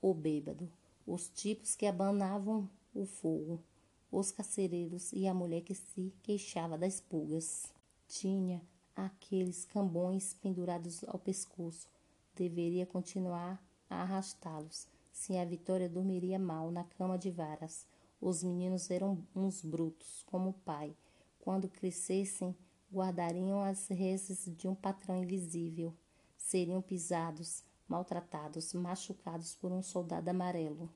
O 0.00 0.14
bêbado, 0.14 0.70
os 1.06 1.28
tipos 1.28 1.74
que 1.76 1.86
abanavam 1.86 2.68
o 2.94 3.04
fogo, 3.04 3.62
os 4.10 4.30
carcereiros 4.30 5.12
e 5.12 5.26
a 5.26 5.34
mulher 5.34 5.62
que 5.62 5.74
se 5.74 6.14
queixava 6.22 6.78
das 6.78 7.00
pulgas. 7.00 7.72
Tinha 8.06 8.62
aqueles 8.94 9.64
cambões 9.64 10.34
pendurados 10.34 11.04
ao 11.04 11.18
pescoço. 11.18 11.88
Deveria 12.34 12.86
continuar 12.86 13.62
a 13.88 14.02
arrastá-los. 14.02 14.86
Sim, 15.12 15.38
a 15.38 15.44
Vitória 15.44 15.88
dormiria 15.88 16.38
mal 16.38 16.70
na 16.70 16.84
cama 16.84 17.18
de 17.18 17.30
varas. 17.30 17.86
Os 18.20 18.42
meninos 18.42 18.90
eram 18.90 19.24
uns 19.34 19.62
brutos, 19.62 20.22
como 20.26 20.50
o 20.50 20.54
pai. 20.54 20.96
Quando 21.38 21.68
crescessem, 21.68 22.56
guardariam 22.92 23.60
as 23.60 23.88
reses 23.88 24.48
de 24.56 24.66
um 24.66 24.74
patrão 24.74 25.22
invisível. 25.22 25.94
Seriam 26.36 26.80
pisados, 26.80 27.62
maltratados, 27.88 28.72
machucados 28.72 29.54
por 29.54 29.72
um 29.72 29.82
soldado 29.82 30.28
amarelo. 30.28 30.90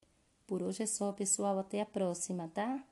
Por 0.47 0.63
hoje 0.63 0.83
é 0.83 0.87
só, 0.87 1.13
pessoal. 1.13 1.59
Até 1.59 1.81
a 1.81 1.87
próxima, 1.87 2.49
tá? 2.49 2.83